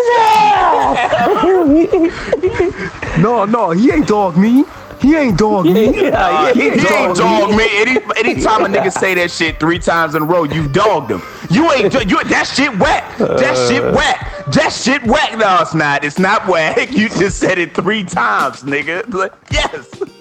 [3.19, 4.63] No, no, he ain't dog me.
[5.01, 6.01] He ain't dog me.
[6.03, 7.07] yeah, uh, He yeah.
[7.07, 7.67] ain't dog me.
[7.71, 11.21] Any anytime a nigga say that shit three times in a row, you dogged him.
[11.49, 13.17] You ain't you that shit whack.
[13.17, 14.45] That shit whack.
[14.53, 15.37] That shit whack.
[15.37, 16.03] No, it's not.
[16.03, 16.89] It's not whack.
[17.01, 19.11] You just said it three times, nigga.
[19.11, 20.20] Like, Yes.